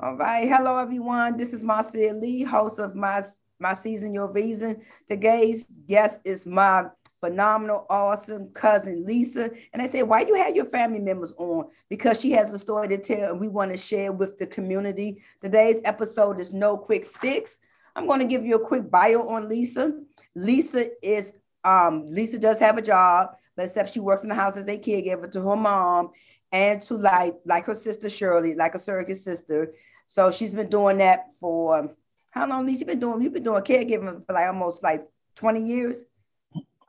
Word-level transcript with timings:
All 0.00 0.14
right. 0.14 0.48
Hello, 0.48 0.78
everyone. 0.78 1.36
This 1.36 1.52
is 1.52 1.60
Marcia 1.60 2.12
Lee, 2.14 2.44
host 2.44 2.78
of 2.78 2.94
my 2.94 3.24
my 3.58 3.74
season, 3.74 4.14
Your 4.14 4.30
Reason. 4.30 4.80
Today's 5.10 5.64
guest 5.88 6.20
is 6.24 6.46
my 6.46 6.84
phenomenal, 7.20 7.84
awesome 7.90 8.50
cousin 8.50 9.04
Lisa. 9.04 9.50
And 9.72 9.82
I 9.82 9.86
say, 9.86 10.04
why 10.04 10.20
you 10.20 10.36
have 10.36 10.54
your 10.54 10.66
family 10.66 11.00
members 11.00 11.32
on? 11.36 11.64
Because 11.88 12.20
she 12.20 12.30
has 12.30 12.52
a 12.52 12.60
story 12.60 12.86
to 12.86 12.98
tell, 12.98 13.32
and 13.32 13.40
we 13.40 13.48
want 13.48 13.72
to 13.72 13.76
share 13.76 14.12
with 14.12 14.38
the 14.38 14.46
community. 14.46 15.20
Today's 15.42 15.80
episode 15.84 16.38
is 16.38 16.52
no 16.52 16.76
quick 16.76 17.04
fix. 17.04 17.58
I'm 17.96 18.06
going 18.06 18.20
to 18.20 18.24
give 18.24 18.44
you 18.44 18.54
a 18.54 18.64
quick 18.64 18.88
bio 18.88 19.28
on 19.28 19.48
Lisa. 19.48 20.00
Lisa 20.36 20.90
is 21.02 21.34
um 21.64 22.08
Lisa 22.08 22.38
does 22.38 22.60
have 22.60 22.78
a 22.78 22.82
job, 22.82 23.30
but 23.56 23.64
except 23.64 23.92
she 23.92 23.98
works 23.98 24.22
in 24.22 24.28
the 24.28 24.36
house 24.36 24.56
as 24.56 24.68
a 24.68 24.78
caregiver 24.78 25.28
to 25.32 25.40
her 25.40 25.56
mom 25.56 26.10
and 26.52 26.80
to 26.82 26.96
like 26.96 27.34
like 27.44 27.66
her 27.66 27.74
sister 27.74 28.08
Shirley, 28.08 28.54
like 28.54 28.76
a 28.76 28.78
surrogate 28.78 29.16
sister. 29.16 29.74
So 30.08 30.32
she's 30.32 30.52
been 30.52 30.70
doing 30.70 30.98
that 30.98 31.26
for 31.38 31.94
how 32.30 32.48
long? 32.48 32.66
Lisa 32.66 32.84
been 32.84 32.98
doing? 32.98 33.22
You've 33.22 33.34
been 33.34 33.42
doing 33.42 33.62
caregiving 33.62 34.26
for 34.26 34.32
like 34.32 34.46
almost 34.46 34.82
like 34.82 35.06
20 35.36 35.62
years. 35.62 36.02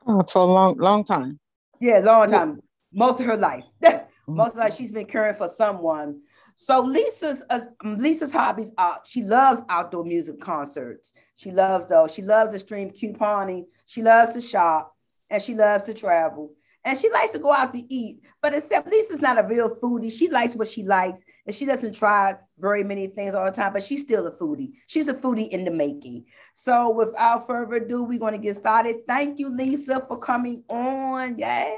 Oh, 0.06 0.22
for 0.22 0.42
a 0.42 0.44
long, 0.44 0.76
long 0.78 1.04
time. 1.04 1.38
Yeah, 1.80 1.98
long 1.98 2.28
time. 2.28 2.60
Most 2.92 3.20
of 3.20 3.26
her 3.26 3.36
life. 3.36 3.64
Most 4.26 4.52
of 4.52 4.56
her 4.56 4.60
life 4.62 4.74
she's 4.74 4.90
been 4.90 5.04
caring 5.04 5.36
for 5.36 5.48
someone. 5.48 6.22
So 6.56 6.80
Lisa's 6.80 7.42
uh, 7.48 7.60
Lisa's 7.84 8.32
hobbies 8.32 8.70
are 8.76 9.00
she 9.06 9.22
loves 9.22 9.60
outdoor 9.68 10.04
music 10.04 10.40
concerts. 10.40 11.12
She 11.34 11.50
loves 11.50 11.86
those. 11.86 12.12
She 12.12 12.22
loves 12.22 12.52
to 12.52 12.58
stream 12.58 12.90
couponing. 12.90 13.66
She 13.86 14.02
loves 14.02 14.32
to 14.32 14.40
shop 14.40 14.94
and 15.28 15.42
she 15.42 15.54
loves 15.54 15.84
to 15.84 15.94
travel. 15.94 16.52
And 16.84 16.96
she 16.96 17.10
likes 17.10 17.32
to 17.32 17.38
go 17.38 17.52
out 17.52 17.74
to 17.74 17.94
eat, 17.94 18.22
but 18.40 18.54
except 18.54 18.88
Lisa's 18.88 19.20
not 19.20 19.38
a 19.38 19.46
real 19.46 19.68
foodie. 19.68 20.10
She 20.10 20.30
likes 20.30 20.54
what 20.54 20.66
she 20.66 20.82
likes, 20.82 21.22
and 21.44 21.54
she 21.54 21.66
doesn't 21.66 21.92
try 21.92 22.36
very 22.58 22.82
many 22.82 23.06
things 23.06 23.34
all 23.34 23.44
the 23.44 23.50
time, 23.50 23.74
but 23.74 23.82
she's 23.82 24.00
still 24.00 24.26
a 24.26 24.30
foodie. 24.30 24.72
She's 24.86 25.08
a 25.08 25.14
foodie 25.14 25.48
in 25.48 25.64
the 25.66 25.70
making. 25.70 26.24
So 26.54 26.90
without 26.90 27.46
further 27.46 27.76
ado, 27.76 28.02
we're 28.02 28.18
going 28.18 28.32
to 28.32 28.38
get 28.38 28.56
started. 28.56 29.06
Thank 29.06 29.38
you, 29.38 29.54
Lisa, 29.54 30.02
for 30.08 30.18
coming 30.18 30.64
on. 30.68 31.38
Yay. 31.38 31.76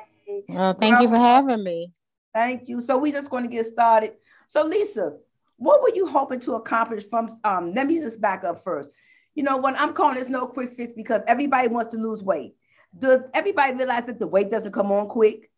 Well, 0.49 0.75
thank 0.75 1.03
you 1.03 1.09
for 1.09 1.19
having 1.19 1.65
me. 1.65 1.91
Thank 2.33 2.69
you. 2.69 2.81
So 2.81 2.97
we're 2.97 3.13
just 3.13 3.29
going 3.31 3.45
to 3.45 3.51
get 3.51 3.67
started. 3.67 4.15
So 4.47 4.63
Lisa, 4.65 5.15
what 5.57 5.83
were 5.83 5.95
you 5.95 6.07
hoping 6.07 6.41
to 6.41 6.55
accomplish 6.55 7.05
from 7.05 7.29
um, 7.45 7.75
let 7.75 7.87
me 7.87 8.01
just 8.01 8.21
back 8.21 8.45
up 8.45 8.63
first. 8.63 8.89
You 9.35 9.43
know, 9.43 9.57
when 9.57 9.77
I'm 9.77 9.95
calling 9.95 10.17
this 10.17 10.29
no 10.29 10.47
quick 10.47 10.71
fix 10.71 10.93
because 10.93 11.23
everybody 11.27 11.69
wants 11.69 11.93
to 11.93 11.99
lose 11.99 12.23
weight 12.23 12.55
does 12.99 13.23
everybody 13.33 13.75
realize 13.75 14.07
that 14.07 14.19
the 14.19 14.27
weight 14.27 14.51
doesn't 14.51 14.73
come 14.73 14.93
on 14.93 15.09
quick? 15.09 15.51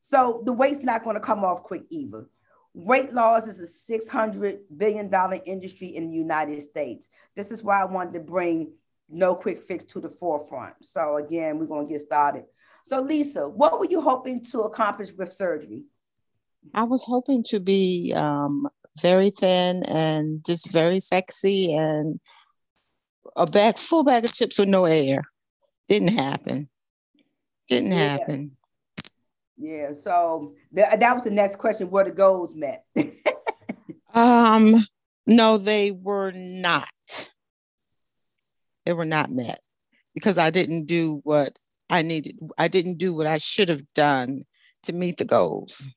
So 0.00 0.42
the 0.44 0.52
weight's 0.52 0.82
not 0.82 1.04
going 1.04 1.14
to 1.14 1.20
come 1.20 1.44
off 1.44 1.62
quick 1.62 1.82
either. 1.90 2.28
Weight 2.74 3.12
loss 3.12 3.46
is 3.46 3.60
a 3.60 3.92
$600 3.92 4.58
billion 4.76 5.12
industry 5.44 5.96
in 5.96 6.10
the 6.10 6.16
United 6.16 6.62
States. 6.62 7.08
This 7.34 7.50
is 7.50 7.62
why 7.62 7.80
I 7.80 7.84
wanted 7.86 8.14
to 8.14 8.20
bring 8.20 8.72
no 9.08 9.34
quick 9.34 9.58
fix 9.58 9.84
to 9.86 10.00
the 10.00 10.08
forefront. 10.08 10.74
So 10.82 11.16
again, 11.16 11.58
we're 11.58 11.66
going 11.66 11.86
to 11.86 11.92
get 11.92 12.02
started. 12.02 12.44
So 12.84 13.00
Lisa, 13.00 13.48
what 13.48 13.78
were 13.78 13.86
you 13.86 14.00
hoping 14.00 14.44
to 14.46 14.60
accomplish 14.60 15.12
with 15.12 15.32
surgery? 15.32 15.84
I 16.74 16.84
was 16.84 17.04
hoping 17.04 17.42
to 17.44 17.60
be 17.60 18.12
um, 18.14 18.68
very 19.00 19.30
thin 19.30 19.82
and 19.84 20.44
just 20.44 20.70
very 20.70 21.00
sexy 21.00 21.74
and 21.74 22.20
a 23.36 23.46
bag 23.46 23.78
full 23.78 24.04
bag 24.04 24.24
of 24.24 24.34
chips 24.34 24.58
with 24.58 24.68
no 24.68 24.84
air. 24.84 25.22
Didn't 25.88 26.16
happen. 26.16 26.68
Didn't 27.68 27.92
yeah. 27.92 28.18
happen. 28.18 28.56
Yeah. 29.56 29.92
So 29.94 30.54
th- 30.74 30.98
that 30.98 31.14
was 31.14 31.22
the 31.22 31.30
next 31.30 31.56
question. 31.56 31.90
Where 31.90 32.04
the 32.04 32.10
goals 32.10 32.54
met? 32.54 32.84
um. 34.14 34.84
No, 35.26 35.58
they 35.58 35.90
were 35.90 36.32
not. 36.32 36.88
They 38.86 38.94
were 38.94 39.04
not 39.04 39.30
met 39.30 39.60
because 40.14 40.38
I 40.38 40.48
didn't 40.48 40.86
do 40.86 41.20
what 41.22 41.58
I 41.90 42.00
needed. 42.00 42.38
I 42.56 42.68
didn't 42.68 42.96
do 42.96 43.14
what 43.14 43.26
I 43.26 43.36
should 43.36 43.68
have 43.68 43.82
done 43.94 44.44
to 44.84 44.94
meet 44.94 45.18
the 45.18 45.26
goals. 45.26 45.90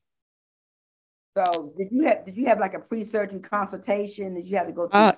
So 1.34 1.72
did 1.78 1.88
you 1.90 2.04
have 2.06 2.26
did 2.26 2.36
you 2.36 2.46
have 2.46 2.58
like 2.58 2.74
a 2.74 2.78
pre-surgery 2.78 3.40
consultation? 3.40 4.34
Did 4.34 4.46
you 4.46 4.56
have 4.58 4.66
to 4.66 4.72
go 4.72 4.88
through 4.88 5.00
uh, 5.00 5.12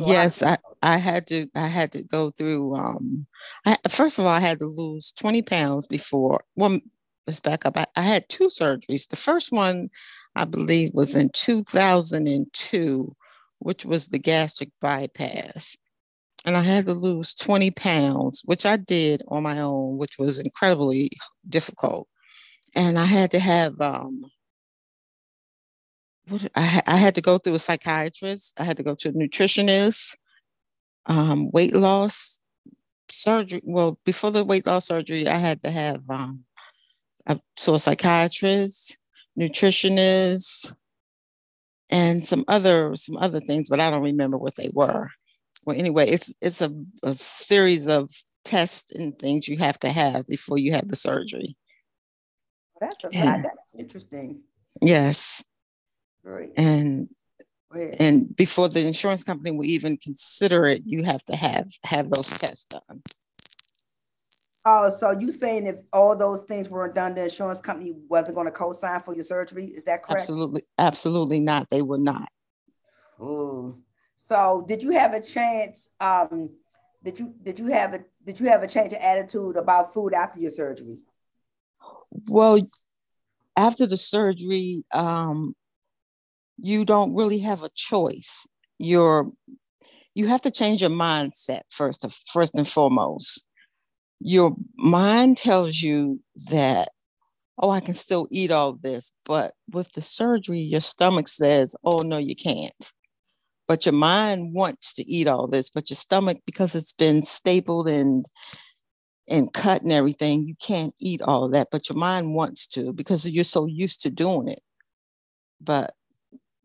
yes, 0.00 0.42
I, 0.42 0.56
I 0.82 0.96
had 0.96 1.26
to 1.28 1.46
I 1.54 1.68
had 1.68 1.92
to 1.92 2.02
go 2.04 2.30
through 2.30 2.74
um 2.74 3.26
I 3.64 3.76
first 3.88 4.18
of 4.18 4.24
all 4.24 4.30
I 4.30 4.40
had 4.40 4.58
to 4.58 4.66
lose 4.66 5.12
20 5.12 5.42
pounds 5.42 5.86
before 5.86 6.42
well 6.56 6.78
let's 7.26 7.40
back 7.40 7.66
up. 7.66 7.76
I, 7.76 7.86
I 7.96 8.02
had 8.02 8.28
two 8.28 8.48
surgeries. 8.48 9.08
The 9.08 9.16
first 9.16 9.52
one 9.52 9.88
I 10.34 10.44
believe 10.44 10.90
was 10.94 11.16
in 11.16 11.30
2002, 11.32 13.12
which 13.58 13.84
was 13.84 14.08
the 14.08 14.18
gastric 14.18 14.70
bypass. 14.80 15.76
And 16.44 16.56
I 16.56 16.60
had 16.60 16.86
to 16.86 16.94
lose 16.94 17.34
20 17.34 17.72
pounds, 17.72 18.42
which 18.44 18.64
I 18.64 18.76
did 18.76 19.22
on 19.28 19.42
my 19.42 19.60
own, 19.60 19.96
which 19.96 20.18
was 20.18 20.38
incredibly 20.38 21.10
difficult. 21.48 22.06
And 22.76 22.98
I 22.98 23.04
had 23.04 23.32
to 23.32 23.40
have 23.40 23.80
um, 23.80 24.22
what 26.28 26.48
I, 26.54 26.82
I 26.86 26.96
had 26.96 27.14
to 27.16 27.20
go 27.20 27.38
through 27.38 27.54
a 27.54 27.58
psychiatrist. 27.58 28.58
I 28.58 28.64
had 28.64 28.76
to 28.78 28.82
go 28.82 28.94
to 28.96 29.08
a 29.08 29.12
nutritionist, 29.12 30.16
um, 31.06 31.50
weight 31.52 31.74
loss 31.74 32.40
surgery. 33.10 33.60
Well, 33.64 33.98
before 34.04 34.30
the 34.30 34.44
weight 34.44 34.66
loss 34.66 34.86
surgery, 34.86 35.28
I 35.28 35.36
had 35.36 35.62
to 35.62 35.70
have 35.70 36.02
um, 36.08 36.44
I 37.26 37.40
saw 37.56 37.74
a 37.74 37.80
psychiatrist, 37.80 38.98
nutritionist, 39.38 40.74
and 41.90 42.24
some 42.24 42.44
other 42.48 42.94
some 42.96 43.16
other 43.16 43.40
things, 43.40 43.68
but 43.68 43.80
I 43.80 43.90
don't 43.90 44.02
remember 44.02 44.36
what 44.36 44.56
they 44.56 44.70
were. 44.72 45.10
Well, 45.64 45.76
anyway, 45.76 46.08
it's 46.08 46.32
it's 46.40 46.60
a, 46.60 46.72
a 47.02 47.14
series 47.14 47.88
of 47.88 48.10
tests 48.44 48.92
and 48.92 49.18
things 49.18 49.48
you 49.48 49.58
have 49.58 49.78
to 49.80 49.90
have 49.90 50.26
before 50.26 50.58
you 50.58 50.72
have 50.72 50.88
the 50.88 50.96
surgery. 50.96 51.56
That's 52.80 53.04
a 53.04 53.08
and, 53.12 53.44
that's 53.44 53.74
interesting. 53.78 54.42
Yes. 54.82 55.44
Right. 56.26 56.50
And 56.56 57.08
and 58.00 58.34
before 58.34 58.68
the 58.68 58.84
insurance 58.84 59.22
company 59.22 59.52
will 59.52 59.64
even 59.64 59.96
consider 59.96 60.64
it, 60.64 60.82
you 60.84 61.04
have 61.04 61.22
to 61.24 61.36
have 61.36 61.68
have 61.84 62.10
those 62.10 62.38
tests 62.38 62.64
done. 62.64 63.02
Oh, 64.64 64.90
so 64.90 65.12
you 65.12 65.30
saying 65.30 65.68
if 65.68 65.76
all 65.92 66.16
those 66.16 66.42
things 66.48 66.68
weren't 66.68 66.96
done, 66.96 67.14
the 67.14 67.24
insurance 67.24 67.60
company 67.60 67.94
wasn't 68.08 68.34
going 68.34 68.46
to 68.46 68.50
co-sign 68.50 69.00
for 69.02 69.14
your 69.14 69.22
surgery? 69.22 69.66
Is 69.66 69.84
that 69.84 70.02
correct? 70.02 70.22
Absolutely, 70.22 70.62
absolutely 70.78 71.38
not. 71.38 71.70
They 71.70 71.82
were 71.82 71.98
not. 71.98 72.28
Oh, 73.20 73.76
so 74.28 74.64
did 74.66 74.82
you 74.82 74.90
have 74.90 75.12
a 75.12 75.22
chance? 75.22 75.88
Um, 76.00 76.50
did 77.04 77.20
you 77.20 77.34
did 77.40 77.60
you 77.60 77.68
have 77.68 77.94
a 77.94 78.00
did 78.24 78.40
you 78.40 78.48
have 78.48 78.64
a 78.64 78.66
change 78.66 78.92
of 78.92 78.98
attitude 78.98 79.56
about 79.56 79.94
food 79.94 80.12
after 80.12 80.40
your 80.40 80.50
surgery? 80.50 80.98
Well, 82.26 82.58
after 83.56 83.86
the 83.86 83.96
surgery, 83.96 84.84
um, 84.92 85.54
you 86.58 86.84
don't 86.84 87.14
really 87.14 87.38
have 87.40 87.62
a 87.62 87.70
choice. 87.74 88.46
You're 88.78 89.30
you 90.14 90.28
have 90.28 90.40
to 90.42 90.50
change 90.50 90.80
your 90.80 90.90
mindset 90.90 91.62
first 91.68 92.04
of 92.04 92.14
first 92.32 92.54
and 92.54 92.66
foremost. 92.66 93.44
Your 94.20 94.56
mind 94.76 95.36
tells 95.36 95.82
you 95.82 96.20
that, 96.50 96.88
oh, 97.58 97.68
I 97.68 97.80
can 97.80 97.94
still 97.94 98.26
eat 98.30 98.50
all 98.50 98.72
this, 98.72 99.12
but 99.26 99.52
with 99.70 99.92
the 99.92 100.00
surgery, 100.00 100.60
your 100.60 100.80
stomach 100.80 101.28
says, 101.28 101.76
oh 101.84 101.98
no, 101.98 102.16
you 102.16 102.34
can't. 102.34 102.92
But 103.68 103.84
your 103.84 103.92
mind 103.92 104.54
wants 104.54 104.94
to 104.94 105.10
eat 105.10 105.26
all 105.26 105.48
this, 105.48 105.68
but 105.68 105.90
your 105.90 105.96
stomach, 105.96 106.38
because 106.46 106.74
it's 106.74 106.92
been 106.92 107.22
stapled 107.22 107.88
and 107.88 108.24
and 109.28 109.52
cut 109.52 109.82
and 109.82 109.90
everything, 109.90 110.44
you 110.44 110.54
can't 110.60 110.94
eat 111.00 111.20
all 111.20 111.48
that. 111.50 111.68
But 111.70 111.88
your 111.88 111.98
mind 111.98 112.34
wants 112.34 112.66
to 112.68 112.92
because 112.92 113.28
you're 113.28 113.44
so 113.44 113.66
used 113.66 114.00
to 114.02 114.10
doing 114.10 114.48
it. 114.48 114.60
But 115.60 115.94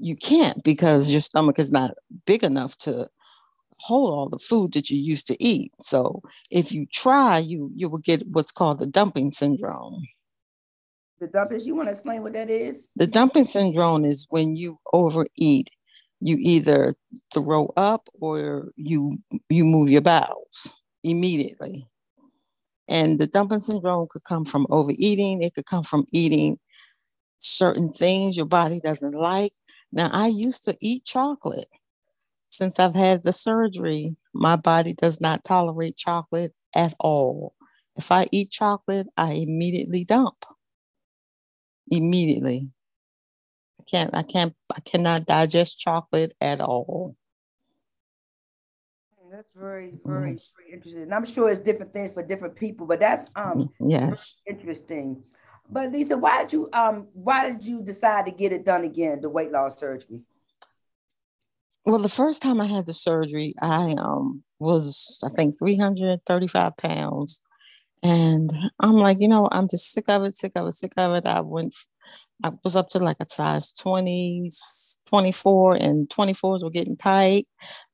you 0.01 0.16
can't 0.16 0.64
because 0.64 1.11
your 1.11 1.22
stomach 1.22 1.59
is 1.59 1.72
not 1.72 1.91
big 2.25 2.43
enough 2.43 2.78
to 2.78 3.08
hold 3.79 4.14
all 4.14 4.29
the 4.29 4.40
food 4.40 4.73
that 4.73 4.90
you 4.90 4.99
used 4.99 5.28
to 5.28 5.43
eat. 5.43 5.72
So 5.79 6.22
if 6.52 6.72
you 6.72 6.85
try, 6.91 7.40
you 7.40 7.72
you 7.75 7.90
will 7.90 7.99
get 7.99 8.28
what's 8.28 8.52
called 8.52 8.79
the 8.79 8.85
dumping 8.85 9.31
syndrome. 9.31 10.03
The 11.20 11.28
dumping, 11.28 11.61
you 11.61 11.75
want 11.75 11.87
to 11.87 11.91
explain 11.91 12.23
what 12.23 12.34
that 12.34 12.49
is? 12.49 12.87
The 12.96 13.08
dumping 13.08 13.46
syndrome 13.46 14.05
is 14.05 14.25
when 14.29 14.55
you 14.55 14.79
overeat, 14.91 15.70
you 16.20 16.37
either 16.40 16.96
throw 17.34 17.72
up 17.78 18.09
or 18.20 18.72
you 18.75 19.17
you 19.49 19.64
move 19.64 19.90
your 19.90 20.02
bowels 20.02 20.81
immediately. 21.03 21.87
And 22.87 23.20
the 23.20 23.28
dumping 23.28 23.61
syndrome 23.61 24.08
could 24.11 24.23
come 24.25 24.46
from 24.46 24.67
overeating, 24.70 25.43
it 25.43 25.53
could 25.53 25.66
come 25.66 25.84
from 25.84 26.05
eating 26.11 26.59
certain 27.41 27.91
things 27.91 28.37
your 28.37 28.46
body 28.46 28.79
doesn't 28.79 29.16
like 29.16 29.53
now, 29.91 30.09
I 30.11 30.28
used 30.28 30.66
to 30.66 30.78
eat 30.82 31.05
chocolate. 31.05 31.67
Since 32.49 32.79
I've 32.79 32.96
had 32.96 33.23
the 33.23 33.34
surgery, 33.34 34.16
my 34.34 34.55
body 34.55 34.93
does 34.93 35.22
not 35.22 35.43
tolerate 35.43 35.97
chocolate 35.97 36.53
at 36.76 36.93
all. 36.99 37.55
If 37.96 38.11
I 38.11 38.28
eat 38.32 38.52
chocolate, 38.52 39.08
I 39.17 39.34
immediately 39.34 40.03
dump. 40.03 40.46
Immediately. 41.90 42.70
I 43.79 43.84
can't, 43.90 44.16
I 44.16 44.23
can't, 44.23 44.55
I 44.76 44.79
cannot 44.82 45.26
digest 45.26 45.79
chocolate 45.79 46.34
at 46.40 46.61
all. 46.61 47.16
That's 49.32 49.55
very, 49.55 49.94
very, 50.03 50.32
yes. 50.32 50.53
very 50.58 50.73
interesting. 50.73 51.03
And 51.03 51.14
I'm 51.14 51.23
sure 51.23 51.49
it's 51.49 51.61
different 51.61 51.94
things 51.94 52.14
for 52.14 52.22
different 52.22 52.53
people, 52.55 52.85
but 52.85 52.99
that's 52.99 53.32
um 53.37 53.70
mm, 53.79 53.90
yes 53.90 54.35
interesting. 54.46 55.23
But 55.72 55.91
Lisa, 55.94 56.18
why 56.18 56.44
did 56.44 56.53
you 56.53 56.70
um 56.73 57.08
why 57.14 57.50
did 57.50 57.64
you 57.64 57.82
decide 57.82 58.26
to 58.26 58.32
get 58.32 58.52
it 58.52 58.66
done 58.66 58.84
again, 58.84 59.22
the 59.22 59.29
weight 59.29 59.52
loss 59.52 59.79
surgery? 59.79 60.20
Well, 61.85 62.00
the 62.00 62.09
first 62.09 62.41
time 62.41 62.59
I 62.59 62.68
had 62.68 62.85
the 62.85 62.94
surgery, 62.94 63.56
I 63.62 63.96
um 63.97 64.44
was 64.59 65.20
I 65.23 65.29
think 65.29 65.58
335 65.58 66.78
pounds. 66.78 67.41
And 68.03 68.52
I'm 68.79 68.96
like, 68.96 69.18
you 69.22 69.28
know, 69.28 69.47
I'm 69.52 69.68
just 69.70 69.91
sick 69.91 70.06
of 70.09 70.23
it, 70.23 70.35
sick 70.35 70.53
of 70.56 70.68
it, 70.68 70.73
sick 70.73 70.94
of 70.97 71.14
it. 71.14 71.26
I 71.26 71.41
went 71.41 71.76
I 72.44 72.52
was 72.64 72.76
up 72.76 72.90
to 72.90 73.00
like 73.00 73.18
a 73.20 73.29
size 73.29 73.72
20, 73.73 74.50
24, 75.06 75.76
and 75.76 76.09
24s 76.09 76.64
were 76.64 76.70
getting 76.70 76.97
tight. 76.97 77.47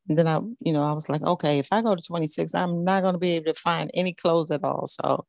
And 0.09 0.17
then 0.17 0.27
I, 0.27 0.39
you 0.61 0.71
know, 0.71 0.83
I 0.83 0.93
was 0.93 1.09
like, 1.09 1.21
okay, 1.21 1.59
if 1.59 1.67
I 1.71 1.81
go 1.81 1.95
to 1.95 2.01
26, 2.01 2.55
I'm 2.55 2.83
not 2.85 3.01
going 3.01 3.13
to 3.13 3.19
be 3.19 3.35
able 3.35 3.53
to 3.53 3.59
find 3.59 3.91
any 3.93 4.13
clothes 4.13 4.51
at 4.51 4.63
all. 4.63 4.87
So 4.87 5.25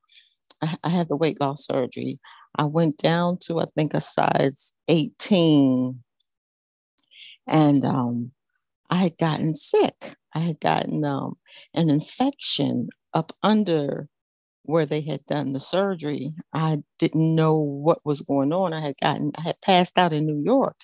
I, 0.62 0.88
had 0.88 1.08
the 1.08 1.16
weight 1.16 1.40
loss 1.40 1.66
surgery. 1.66 2.20
I 2.56 2.64
went 2.64 2.98
down 2.98 3.38
to, 3.42 3.60
I 3.60 3.66
think, 3.76 3.94
a 3.94 4.00
size 4.00 4.72
18. 4.88 6.02
And 7.46 7.84
um, 7.84 8.32
I 8.90 8.96
had 8.96 9.18
gotten 9.18 9.54
sick. 9.54 10.16
I 10.34 10.40
had 10.40 10.60
gotten 10.60 11.04
um, 11.04 11.36
an 11.74 11.90
infection 11.90 12.88
up 13.14 13.32
under 13.42 14.08
where 14.68 14.84
they 14.84 15.00
had 15.00 15.24
done 15.24 15.54
the 15.54 15.60
surgery. 15.60 16.34
I 16.52 16.82
didn't 16.98 17.34
know 17.34 17.56
what 17.56 18.04
was 18.04 18.20
going 18.20 18.52
on. 18.52 18.74
I 18.74 18.82
had 18.82 18.96
gotten, 19.02 19.32
I 19.38 19.42
had 19.42 19.60
passed 19.62 19.96
out 19.96 20.12
in 20.12 20.26
New 20.26 20.42
York 20.44 20.76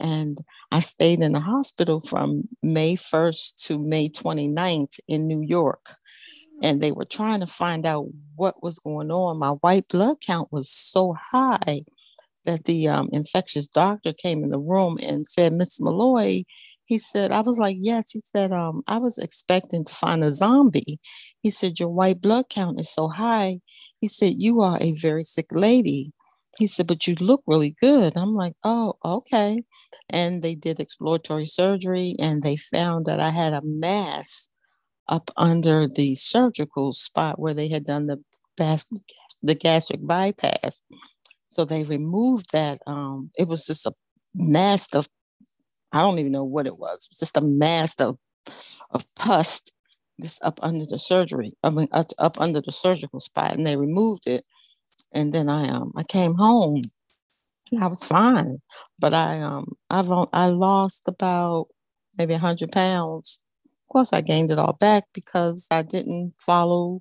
and 0.00 0.38
I 0.72 0.80
stayed 0.80 1.20
in 1.20 1.32
the 1.32 1.40
hospital 1.40 2.00
from 2.00 2.44
May 2.62 2.96
1st 2.96 3.66
to 3.66 3.78
May 3.78 4.08
29th 4.08 4.98
in 5.08 5.28
New 5.28 5.42
York. 5.42 5.96
And 6.62 6.80
they 6.80 6.92
were 6.92 7.04
trying 7.04 7.40
to 7.40 7.46
find 7.46 7.86
out 7.86 8.06
what 8.34 8.62
was 8.62 8.78
going 8.78 9.10
on. 9.10 9.38
My 9.38 9.50
white 9.50 9.88
blood 9.88 10.16
count 10.26 10.48
was 10.50 10.70
so 10.70 11.14
high 11.30 11.82
that 12.44 12.64
the 12.64 12.88
um, 12.88 13.08
infectious 13.12 13.66
doctor 13.66 14.12
came 14.12 14.42
in 14.42 14.50
the 14.50 14.58
room 14.58 14.98
and 15.02 15.28
said, 15.28 15.52
Miss 15.52 15.80
Malloy, 15.80 16.44
he 16.84 16.98
said, 16.98 17.30
I 17.30 17.42
was 17.42 17.58
like, 17.58 17.76
yes. 17.78 18.12
He 18.12 18.22
said, 18.24 18.52
um, 18.52 18.82
I 18.86 18.98
was 18.98 19.18
expecting 19.18 19.84
to 19.84 19.94
find 19.94 20.24
a 20.24 20.32
zombie. 20.32 20.98
He 21.42 21.50
said, 21.50 21.78
your 21.78 21.90
white 21.90 22.20
blood 22.20 22.46
count 22.48 22.80
is 22.80 22.90
so 22.90 23.08
high. 23.08 23.60
He 24.00 24.08
said, 24.08 24.34
you 24.38 24.62
are 24.62 24.78
a 24.80 24.92
very 24.92 25.22
sick 25.22 25.46
lady. 25.52 26.12
He 26.58 26.66
said, 26.66 26.86
but 26.86 27.06
you 27.06 27.14
look 27.20 27.42
really 27.46 27.76
good. 27.80 28.14
I'm 28.16 28.34
like, 28.34 28.54
oh, 28.64 28.94
okay. 29.04 29.62
And 30.08 30.42
they 30.42 30.54
did 30.54 30.80
exploratory 30.80 31.46
surgery 31.46 32.16
and 32.18 32.42
they 32.42 32.56
found 32.56 33.06
that 33.06 33.20
I 33.20 33.30
had 33.30 33.52
a 33.52 33.60
mass 33.62 34.48
up 35.08 35.30
under 35.36 35.88
the 35.88 36.14
surgical 36.16 36.92
spot 36.92 37.38
where 37.38 37.54
they 37.54 37.68
had 37.68 37.86
done 37.86 38.06
the 38.06 38.22
the 39.42 39.54
gastric 39.54 40.00
bypass. 40.04 40.82
So 41.50 41.64
they 41.64 41.84
removed 41.84 42.52
that. 42.52 42.80
Um, 42.86 43.30
it 43.38 43.46
was 43.46 43.66
just 43.66 43.86
a 43.86 43.92
mass 44.34 44.88
of 44.94 45.08
I 45.92 46.00
don't 46.00 46.18
even 46.18 46.32
know 46.32 46.44
what 46.44 46.66
it 46.66 46.78
was. 46.78 47.06
It 47.06 47.10
was 47.12 47.18
just 47.20 47.36
a 47.36 47.40
mass 47.40 47.94
of 48.00 48.18
of 48.90 49.06
pus 49.14 49.62
just 50.20 50.42
up 50.42 50.58
under 50.62 50.84
the 50.86 50.98
surgery, 50.98 51.52
I 51.62 51.70
mean 51.70 51.88
up, 51.92 52.08
up 52.18 52.40
under 52.40 52.60
the 52.60 52.72
surgical 52.72 53.20
spot, 53.20 53.54
and 53.54 53.66
they 53.66 53.76
removed 53.76 54.26
it. 54.26 54.44
And 55.12 55.32
then 55.32 55.48
I 55.48 55.68
um 55.68 55.92
I 55.96 56.02
came 56.04 56.34
home. 56.34 56.82
I 57.80 57.86
was 57.86 58.04
fine, 58.04 58.60
but 58.98 59.14
I 59.14 59.40
um 59.40 59.76
I've 59.90 60.10
I 60.32 60.46
lost 60.46 61.04
about 61.06 61.68
maybe 62.18 62.34
hundred 62.34 62.72
pounds. 62.72 63.40
Of 63.88 63.92
course, 63.92 64.12
I 64.12 64.20
gained 64.20 64.50
it 64.50 64.58
all 64.58 64.74
back 64.74 65.04
because 65.14 65.66
I 65.70 65.82
didn't 65.82 66.34
follow 66.38 67.00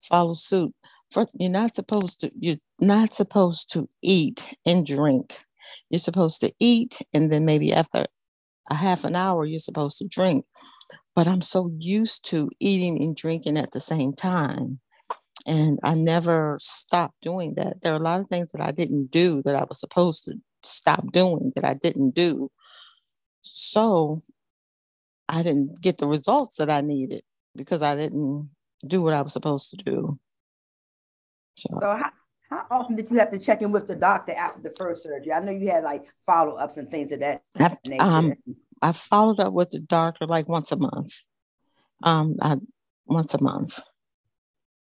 follow 0.00 0.34
suit. 0.34 0.74
For, 1.10 1.26
you're 1.38 1.50
not 1.50 1.74
supposed 1.74 2.20
to 2.20 2.30
you're 2.34 2.56
not 2.80 3.12
supposed 3.12 3.70
to 3.72 3.88
eat 4.02 4.54
and 4.64 4.86
drink 4.86 5.44
you're 5.90 5.98
supposed 5.98 6.40
to 6.40 6.52
eat, 6.58 6.98
and 7.12 7.30
then 7.30 7.44
maybe 7.44 7.72
after 7.72 8.06
a 8.70 8.74
half 8.74 9.04
an 9.04 9.16
hour, 9.16 9.44
you're 9.44 9.58
supposed 9.58 9.98
to 9.98 10.08
drink. 10.08 10.44
But 11.14 11.26
I'm 11.26 11.40
so 11.40 11.70
used 11.78 12.24
to 12.30 12.50
eating 12.60 13.02
and 13.02 13.16
drinking 13.16 13.58
at 13.58 13.72
the 13.72 13.80
same 13.80 14.12
time. 14.12 14.80
And 15.46 15.78
I 15.82 15.94
never 15.94 16.58
stopped 16.60 17.22
doing 17.22 17.54
that. 17.54 17.82
There 17.82 17.92
are 17.92 17.96
a 17.96 18.02
lot 18.02 18.20
of 18.20 18.28
things 18.28 18.52
that 18.52 18.60
I 18.60 18.70
didn't 18.70 19.10
do 19.10 19.42
that 19.44 19.56
I 19.56 19.64
was 19.68 19.80
supposed 19.80 20.26
to 20.26 20.34
stop 20.62 21.10
doing 21.12 21.52
that 21.56 21.64
I 21.64 21.74
didn't 21.74 22.14
do. 22.14 22.50
So 23.42 24.20
I 25.30 25.42
didn't 25.42 25.80
get 25.80 25.98
the 25.98 26.08
results 26.08 26.56
that 26.56 26.68
I 26.68 26.80
needed 26.80 27.22
because 27.54 27.82
I 27.82 27.94
didn't 27.94 28.50
do 28.86 29.00
what 29.00 29.14
I 29.14 29.22
was 29.22 29.32
supposed 29.32 29.70
to 29.70 29.76
do. 29.76 30.18
So, 31.56 31.78
so 31.80 31.86
how, 31.86 32.10
how 32.50 32.66
often 32.70 32.96
did 32.96 33.10
you 33.10 33.18
have 33.18 33.30
to 33.30 33.38
check 33.38 33.62
in 33.62 33.70
with 33.70 33.86
the 33.86 33.94
doctor 33.94 34.32
after 34.32 34.60
the 34.60 34.74
first 34.76 35.04
surgery? 35.04 35.32
I 35.32 35.40
know 35.40 35.52
you 35.52 35.70
had 35.70 35.84
like 35.84 36.04
follow 36.26 36.56
ups 36.56 36.78
and 36.78 36.90
things 36.90 37.12
of 37.12 37.20
that 37.20 37.42
nature. 37.86 38.02
Um, 38.02 38.34
I 38.82 38.92
followed 38.92 39.40
up 39.40 39.52
with 39.52 39.70
the 39.70 39.78
doctor 39.78 40.26
like 40.26 40.48
once 40.48 40.72
a 40.72 40.76
month. 40.76 41.22
Um, 42.02 42.36
I, 42.42 42.56
once 43.06 43.34
a 43.34 43.42
month. 43.42 43.80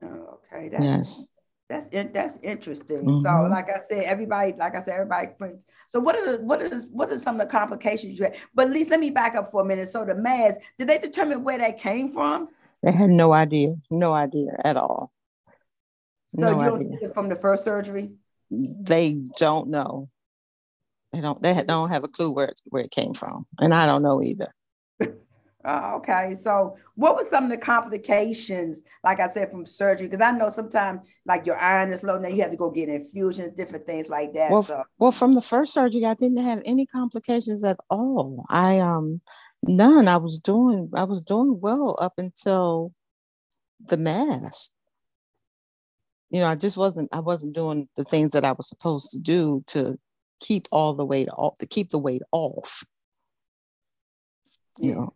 Oh, 0.03 0.39
okay. 0.55 0.69
That's, 0.69 0.85
yes. 0.85 1.29
That's 1.73 2.13
that's 2.13 2.39
interesting. 2.43 2.99
Mm-hmm. 2.99 3.23
So, 3.23 3.49
like 3.51 3.71
I 3.71 3.81
said, 3.89 4.05
everybody, 4.05 4.53
like 4.59 4.75
I 4.75 4.81
said, 4.81 4.95
everybody 4.95 5.29
brings. 5.39 5.65
So, 5.89 6.01
what 6.01 6.17
are 6.17 6.37
the, 6.37 6.43
what 6.45 6.61
is 6.61 6.87
what 6.91 7.11
are 7.11 7.19
some 7.19 7.41
of 7.41 7.47
the 7.47 7.51
complications 7.51 8.19
you 8.19 8.27
had? 8.27 8.37
But 8.55 8.67
at 8.67 8.73
least 8.73 8.91
let 8.91 9.01
me 9.01 9.09
back 9.09 9.35
up 9.35 9.51
for 9.51 9.63
a 9.63 9.65
minute. 9.65 9.89
So, 9.89 10.05
the 10.05 10.15
mass, 10.15 10.59
did 10.79 10.87
they 10.89 10.99
determine 10.99 11.45
where 11.45 11.57
that 11.57 11.79
came 11.79 12.11
from? 12.11 12.49
They 12.83 12.93
had 12.93 13.09
no 13.09 13.33
idea, 13.33 13.77
no 13.91 14.13
idea 14.13 14.51
at 14.63 14.77
all. 14.77 15.13
So 16.39 16.43
no 16.43 16.61
you 16.61 16.69
don't 16.69 16.95
idea. 16.95 17.15
from 17.15 17.31
the 17.31 17.37
first 17.37 17.65
surgery? 17.65 18.13
They 18.51 19.25
don't 19.39 19.69
know. 19.69 20.11
They 21.13 21.23
don't. 21.23 21.43
They 21.43 21.55
don't 21.67 21.89
have 21.89 22.05
a 22.05 22.09
clue 22.09 22.35
where 22.35 22.49
it, 22.49 22.61
where 22.67 22.85
it 22.85 22.91
came 22.91 23.15
from, 23.15 23.47
and 23.59 23.73
I 23.73 23.87
don't 23.87 24.03
know 24.03 24.23
either. 24.23 24.53
Uh, 25.65 25.93
okay, 25.97 26.35
so 26.35 26.77
what 26.97 27.17
were 27.17 27.25
some 27.31 27.45
of 27.45 27.51
the 27.51 27.57
complications, 27.57 28.83
like 29.05 29.21
I 29.21 29.29
said, 29.29 29.51
from 29.51 29.65
surgery? 29.65 30.09
Because 30.09 30.23
I 30.23 30.31
know 30.33 30.49
sometimes, 30.49 31.03
like 31.25 31.47
your 31.47 31.57
iron 31.57 31.93
is 31.93 32.03
low, 32.03 32.19
now 32.19 32.29
you 32.29 32.43
have 32.43 32.51
to 32.51 32.57
go 32.57 32.71
get 32.71 32.89
infusions, 32.89 33.55
different 33.57 33.87
things 33.87 34.09
like 34.09 34.33
that. 34.35 34.51
Well, 34.51 34.63
so. 34.63 34.83
well, 34.99 35.13
from 35.13 35.35
the 35.35 35.41
first 35.41 35.73
surgery, 35.73 36.05
I 36.05 36.15
didn't 36.15 36.45
have 36.45 36.63
any 36.65 36.87
complications 36.87 37.63
at 37.65 37.79
all. 37.91 38.45
I 38.51 38.79
um, 38.81 39.21
none. 39.63 40.09
I 40.09 40.17
was 40.17 40.39
doing, 40.39 40.91
I 40.95 41.05
was 41.05 41.21
doing 41.21 41.61
well 41.61 41.97
up 42.01 42.15
until 42.19 42.91
the 43.89 43.97
mass 43.97 44.71
you 46.33 46.41
know, 46.41 46.47
I 46.47 46.55
just 46.55 46.79
wasn't 46.79 47.11
I 47.13 47.21
wasn't 47.21 47.55
doing 47.55 47.89
the 47.97 48.05
things 48.05 48.33
that 48.33 48.45
I 48.45 48.53
was 48.53 48.67
supposed 48.67 49.11
to 49.13 49.21
do 49.21 49.63
to 49.69 49.99
keep 50.41 50.67
all 50.73 50.95
the 50.95 51.05
weight 51.05 51.29
off 51.37 51.57
to 51.59 51.67
keep 51.67 51.91
the 51.91 51.99
weight 51.99 52.23
off. 52.33 52.85
You 54.81 54.95
know. 54.95 55.15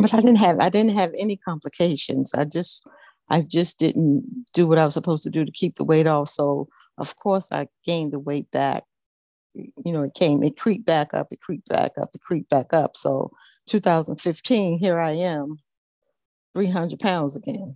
But 0.00 0.14
I 0.14 0.20
didn't 0.20 0.38
have 0.38 0.58
I 0.60 0.68
didn't 0.68 0.96
have 0.96 1.12
any 1.18 1.36
complications. 1.36 2.34
I 2.34 2.44
just 2.44 2.86
I 3.30 3.42
just 3.42 3.78
didn't 3.78 4.46
do 4.52 4.66
what 4.66 4.78
I 4.78 4.84
was 4.84 4.94
supposed 4.94 5.22
to 5.24 5.30
do 5.30 5.44
to 5.44 5.52
keep 5.52 5.76
the 5.76 5.84
weight 5.84 6.06
off. 6.06 6.28
So 6.28 6.68
of 6.98 7.16
course 7.16 7.52
I 7.52 7.68
gained 7.84 8.12
the 8.12 8.20
weight 8.20 8.50
back. 8.50 8.84
You 9.54 9.92
know, 9.92 10.02
it 10.02 10.14
came, 10.14 10.42
it 10.42 10.56
creeped 10.56 10.86
back 10.86 11.14
up, 11.14 11.28
it 11.32 11.40
creeped 11.40 11.68
back 11.68 11.92
up, 12.00 12.10
it 12.14 12.20
creeped 12.20 12.50
back 12.50 12.72
up. 12.72 12.96
So 12.96 13.32
2015, 13.66 14.78
here 14.78 15.00
I 15.00 15.12
am, 15.12 15.58
300 16.54 17.00
pounds 17.00 17.36
again 17.36 17.74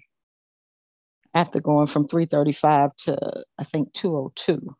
after 1.35 1.61
going 1.61 1.87
from 1.87 2.07
335 2.07 2.95
to 2.97 3.45
I 3.59 3.64
think 3.64 3.92
202. 3.92 4.76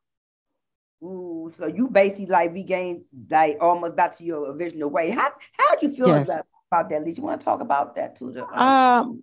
Ooh, 1.05 1.53
so 1.59 1.67
you 1.67 1.89
basically 1.89 2.27
like 2.27 2.53
regained 2.53 3.03
like 3.31 3.57
almost 3.61 3.97
back 3.97 4.17
to 4.19 4.25
your 4.25 4.53
original 4.53 4.89
weight. 4.91 5.15
How 5.15 5.33
how 5.59 5.75
do 5.77 5.87
you 5.87 5.93
feel 5.93 6.09
yes. 6.09 6.29
about, 6.29 6.47
about 6.73 6.89
that, 6.91 7.05
Lisa? 7.05 7.21
You 7.21 7.25
want 7.27 7.41
to 7.41 7.45
talk 7.45 7.61
about 7.61 7.95
that 7.97 8.17
too? 8.17 8.33
The, 8.33 8.47
Um, 8.61 9.23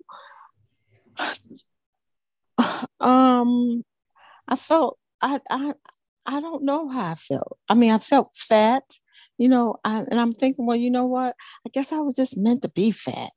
um, 2.99 3.83
I 4.47 4.55
felt 4.55 4.99
I 5.21 5.39
I 5.49 5.73
I 6.25 6.41
don't 6.41 6.63
know 6.63 6.89
how 6.89 7.11
I 7.11 7.15
felt. 7.15 7.57
I 7.67 7.73
mean, 7.73 7.91
I 7.91 7.97
felt 7.97 8.35
fat, 8.35 8.83
you 9.37 9.49
know, 9.49 9.77
I, 9.83 9.99
and 10.11 10.19
I'm 10.19 10.33
thinking, 10.33 10.65
well, 10.67 10.77
you 10.77 10.91
know 10.91 11.05
what? 11.05 11.35
I 11.65 11.69
guess 11.73 11.91
I 11.91 12.01
was 12.01 12.15
just 12.15 12.37
meant 12.37 12.61
to 12.61 12.69
be 12.69 12.91
fat, 12.91 13.31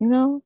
you 0.00 0.08
know. 0.08 0.42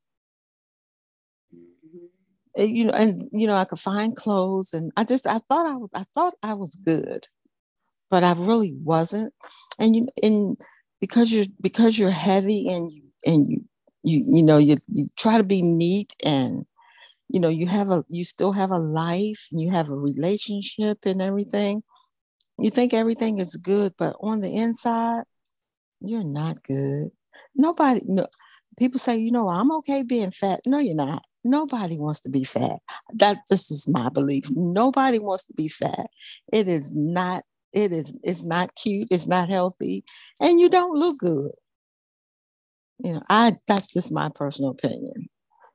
Eh, 2.57 2.65
you 2.65 2.85
know, 2.85 2.93
and 2.93 3.29
you 3.33 3.47
know, 3.47 3.55
I 3.55 3.67
could 3.67 3.79
find 3.79 4.17
clothes, 4.17 4.75
and 4.75 4.91
I 4.97 5.05
just 5.05 5.27
I 5.27 5.39
thought 5.49 5.67
I 5.67 5.77
was 5.77 5.91
I 5.95 6.05
thought 6.15 6.35
I 6.43 6.55
was 6.55 6.75
good, 6.75 7.29
but 8.11 8.25
I 8.25 8.33
really 8.33 8.75
wasn't. 8.83 9.33
And 9.79 9.95
you 9.95 10.09
and 10.23 10.57
because 11.01 11.33
you're 11.33 11.47
because 11.61 11.99
you're 11.99 12.11
heavy 12.11 12.67
and 12.69 12.91
you 12.93 13.03
and 13.25 13.49
you 13.51 13.65
you 14.03 14.25
you 14.29 14.43
know 14.43 14.59
you 14.59 14.77
you 14.93 15.09
try 15.17 15.37
to 15.39 15.45
be 15.45 15.63
neat 15.63 16.13
and 16.25 16.67
you 17.29 17.41
know 17.41 17.49
you 17.49 17.67
have 17.67 17.91
a 17.91 18.05
you 18.09 18.25
still 18.25 18.53
have 18.53 18.71
a 18.71 18.79
life 18.79 19.49
and 19.51 19.61
you 19.61 19.71
have 19.71 19.89
a 19.89 19.95
relationship 19.95 20.99
and 21.05 21.21
everything 21.21 21.83
you 22.59 22.71
think 22.71 22.95
everything 22.95 23.39
is 23.39 23.57
good, 23.57 23.95
but 23.99 24.17
on 24.21 24.41
the 24.41 24.55
inside, 24.55 25.25
you're 26.01 26.25
not 26.25 26.63
good. 26.63 27.11
Nobody, 27.55 28.01
no, 28.07 28.27
people 28.79 28.99
say, 28.99 29.17
you 29.17 29.31
know, 29.31 29.49
I'm 29.49 29.71
okay 29.73 30.03
being 30.03 30.31
fat. 30.31 30.61
No, 30.67 30.79
you're 30.79 30.95
not. 30.95 31.23
Nobody 31.45 31.99
wants 31.99 32.21
to 32.23 32.31
be 32.31 32.45
fat. 32.45 32.79
That 33.13 33.39
this 33.51 33.71
is 33.71 33.87
my 33.89 34.09
belief. 34.09 34.45
Nobody 34.51 35.19
wants 35.19 35.45
to 35.45 35.55
be 35.55 35.69
fat. 35.69 36.07
It 36.53 36.67
is 36.67 36.95
not, 36.95 37.45
it 37.77 37.93
is, 37.93 38.19
it's 38.25 38.43
not 38.43 38.75
cute, 38.75 39.09
it's 39.11 39.27
not 39.27 39.51
healthy, 39.51 40.05
and 40.41 40.59
you 40.59 40.69
don't 40.71 40.99
look 40.99 41.19
good. 41.19 41.53
You 43.05 43.15
know, 43.15 43.23
I 43.29 43.57
that's 43.69 43.93
just 43.93 44.11
my 44.11 44.31
personal 44.35 44.71
opinion. 44.71 45.29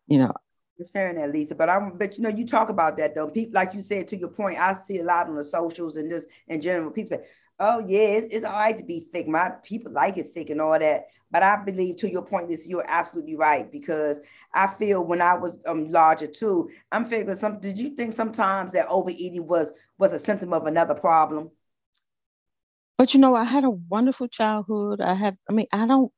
You 0.07 0.19
know, 0.19 0.33
for 0.77 0.85
sharing 0.91 1.17
that, 1.17 1.31
Lisa. 1.31 1.55
But 1.55 1.69
I'm, 1.69 1.97
but 1.97 2.17
you 2.17 2.23
know, 2.23 2.29
you 2.29 2.45
talk 2.45 2.69
about 2.69 2.97
that 2.97 3.13
though. 3.13 3.27
People, 3.27 3.53
like 3.53 3.73
you 3.73 3.81
said, 3.81 4.07
to 4.09 4.17
your 4.17 4.29
point, 4.29 4.59
I 4.59 4.73
see 4.73 4.99
a 4.99 5.03
lot 5.03 5.27
on 5.27 5.35
the 5.35 5.43
socials 5.43 5.95
and 5.95 6.11
this 6.11 6.25
in 6.47 6.59
general. 6.59 6.91
People 6.91 7.17
say, 7.17 7.23
"Oh 7.59 7.79
yeah, 7.79 8.17
it's, 8.17 8.35
it's 8.35 8.45
all 8.45 8.53
right 8.53 8.77
to 8.77 8.83
be 8.83 8.99
thick." 8.99 9.27
My 9.27 9.51
people 9.63 9.91
like 9.91 10.17
it 10.17 10.33
thick 10.33 10.49
and 10.49 10.59
all 10.59 10.77
that. 10.77 11.05
But 11.29 11.43
I 11.43 11.63
believe, 11.63 11.97
to 11.97 12.11
your 12.11 12.23
point, 12.23 12.49
this 12.49 12.67
you're 12.67 12.85
absolutely 12.87 13.35
right 13.35 13.71
because 13.71 14.19
I 14.53 14.67
feel 14.67 15.03
when 15.05 15.21
I 15.21 15.35
was 15.35 15.59
um 15.67 15.89
larger 15.89 16.27
too, 16.27 16.71
I'm 16.91 17.05
figuring 17.05 17.37
some. 17.37 17.59
Did 17.59 17.77
you 17.77 17.95
think 17.95 18.13
sometimes 18.13 18.71
that 18.71 18.87
overeating 18.89 19.47
was 19.47 19.71
was 19.99 20.13
a 20.13 20.19
symptom 20.19 20.51
of 20.51 20.65
another 20.65 20.95
problem? 20.95 21.51
But 23.01 23.15
you 23.15 23.19
know, 23.19 23.33
I 23.33 23.45
had 23.45 23.63
a 23.63 23.71
wonderful 23.71 24.27
childhood. 24.27 25.01
I 25.01 25.15
have. 25.15 25.35
I 25.49 25.53
mean, 25.53 25.65
I 25.73 25.87
don't 25.87 26.11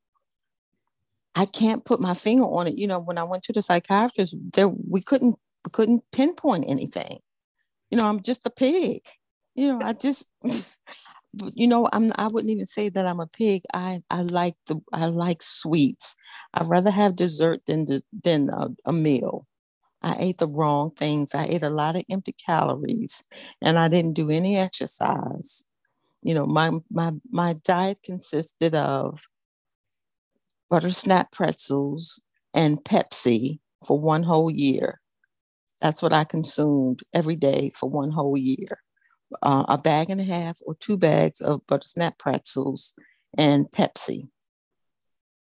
I 1.33 1.45
can't 1.45 1.85
put 1.85 2.01
my 2.01 2.13
finger 2.13 2.43
on 2.43 2.67
it. 2.67 2.77
You 2.77 2.87
know, 2.87 2.99
when 2.99 3.17
I 3.17 3.23
went 3.23 3.43
to 3.43 3.53
the 3.53 3.61
psychiatrist, 3.61 4.35
there 4.51 4.67
we 4.67 5.01
couldn't 5.01 5.37
we 5.63 5.71
couldn't 5.71 6.03
pinpoint 6.11 6.65
anything. 6.67 7.19
You 7.89 7.97
know, 7.97 8.05
I'm 8.05 8.21
just 8.21 8.45
a 8.45 8.49
pig. 8.49 8.99
You 9.55 9.69
know, 9.69 9.79
I 9.81 9.93
just 9.93 10.29
you 11.55 11.67
know, 11.69 11.87
I'm 11.93 12.11
I 12.17 12.27
wouldn't 12.27 12.51
even 12.51 12.65
say 12.65 12.89
that 12.89 13.07
I'm 13.07 13.21
a 13.21 13.27
pig. 13.27 13.61
I 13.73 14.03
I 14.09 14.23
like 14.23 14.55
the 14.67 14.81
I 14.91 15.05
like 15.05 15.41
sweets. 15.41 16.15
I'd 16.53 16.67
rather 16.67 16.91
have 16.91 17.15
dessert 17.15 17.61
than 17.65 17.87
than 18.25 18.49
a, 18.49 18.71
a 18.85 18.91
meal. 18.91 19.47
I 20.01 20.17
ate 20.19 20.39
the 20.39 20.47
wrong 20.47 20.91
things. 20.91 21.33
I 21.33 21.45
ate 21.45 21.63
a 21.63 21.69
lot 21.69 21.95
of 21.95 22.03
empty 22.11 22.33
calories 22.45 23.23
and 23.61 23.79
I 23.79 23.87
didn't 23.87 24.15
do 24.15 24.29
any 24.29 24.57
exercise. 24.57 25.65
You 26.23 26.35
know, 26.35 26.45
my 26.45 26.71
my 26.89 27.11
my 27.29 27.53
diet 27.65 27.99
consisted 28.03 28.75
of 28.75 29.19
butter 30.69 30.89
snap 30.89 31.31
pretzels, 31.31 32.23
and 32.53 32.83
Pepsi 32.83 33.59
for 33.85 33.99
one 33.99 34.23
whole 34.23 34.49
year. 34.51 35.01
That's 35.81 36.01
what 36.01 36.13
I 36.13 36.23
consumed 36.23 37.01
every 37.13 37.35
day 37.35 37.71
for 37.75 37.89
one 37.89 38.11
whole 38.11 38.37
year. 38.37 38.79
Uh, 39.41 39.65
a 39.67 39.77
bag 39.77 40.09
and 40.09 40.21
a 40.21 40.23
half 40.23 40.59
or 40.65 40.75
two 40.75 40.97
bags 40.97 41.41
of 41.41 41.65
butter 41.67 41.85
snap 41.85 42.17
pretzels 42.17 42.93
and 43.37 43.65
Pepsi. 43.71 44.29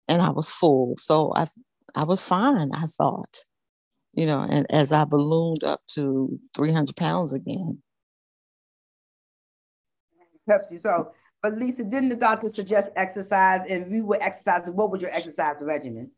And 0.07 0.21
I 0.21 0.31
was 0.31 0.51
full. 0.51 0.95
So 0.97 1.31
I 1.35 1.45
I 1.95 2.05
was 2.05 2.27
fine, 2.27 2.71
I 2.73 2.87
thought. 2.87 3.37
You 4.15 4.25
know, 4.25 4.41
and 4.47 4.65
as 4.69 4.91
I 4.91 5.05
ballooned 5.05 5.63
up 5.63 5.81
to 5.89 6.39
300 6.55 6.95
pounds 6.95 7.33
again. 7.33 7.82
Pepsi. 10.49 10.79
So 10.79 11.11
but 11.43 11.57
Lisa, 11.57 11.83
didn't 11.83 12.07
the 12.07 12.15
doctor 12.15 12.49
suggest 12.49 12.89
exercise? 12.95 13.61
And 13.69 13.91
we 13.91 14.01
were 14.01 14.17
exercising, 14.21 14.75
what 14.77 14.89
was 14.89 15.01
your 15.01 15.11
exercise 15.11 15.57
regimen? 15.61 16.09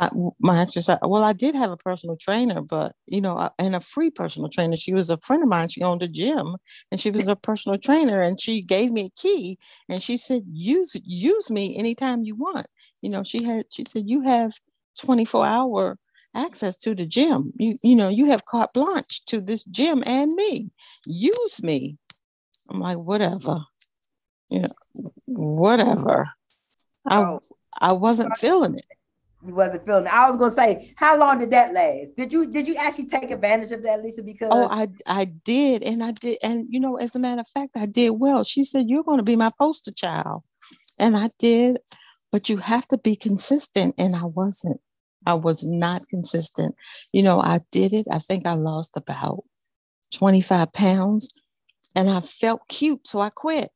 My, 0.00 0.10
my 0.40 0.60
exercise. 0.62 0.98
Well, 1.02 1.22
I 1.22 1.34
did 1.34 1.54
have 1.54 1.70
a 1.70 1.76
personal 1.76 2.16
trainer, 2.16 2.62
but 2.62 2.94
you 3.06 3.20
know, 3.20 3.50
and 3.58 3.76
a 3.76 3.80
free 3.80 4.10
personal 4.10 4.48
trainer. 4.48 4.76
She 4.76 4.94
was 4.94 5.10
a 5.10 5.18
friend 5.18 5.42
of 5.42 5.48
mine. 5.48 5.68
She 5.68 5.82
owned 5.82 6.02
a 6.02 6.08
gym, 6.08 6.56
and 6.90 6.98
she 6.98 7.10
was 7.10 7.28
a 7.28 7.36
personal 7.36 7.78
trainer. 7.78 8.20
And 8.20 8.40
she 8.40 8.62
gave 8.62 8.90
me 8.90 9.06
a 9.06 9.20
key, 9.20 9.58
and 9.88 10.02
she 10.02 10.16
said, 10.16 10.42
"Use 10.50 10.96
use 11.04 11.50
me 11.50 11.76
anytime 11.78 12.22
you 12.24 12.34
want." 12.34 12.66
You 13.02 13.10
know, 13.10 13.22
she 13.22 13.44
had. 13.44 13.66
She 13.70 13.84
said, 13.84 14.04
"You 14.06 14.22
have 14.22 14.54
twenty 14.98 15.24
four 15.24 15.46
hour 15.46 15.98
access 16.34 16.76
to 16.78 16.94
the 16.94 17.06
gym. 17.06 17.52
You 17.56 17.78
you 17.82 17.94
know, 17.94 18.08
you 18.08 18.26
have 18.26 18.46
carte 18.46 18.72
blanche 18.72 19.24
to 19.26 19.40
this 19.40 19.64
gym 19.64 20.02
and 20.06 20.34
me. 20.34 20.70
Use 21.06 21.62
me." 21.62 21.98
I'm 22.70 22.80
like, 22.80 22.98
whatever 22.98 23.64
you 24.54 24.60
know, 24.60 25.12
whatever. 25.26 26.26
I 27.06 27.22
oh. 27.22 27.40
I 27.80 27.92
wasn't 27.92 28.36
feeling 28.36 28.76
it. 28.76 28.86
You 29.46 29.54
wasn't 29.54 29.84
feeling 29.84 30.06
it. 30.06 30.14
I 30.14 30.30
was 30.30 30.38
gonna 30.38 30.50
say, 30.50 30.94
how 30.96 31.18
long 31.18 31.38
did 31.38 31.50
that 31.50 31.74
last? 31.74 32.16
Did 32.16 32.32
you 32.32 32.50
did 32.50 32.68
you 32.68 32.76
actually 32.76 33.06
take 33.06 33.30
advantage 33.30 33.72
of 33.72 33.82
that, 33.82 34.02
Lisa? 34.02 34.20
Oh, 34.20 34.24
because 34.24 34.50
oh, 34.52 34.68
I 34.70 34.88
I 35.06 35.24
did, 35.44 35.82
and 35.82 36.02
I 36.02 36.12
did, 36.12 36.38
and 36.42 36.66
you 36.70 36.80
know, 36.80 36.96
as 36.96 37.14
a 37.14 37.18
matter 37.18 37.40
of 37.40 37.48
fact, 37.48 37.76
I 37.76 37.86
did 37.86 38.10
well. 38.10 38.44
She 38.44 38.64
said, 38.64 38.86
You're 38.88 39.04
gonna 39.04 39.22
be 39.22 39.36
my 39.36 39.50
poster 39.60 39.92
child. 39.92 40.42
And 40.96 41.16
I 41.16 41.30
did, 41.40 41.78
but 42.30 42.48
you 42.48 42.58
have 42.58 42.86
to 42.88 42.98
be 42.98 43.16
consistent. 43.16 43.96
And 43.98 44.14
I 44.14 44.24
wasn't. 44.24 44.80
I 45.26 45.34
was 45.34 45.64
not 45.64 46.08
consistent. 46.08 46.76
You 47.10 47.22
know, 47.22 47.40
I 47.40 47.60
did 47.72 47.92
it. 47.92 48.06
I 48.12 48.18
think 48.18 48.46
I 48.46 48.52
lost 48.52 48.96
about 48.96 49.42
25 50.12 50.72
pounds 50.72 51.32
and 51.94 52.10
I 52.10 52.20
felt 52.20 52.68
cute. 52.68 53.06
So 53.06 53.20
I 53.20 53.30
quit. 53.30 53.68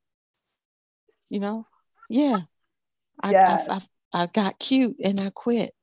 You 1.28 1.40
know? 1.40 1.66
Yeah. 2.08 2.40
I, 3.22 3.34
I, 3.34 3.66
I, 3.70 3.80
I 4.14 4.26
got 4.26 4.58
cute 4.58 4.96
and 5.02 5.20
i 5.20 5.30
quit. 5.30 5.74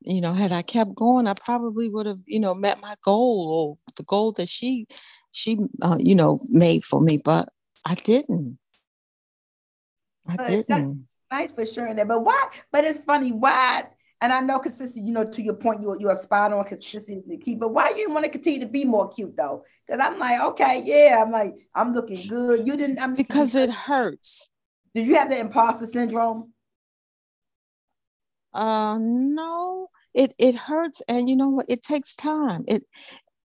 You 0.00 0.20
know 0.20 0.32
had 0.32 0.52
i 0.52 0.62
kept 0.62 0.94
going 0.94 1.26
i 1.26 1.34
probably 1.34 1.88
would 1.88 2.06
have 2.06 2.20
you 2.26 2.38
know 2.38 2.54
met 2.54 2.80
my 2.80 2.94
goal 3.02 3.76
or 3.80 3.92
the 3.96 4.04
goal 4.04 4.30
that 4.32 4.48
she 4.48 4.86
she 5.32 5.58
uh, 5.82 5.96
you 5.98 6.14
know 6.14 6.38
made 6.48 6.84
for 6.84 7.00
me 7.00 7.18
but 7.18 7.48
i 7.84 7.94
didn't. 7.94 8.58
I 10.28 10.36
but 10.36 10.46
didn't. 10.46 11.08
nice 11.30 11.50
for 11.50 11.66
sharing 11.66 11.96
that 11.96 12.06
but 12.06 12.24
why 12.24 12.50
but 12.70 12.84
it's 12.84 13.00
funny 13.00 13.32
why 13.32 13.86
and 14.20 14.32
I 14.32 14.40
know 14.40 14.58
consistent, 14.58 15.06
you 15.06 15.12
know, 15.12 15.24
to 15.24 15.42
your 15.42 15.54
point, 15.54 15.82
you're, 15.82 16.00
you're 16.00 16.12
a 16.12 16.16
spot 16.16 16.52
on 16.52 16.64
consistency 16.64 17.36
key, 17.36 17.54
but 17.54 17.72
why 17.72 17.90
you 17.90 17.96
didn't 17.96 18.14
want 18.14 18.24
to 18.24 18.30
continue 18.30 18.60
to 18.60 18.66
be 18.66 18.84
more 18.84 19.08
cute 19.08 19.36
though? 19.36 19.64
Because 19.86 20.00
I'm 20.04 20.18
like, 20.18 20.40
okay, 20.40 20.82
yeah, 20.84 21.22
I'm 21.22 21.30
like, 21.30 21.54
I'm 21.74 21.92
looking 21.92 22.26
good. 22.28 22.66
You 22.66 22.76
didn't, 22.76 22.98
I'm 22.98 23.14
because 23.14 23.54
it 23.54 23.70
hurts. 23.70 24.50
Did 24.94 25.06
you 25.06 25.16
have 25.16 25.28
the 25.28 25.38
imposter 25.38 25.86
syndrome? 25.86 26.52
Uh 28.54 28.98
no, 29.02 29.88
it 30.14 30.32
it 30.38 30.54
hurts, 30.54 31.02
and 31.08 31.28
you 31.28 31.36
know 31.36 31.50
what? 31.50 31.66
It 31.68 31.82
takes 31.82 32.14
time. 32.14 32.64
It 32.66 32.84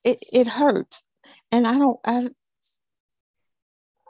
it 0.05 0.19
it 0.33 0.47
hurts, 0.47 1.03
and 1.51 1.67
I 1.67 1.77
don't 1.77 1.99
I 2.05 2.29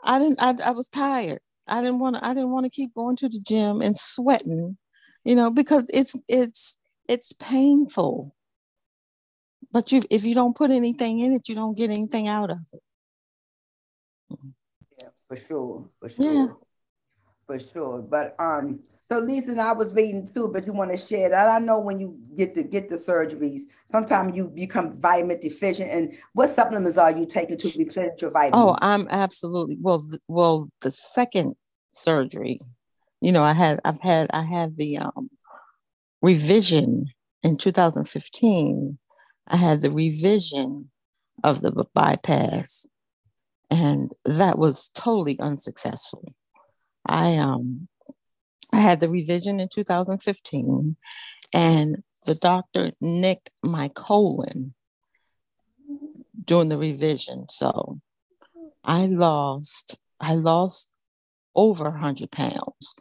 I 0.04 0.18
didn't 0.18 0.42
I, 0.42 0.54
I 0.62 0.72
was 0.72 0.88
tired. 0.88 1.40
I 1.66 1.80
didn't 1.80 2.00
want 2.00 2.16
to 2.16 2.26
I 2.26 2.34
didn't 2.34 2.50
want 2.50 2.64
to 2.64 2.70
keep 2.70 2.92
going 2.92 3.16
to 3.16 3.28
the 3.30 3.40
gym 3.40 3.80
and 3.80 3.96
sweating 3.96 4.76
you 5.24 5.34
know, 5.34 5.50
because 5.50 5.88
it's 5.92 6.16
it's 6.28 6.78
it's 7.08 7.32
painful. 7.34 8.34
But 9.72 9.92
you 9.92 10.00
if 10.10 10.24
you 10.24 10.34
don't 10.34 10.56
put 10.56 10.70
anything 10.70 11.20
in 11.20 11.32
it, 11.32 11.48
you 11.48 11.54
don't 11.54 11.76
get 11.76 11.90
anything 11.90 12.28
out 12.28 12.50
of 12.50 12.58
it. 12.72 12.82
Yeah, 15.00 15.08
for 15.28 15.36
sure. 15.48 15.88
For 16.00 16.08
sure. 16.08 16.32
Yeah. 16.32 16.46
For 17.46 17.60
sure. 17.72 17.98
But 17.98 18.36
um 18.38 18.80
so 19.10 19.18
Lisa, 19.18 19.50
and 19.50 19.60
I 19.60 19.72
was 19.72 19.92
reading 19.92 20.30
too, 20.34 20.48
but 20.48 20.64
you 20.66 20.72
want 20.72 20.90
to 20.90 20.96
share 20.96 21.28
that. 21.28 21.46
I 21.46 21.58
know 21.58 21.78
when 21.78 22.00
you 22.00 22.18
get 22.34 22.54
to 22.54 22.62
get 22.62 22.88
the 22.88 22.96
surgeries, 22.96 23.60
sometimes 23.90 24.34
you 24.34 24.46
become 24.46 24.98
vitamin 24.98 25.38
deficient. 25.38 25.90
And 25.90 26.14
what 26.32 26.48
supplements 26.48 26.96
are 26.96 27.14
you 27.14 27.26
taking 27.26 27.58
to 27.58 27.72
replenish 27.76 28.22
your 28.22 28.30
vitamins? 28.30 28.54
Oh, 28.72 28.78
I'm 28.80 29.06
absolutely 29.10 29.76
well. 29.78 30.08
Well, 30.28 30.70
the 30.80 30.90
second 30.90 31.56
surgery, 31.90 32.58
you 33.22 33.30
know, 33.30 33.44
I 33.44 33.52
had 33.52 33.78
I've 33.84 34.00
had 34.00 34.28
I 34.34 34.42
had 34.42 34.76
the 34.76 34.98
um, 34.98 35.30
revision 36.20 37.06
in 37.44 37.56
2015. 37.56 38.98
I 39.46 39.56
had 39.56 39.80
the 39.80 39.92
revision 39.92 40.90
of 41.44 41.60
the 41.60 41.70
bypass, 41.94 42.84
and 43.70 44.10
that 44.24 44.58
was 44.58 44.90
totally 44.94 45.38
unsuccessful. 45.38 46.34
I 47.06 47.36
um 47.36 47.86
I 48.72 48.80
had 48.80 48.98
the 48.98 49.08
revision 49.08 49.60
in 49.60 49.68
2015, 49.68 50.96
and 51.54 52.02
the 52.26 52.34
doctor 52.34 52.90
nicked 53.00 53.50
my 53.62 53.86
colon 53.86 54.74
during 56.44 56.70
the 56.70 56.78
revision. 56.78 57.46
So 57.50 58.00
I 58.82 59.06
lost 59.06 59.96
I 60.20 60.34
lost 60.34 60.88
over 61.54 61.84
100 61.84 62.32
pounds 62.32 62.96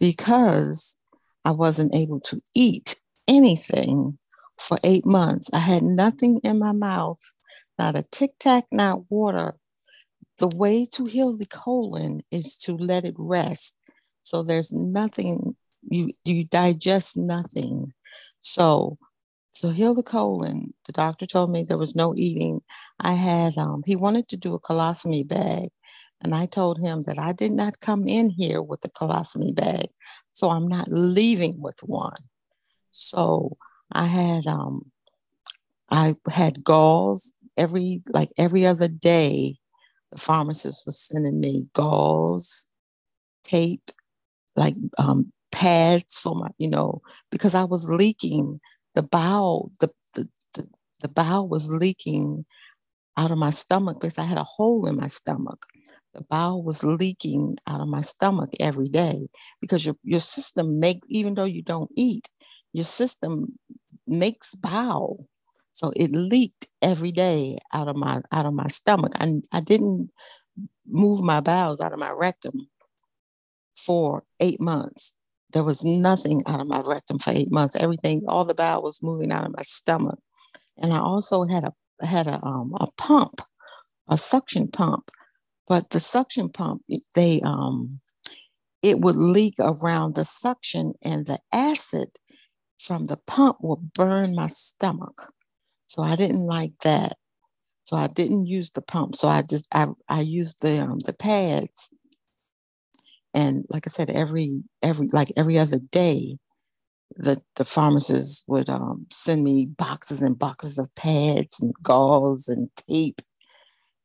because 0.00 0.96
I 1.44 1.52
wasn't 1.52 1.94
able 1.94 2.20
to 2.20 2.40
eat 2.54 3.00
anything 3.28 4.18
for 4.60 4.78
eight 4.84 5.06
months. 5.06 5.50
I 5.54 5.58
had 5.58 5.82
nothing 5.82 6.40
in 6.44 6.58
my 6.58 6.72
mouth, 6.72 7.20
not 7.78 7.96
a 7.96 8.04
tic 8.10 8.32
tac, 8.38 8.64
not 8.72 9.10
water. 9.10 9.56
The 10.38 10.48
way 10.56 10.86
to 10.92 11.04
heal 11.06 11.36
the 11.36 11.46
colon 11.46 12.22
is 12.30 12.56
to 12.58 12.76
let 12.76 13.04
it 13.04 13.14
rest. 13.18 13.74
So 14.22 14.42
there's 14.42 14.72
nothing, 14.72 15.56
you, 15.88 16.12
you 16.24 16.44
digest 16.44 17.16
nothing. 17.16 17.92
So 18.40 18.98
So 19.52 19.70
heal 19.70 19.94
the 19.94 20.04
colon. 20.04 20.74
The 20.86 20.92
doctor 20.92 21.26
told 21.26 21.50
me 21.50 21.64
there 21.64 21.78
was 21.78 21.96
no 21.96 22.14
eating. 22.16 22.62
I 23.00 23.14
had 23.14 23.58
um, 23.58 23.82
he 23.86 23.96
wanted 23.96 24.28
to 24.28 24.36
do 24.36 24.54
a 24.54 24.60
colostomy 24.60 25.26
bag, 25.26 25.68
and 26.20 26.34
I 26.34 26.46
told 26.46 26.78
him 26.80 27.02
that 27.02 27.18
I 27.18 27.32
did 27.32 27.52
not 27.52 27.80
come 27.80 28.06
in 28.08 28.30
here 28.30 28.62
with 28.62 28.84
a 28.84 28.88
colostomy 28.88 29.54
bag, 29.54 29.88
so 30.32 30.50
I'm 30.50 30.66
not 30.66 30.88
leaving 30.90 31.60
with 31.60 31.78
one. 31.82 32.22
So 32.90 33.56
I 33.92 34.06
had 34.06 34.46
um, 34.46 34.90
I 35.90 36.16
had 36.30 36.64
gauze 36.64 37.32
every 37.56 38.02
like 38.10 38.30
every 38.36 38.66
other 38.66 38.88
day. 38.88 39.56
The 40.12 40.18
pharmacist 40.18 40.86
was 40.86 40.98
sending 40.98 41.38
me 41.38 41.66
gauze, 41.74 42.66
tape, 43.44 43.90
like 44.56 44.74
um, 44.96 45.32
pads 45.52 46.18
for 46.18 46.34
my, 46.34 46.48
you 46.58 46.70
know, 46.70 47.02
because 47.30 47.54
I 47.54 47.64
was 47.64 47.90
leaking 47.90 48.60
the 48.94 49.02
bowel, 49.02 49.70
the, 49.80 49.90
the, 50.14 50.28
the, 50.54 50.68
the 51.02 51.08
bowel 51.08 51.48
was 51.48 51.70
leaking 51.70 52.44
out 53.18 53.32
of 53.32 53.38
my 53.38 53.50
stomach 53.50 54.00
because 54.00 54.16
I 54.16 54.22
had 54.22 54.38
a 54.38 54.44
hole 54.44 54.88
in 54.88 54.96
my 54.96 55.08
stomach. 55.08 55.66
The 56.14 56.22
bowel 56.22 56.62
was 56.62 56.84
leaking 56.84 57.56
out 57.66 57.80
of 57.80 57.88
my 57.88 58.00
stomach 58.00 58.50
every 58.60 58.88
day 58.88 59.28
because 59.60 59.84
your, 59.84 59.96
your 60.04 60.20
system 60.20 60.78
make 60.78 61.00
even 61.08 61.34
though 61.34 61.44
you 61.44 61.62
don't 61.62 61.90
eat, 61.96 62.28
your 62.72 62.84
system 62.84 63.58
makes 64.06 64.54
bowel. 64.54 65.26
So 65.72 65.92
it 65.96 66.12
leaked 66.12 66.68
every 66.80 67.12
day 67.12 67.58
out 67.74 67.88
of 67.88 67.96
my 67.96 68.20
out 68.32 68.46
of 68.46 68.54
my 68.54 68.68
stomach. 68.68 69.12
I, 69.16 69.34
I 69.52 69.60
didn't 69.60 70.10
move 70.86 71.22
my 71.22 71.40
bowels 71.40 71.80
out 71.80 71.92
of 71.92 71.98
my 71.98 72.10
rectum 72.10 72.68
for 73.76 74.24
eight 74.40 74.60
months. 74.60 75.12
There 75.52 75.64
was 75.64 75.84
nothing 75.84 76.42
out 76.46 76.60
of 76.60 76.68
my 76.68 76.82
rectum 76.84 77.18
for 77.18 77.30
eight 77.30 77.50
months. 77.50 77.76
Everything, 77.76 78.22
all 78.28 78.44
the 78.44 78.54
bowel 78.54 78.82
was 78.82 79.02
moving 79.02 79.32
out 79.32 79.44
of 79.44 79.56
my 79.56 79.62
stomach. 79.62 80.18
And 80.76 80.92
I 80.92 81.00
also 81.00 81.46
had 81.46 81.64
a 81.64 81.72
had 82.02 82.26
a 82.26 82.42
um, 82.44 82.74
a 82.80 82.88
pump, 82.98 83.40
a 84.08 84.18
suction 84.18 84.68
pump, 84.68 85.10
but 85.68 85.90
the 85.90 86.00
suction 86.00 86.50
pump 86.50 86.82
they 87.14 87.40
um 87.42 88.00
it 88.82 89.00
would 89.00 89.16
leak 89.16 89.54
around 89.60 90.14
the 90.14 90.24
suction 90.24 90.94
and 91.02 91.26
the 91.26 91.38
acid 91.52 92.08
from 92.78 93.06
the 93.06 93.18
pump 93.26 93.58
would 93.62 93.92
burn 93.94 94.34
my 94.34 94.46
stomach. 94.48 95.32
So 95.86 96.02
I 96.02 96.16
didn't 96.16 96.46
like 96.46 96.72
that. 96.84 97.16
So 97.84 97.96
I 97.96 98.08
didn't 98.08 98.46
use 98.46 98.70
the 98.72 98.82
pump. 98.82 99.16
So 99.16 99.28
I 99.28 99.42
just 99.42 99.66
I 99.74 99.88
I 100.08 100.20
used 100.20 100.62
the 100.62 100.80
um, 100.80 100.98
the 101.00 101.14
pads 101.14 101.90
and 103.34 103.64
like 103.68 103.86
I 103.86 103.90
said, 103.90 104.10
every 104.10 104.62
every 104.82 105.08
like 105.12 105.32
every 105.36 105.58
other 105.58 105.78
day, 105.90 106.38
the 107.16 107.40
the 107.56 107.64
pharmacist 107.64 108.44
would 108.46 108.68
um, 108.68 109.06
send 109.10 109.42
me 109.42 109.66
boxes 109.66 110.22
and 110.22 110.38
boxes 110.38 110.78
of 110.78 110.94
pads 110.94 111.60
and 111.60 111.74
gauze 111.82 112.48
and 112.48 112.70
tape, 112.88 113.20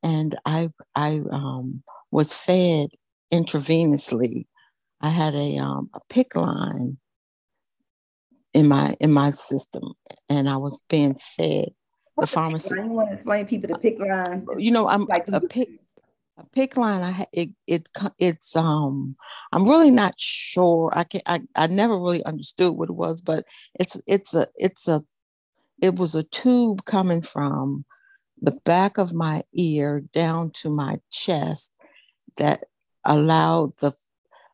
and 0.02 0.36
I 0.46 0.70
I 0.96 1.22
um, 1.32 1.84
was 2.12 2.34
fed 2.34 2.90
intravenously. 3.32 4.46
I 5.02 5.10
had 5.10 5.36
a 5.36 5.58
um, 5.58 5.90
a 5.94 6.00
PICC 6.10 6.36
line 6.36 6.98
in 8.54 8.68
my 8.68 8.96
in 9.00 9.12
my 9.12 9.32
system, 9.32 9.94
and 10.30 10.50
I 10.50 10.58
was 10.58 10.82
being 10.90 11.16
fed. 11.16 11.70
The 12.18 12.28
pharmacy. 12.28 12.76
You 12.76 12.86
want 12.86 13.10
to 13.10 13.16
explain 13.16 13.46
people 13.48 13.70
the 13.70 13.80
PICC 13.80 14.00
line? 14.00 14.46
You 14.58 14.72
know, 14.72 14.88
I'm 14.88 15.06
like 15.06 15.28
a 15.28 15.42
PICC 15.42 15.80
a 16.38 16.44
PICC 16.46 16.78
line 16.78 17.02
i 17.02 17.26
it, 17.32 17.50
it 17.68 17.90
it's 18.18 18.56
um 18.56 19.16
i'm 19.52 19.68
really 19.68 19.92
not 19.92 20.20
sure 20.20 20.92
i 20.94 21.04
can 21.04 21.22
I, 21.26 21.42
I 21.56 21.68
never 21.68 22.00
really 22.00 22.24
understood 22.26 22.76
what 22.76 22.90
it 22.90 22.94
was 22.94 23.22
but 23.22 23.46
it's 23.80 24.00
it's 24.08 24.34
a 24.34 24.48
it's 24.56 24.88
a 24.88 25.04
it 25.82 25.98
was 26.00 26.16
a 26.16 26.24
tube 26.24 26.86
coming 26.86 27.22
from 27.22 27.86
the 28.42 28.58
back 28.66 28.98
of 28.98 29.14
my 29.14 29.44
ear 29.54 30.04
down 30.14 30.52
to 30.52 30.70
my 30.70 31.00
chest 31.12 31.72
that 32.38 32.64
allowed 33.06 33.78
the 33.80 33.94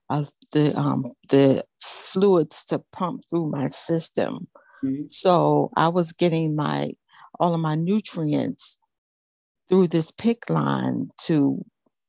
uh, 0.10 0.24
the 0.52 0.78
um 0.78 1.12
the 1.30 1.64
fluids 1.82 2.66
to 2.66 2.84
pump 2.92 3.22
through 3.30 3.50
my 3.50 3.68
system 3.68 4.48
mm-hmm. 4.84 5.04
so 5.10 5.72
i 5.78 5.88
was 5.88 6.12
getting 6.12 6.56
my 6.56 6.92
all 7.40 7.54
of 7.54 7.62
my 7.62 7.76
nutrients 7.76 8.79
through 9.70 9.88
this 9.88 10.12
PICC 10.12 10.50
line 10.50 11.10
to 11.26 11.64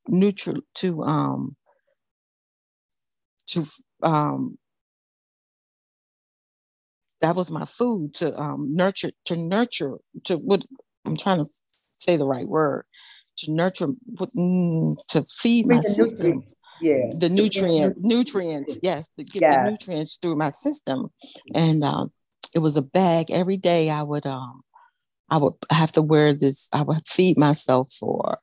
neutral 0.09 0.61
to 0.75 1.03
um 1.03 1.57
to 3.46 3.64
um 4.03 4.59
that 7.20 7.37
was 7.37 7.51
my 7.51 7.64
food 7.64 8.14
to 8.14 8.38
um 8.40 8.73
nurture 8.73 9.11
to 9.27 9.37
nurture 9.37 9.99
to 10.25 10.37
what 10.37 10.64
I'm 11.05 11.16
trying 11.16 11.38
to 11.38 11.46
say 11.92 12.16
the 12.16 12.27
right 12.27 12.49
word 12.49 12.85
to 13.38 13.53
nurture 13.53 13.88
mm, 13.88 14.96
to 15.09 15.27
feed 15.31 15.66
my 15.66 15.81
system. 15.81 16.44
yeah. 16.81 17.11
The 17.18 17.29
nutrient 17.29 17.96
nutrients 17.99 18.79
yes 18.83 19.11
to 19.18 19.25
get 19.25 19.42
yeah. 19.42 19.64
the 19.64 19.70
nutrients 19.70 20.16
through 20.16 20.37
my 20.37 20.51
system. 20.51 21.11
And 21.55 21.85
um 21.85 22.12
it 22.55 22.61
was 22.61 22.77
a 22.77 22.83
bag. 22.83 23.31
Every 23.31 23.59
day 23.59 23.90
i 23.90 24.03
would 24.03 24.27
um 24.27 24.62
I 25.31 25.37
would 25.38 25.55
have 25.71 25.93
to 25.93 26.03
wear 26.03 26.33
this, 26.35 26.69
I 26.73 26.83
would 26.83 27.07
feed 27.07 27.38
myself 27.38 27.93
for 27.93 28.38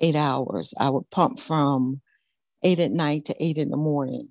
eight 0.00 0.16
hours. 0.16 0.74
I 0.78 0.90
would 0.90 1.08
pump 1.10 1.38
from 1.38 2.00
eight 2.62 2.80
at 2.80 2.92
night 2.92 3.26
to 3.26 3.36
eight 3.38 3.58
in 3.58 3.70
the 3.70 3.76
morning. 3.76 4.28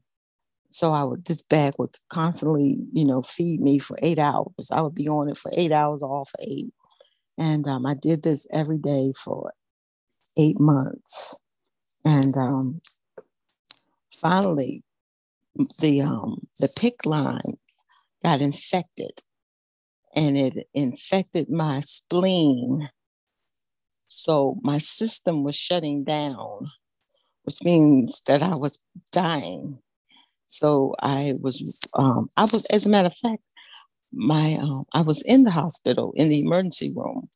So 0.71 0.91
I 0.91 1.03
would, 1.03 1.25
this 1.25 1.43
bag 1.43 1.73
would 1.77 1.95
constantly, 2.09 2.79
you 2.91 3.05
know, 3.05 3.21
feed 3.21 3.61
me 3.61 3.77
for 3.77 3.97
eight 4.01 4.17
hours. 4.17 4.71
I 4.71 4.81
would 4.81 4.95
be 4.95 5.07
on 5.07 5.29
it 5.29 5.37
for 5.37 5.51
eight 5.55 5.71
hours, 5.71 6.01
for 6.01 6.25
eight. 6.39 6.73
And 7.37 7.67
um, 7.67 7.85
I 7.85 7.93
did 7.93 8.23
this 8.23 8.47
every 8.51 8.79
day 8.79 9.13
for 9.15 9.53
eight 10.35 10.59
months. 10.59 11.37
And 12.03 12.35
um, 12.35 12.81
finally, 14.19 14.83
the 15.79 16.01
um, 16.01 16.47
the 16.59 16.67
PICC 16.67 17.05
line 17.05 17.57
got 18.23 18.41
infected 18.41 19.21
and 20.15 20.37
it 20.37 20.67
infected 20.73 21.49
my 21.49 21.81
spleen. 21.81 22.89
So 24.07 24.57
my 24.61 24.77
system 24.77 25.43
was 25.43 25.55
shutting 25.55 26.03
down, 26.03 26.71
which 27.43 27.61
means 27.63 28.21
that 28.27 28.43
I 28.43 28.55
was 28.55 28.77
dying. 29.11 29.79
So 30.47 30.93
I 31.01 31.33
was, 31.39 31.81
um, 31.95 32.29
I 32.37 32.43
was, 32.43 32.65
as 32.65 32.85
a 32.85 32.89
matter 32.89 33.07
of 33.07 33.17
fact, 33.17 33.41
my, 34.11 34.57
um, 34.61 34.85
I 34.93 35.01
was 35.01 35.23
in 35.23 35.43
the 35.43 35.51
hospital 35.51 36.13
in 36.15 36.29
the 36.29 36.41
emergency 36.41 36.93
room, 36.95 37.29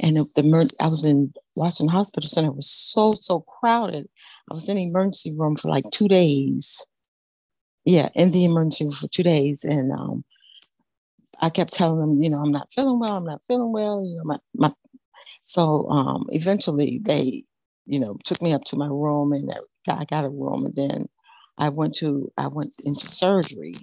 and 0.00 0.16
the 0.16 0.74
I 0.80 0.88
was 0.88 1.04
in 1.04 1.32
Washington 1.54 1.92
Hospital 1.92 2.26
Center. 2.26 2.48
It 2.48 2.56
was 2.56 2.70
so 2.70 3.12
so 3.12 3.40
crowded. 3.40 4.08
I 4.50 4.54
was 4.54 4.68
in 4.68 4.76
the 4.76 4.88
emergency 4.88 5.32
room 5.32 5.56
for 5.56 5.68
like 5.68 5.84
two 5.92 6.08
days. 6.08 6.84
Yeah, 7.84 8.08
in 8.14 8.30
the 8.30 8.44
emergency 8.44 8.84
room 8.84 8.94
for 8.94 9.08
two 9.08 9.22
days, 9.22 9.64
and 9.64 9.92
um, 9.92 10.24
I 11.42 11.50
kept 11.50 11.74
telling 11.74 11.98
them, 11.98 12.22
you 12.22 12.30
know, 12.30 12.38
I'm 12.38 12.52
not 12.52 12.72
feeling 12.72 13.00
well. 13.00 13.16
I'm 13.16 13.24
not 13.24 13.42
feeling 13.46 13.72
well. 13.72 14.04
You 14.04 14.16
know, 14.16 14.24
my, 14.24 14.38
my 14.54 14.72
so 15.44 15.88
um, 15.90 16.26
eventually 16.30 17.00
they, 17.02 17.44
you 17.86 17.98
know, 17.98 18.16
took 18.24 18.40
me 18.40 18.52
up 18.52 18.64
to 18.64 18.76
my 18.76 18.86
room 18.86 19.32
and 19.32 19.52
I 19.88 20.04
got 20.04 20.24
a 20.24 20.28
room. 20.30 20.66
And 20.66 20.74
then 20.76 21.08
I 21.58 21.68
went 21.68 21.94
to, 21.96 22.30
I 22.38 22.48
went 22.48 22.74
into 22.84 23.06
surgery 23.06 23.74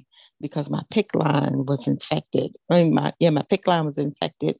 because 0.41 0.69
my 0.69 0.81
PICC 0.93 1.15
line 1.15 1.65
was 1.65 1.87
infected. 1.87 2.51
I 2.71 2.83
mean, 2.83 2.93
my, 2.93 3.13
yeah, 3.19 3.29
my 3.31 3.43
PICC 3.43 3.67
line 3.67 3.85
was 3.85 3.97
infected 3.97 4.55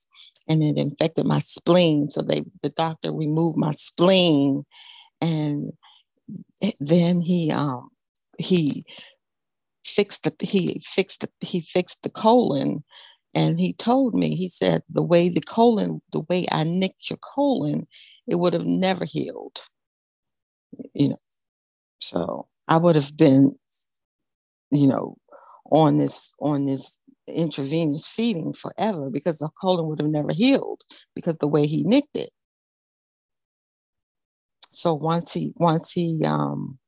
and 0.48 0.62
it 0.62 0.78
infected 0.78 1.26
my 1.26 1.40
spleen. 1.40 2.10
So 2.10 2.22
they, 2.22 2.44
the 2.62 2.70
doctor 2.70 3.14
removed 3.14 3.58
my 3.58 3.72
spleen 3.78 4.66
and 5.22 5.72
then 6.80 7.22
he, 7.22 7.52
um, 7.52 7.90
he 8.38 8.84
fixed 10.00 10.24
the 10.24 10.46
he 10.46 10.82
fixed 10.82 11.20
the, 11.22 11.30
he 11.46 11.60
fixed 11.60 12.04
the 12.04 12.10
colon 12.10 12.86
and 13.34 13.60
he 13.60 13.74
told 13.74 14.14
me 14.14 14.34
he 14.34 14.48
said 14.48 14.82
the 14.90 15.04
way 15.04 15.28
the 15.28 15.42
colon 15.42 16.02
the 16.14 16.22
way 16.30 16.46
i 16.54 16.64
nicked 16.64 17.10
your 17.10 17.20
colon 17.36 17.86
it 18.26 18.36
would 18.36 18.54
have 18.54 18.66
never 18.66 19.04
healed. 19.04 19.60
You 20.94 21.10
know 21.10 21.24
so 22.00 22.48
i 22.66 22.78
would 22.78 22.96
have 22.96 23.18
been 23.18 23.58
you 24.72 24.88
know 24.88 25.18
on 25.70 25.98
this 25.98 26.34
on 26.40 26.66
this 26.66 26.98
intravenous 27.28 28.08
feeding 28.08 28.54
forever 28.54 29.10
because 29.10 29.40
the 29.40 29.50
colon 29.62 29.86
would 29.88 30.00
have 30.00 30.10
never 30.10 30.32
healed 30.32 30.82
because 31.14 31.38
the 31.40 31.48
way 31.56 31.68
he 31.68 31.84
nicked 31.84 32.16
it. 32.16 32.30
So 34.70 34.94
once 34.94 35.34
he 35.34 35.52
once 35.58 35.92
he 35.92 36.24
um 36.26 36.80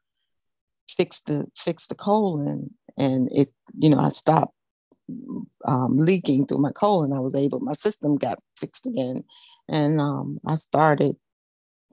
fixed 1.02 1.28
the 1.28 1.46
fixed 1.56 1.90
the 1.90 1.96
colon 1.96 2.72
and 2.98 3.30
it 3.32 3.50
you 3.78 3.90
know 3.90 4.00
i 4.00 4.10
stopped 4.10 4.54
um, 5.66 5.98
leaking 5.98 6.46
through 6.46 6.58
my 6.58 6.72
colon 6.72 7.14
i 7.14 7.20
was 7.20 7.36
able 7.36 7.60
my 7.60 7.74
system 7.74 8.16
got 8.16 8.40
fixed 8.58 8.86
again 8.86 9.24
and 9.70 10.00
um, 10.00 10.40
i 10.48 10.56
started 10.56 11.16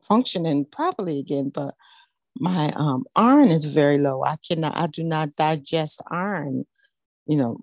functioning 0.02 0.64
properly 0.64 1.18
again 1.18 1.50
but 1.52 1.74
my 2.38 2.72
um, 2.76 3.04
iron 3.16 3.50
is 3.50 3.64
very 3.66 3.98
low 3.98 4.22
i 4.24 4.36
cannot 4.46 4.76
i 4.76 4.86
do 4.86 5.02
not 5.02 5.34
digest 5.36 6.02
iron 6.10 6.64
you 7.26 7.36
know 7.36 7.58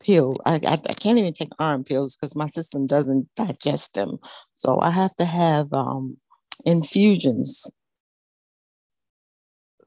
pill. 0.00 0.36
I, 0.44 0.54
I, 0.66 0.74
I 0.74 0.92
can't 1.00 1.18
even 1.18 1.32
take 1.32 1.50
iron 1.58 1.84
pills 1.84 2.16
because 2.16 2.36
my 2.36 2.48
system 2.48 2.86
doesn't 2.86 3.28
digest 3.36 3.94
them. 3.94 4.18
So 4.54 4.80
I 4.80 4.90
have 4.90 5.14
to 5.16 5.24
have 5.24 5.72
um, 5.72 6.18
infusions 6.64 7.70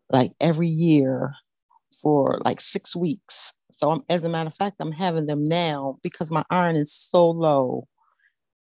like 0.09 0.31
every 0.41 0.67
year 0.67 1.33
for 2.01 2.41
like 2.45 2.62
six 2.62 2.95
weeks. 2.95 3.53
So 3.71 3.91
I'm, 3.91 4.01
as 4.09 4.23
a 4.23 4.29
matter 4.29 4.47
of 4.47 4.55
fact, 4.55 4.77
I'm 4.79 4.91
having 4.91 5.27
them 5.27 5.43
now 5.45 5.97
because 6.03 6.31
my 6.31 6.43
iron 6.49 6.75
is 6.75 6.93
so 6.93 7.29
low, 7.29 7.88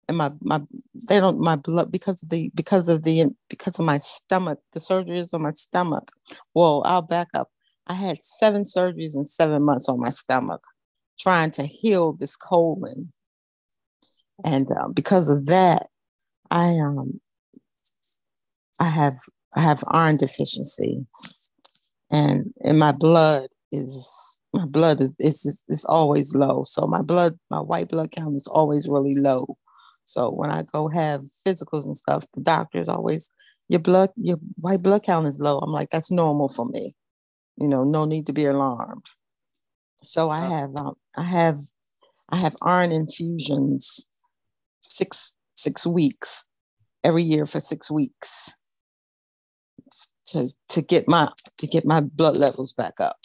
and 0.08 0.18
my 0.18 0.32
my 0.42 0.62
they 1.10 1.20
don't 1.20 1.40
my 1.40 1.56
blood 1.56 1.92
because 1.92 2.24
of 2.24 2.30
the 2.30 2.52
because 2.56 2.90
of 2.90 3.04
the 3.04 3.26
because 3.50 3.80
of 3.80 3.86
my 3.86 3.98
stomach. 3.98 4.60
The 4.74 4.80
surgery 4.80 5.20
is 5.20 5.34
on 5.34 5.42
my 5.42 5.54
stomach. 5.54 6.12
Well, 6.54 6.84
I'll 6.86 7.02
back 7.02 7.30
up. 7.34 7.50
I 7.88 7.96
had 7.96 8.24
seven 8.24 8.64
surgeries 8.64 9.16
in 9.16 9.26
seven 9.26 9.64
months 9.64 9.90
on 9.90 10.00
my 10.00 10.10
stomach, 10.10 10.64
trying 11.20 11.52
to 11.52 11.64
heal 11.64 12.14
this 12.14 12.36
colon, 12.38 13.12
and 14.44 14.72
um, 14.72 14.94
because 14.94 15.30
of 15.30 15.48
that, 15.48 15.88
I 16.52 16.78
um 16.80 17.20
I 18.80 18.90
have 18.90 19.18
I 19.56 19.62
have 19.62 19.84
iron 19.88 20.18
deficiency, 20.18 21.06
and 22.14 22.54
in 22.62 22.78
my 22.78 22.92
blood 22.92 23.48
is 23.72 24.40
my 24.54 24.68
blood 24.68 25.02
is, 25.02 25.44
is 25.46 25.66
is 25.68 25.84
always 25.86 26.36
low. 26.36 26.64
So 26.64 26.86
my 26.86 27.02
blood, 27.02 27.38
my 27.50 27.60
white 27.60 27.90
blood 27.90 28.12
count 28.12 28.36
is 28.36 28.48
always 28.48 28.88
really 28.88 29.16
low. 29.16 29.58
So 30.06 30.30
when 30.30 30.52
I 30.52 30.62
go 30.62 30.90
have 30.90 31.22
physicals 31.46 31.86
and 31.86 31.98
stuff, 31.98 32.24
the 32.36 32.42
doctor's 32.42 32.88
always 32.88 33.32
your 33.68 33.80
blood, 33.80 34.12
your 34.16 34.38
white 34.58 34.84
blood 34.84 35.04
count 35.04 35.28
is 35.28 35.40
low. 35.40 35.58
I'm 35.58 35.72
like, 35.72 35.90
that's 35.90 36.12
normal 36.12 36.50
for 36.50 36.66
me. 36.66 36.94
You 37.58 37.68
know, 37.68 37.84
no 37.84 38.06
need 38.06 38.28
to 38.28 38.34
be 38.34 38.46
alarmed. 38.46 39.08
So 40.04 40.30
I 40.30 40.42
have 40.42 40.70
um, 40.78 40.94
I 41.18 41.24
have 41.24 41.62
I 42.30 42.38
have 42.38 42.56
iron 42.64 42.92
infusions 42.92 44.06
six 44.82 45.36
six 45.56 45.88
weeks 45.88 46.46
every 47.04 47.24
year 47.24 47.48
for 47.48 47.60
six 47.60 47.90
weeks 47.90 48.54
to 50.28 50.50
to 50.70 50.82
get 50.82 51.08
my 51.08 51.30
to 51.58 51.68
get 51.68 51.86
my 51.86 52.00
blood 52.02 52.38
levels 52.38 52.74
back 52.74 53.00
up. 53.00 53.18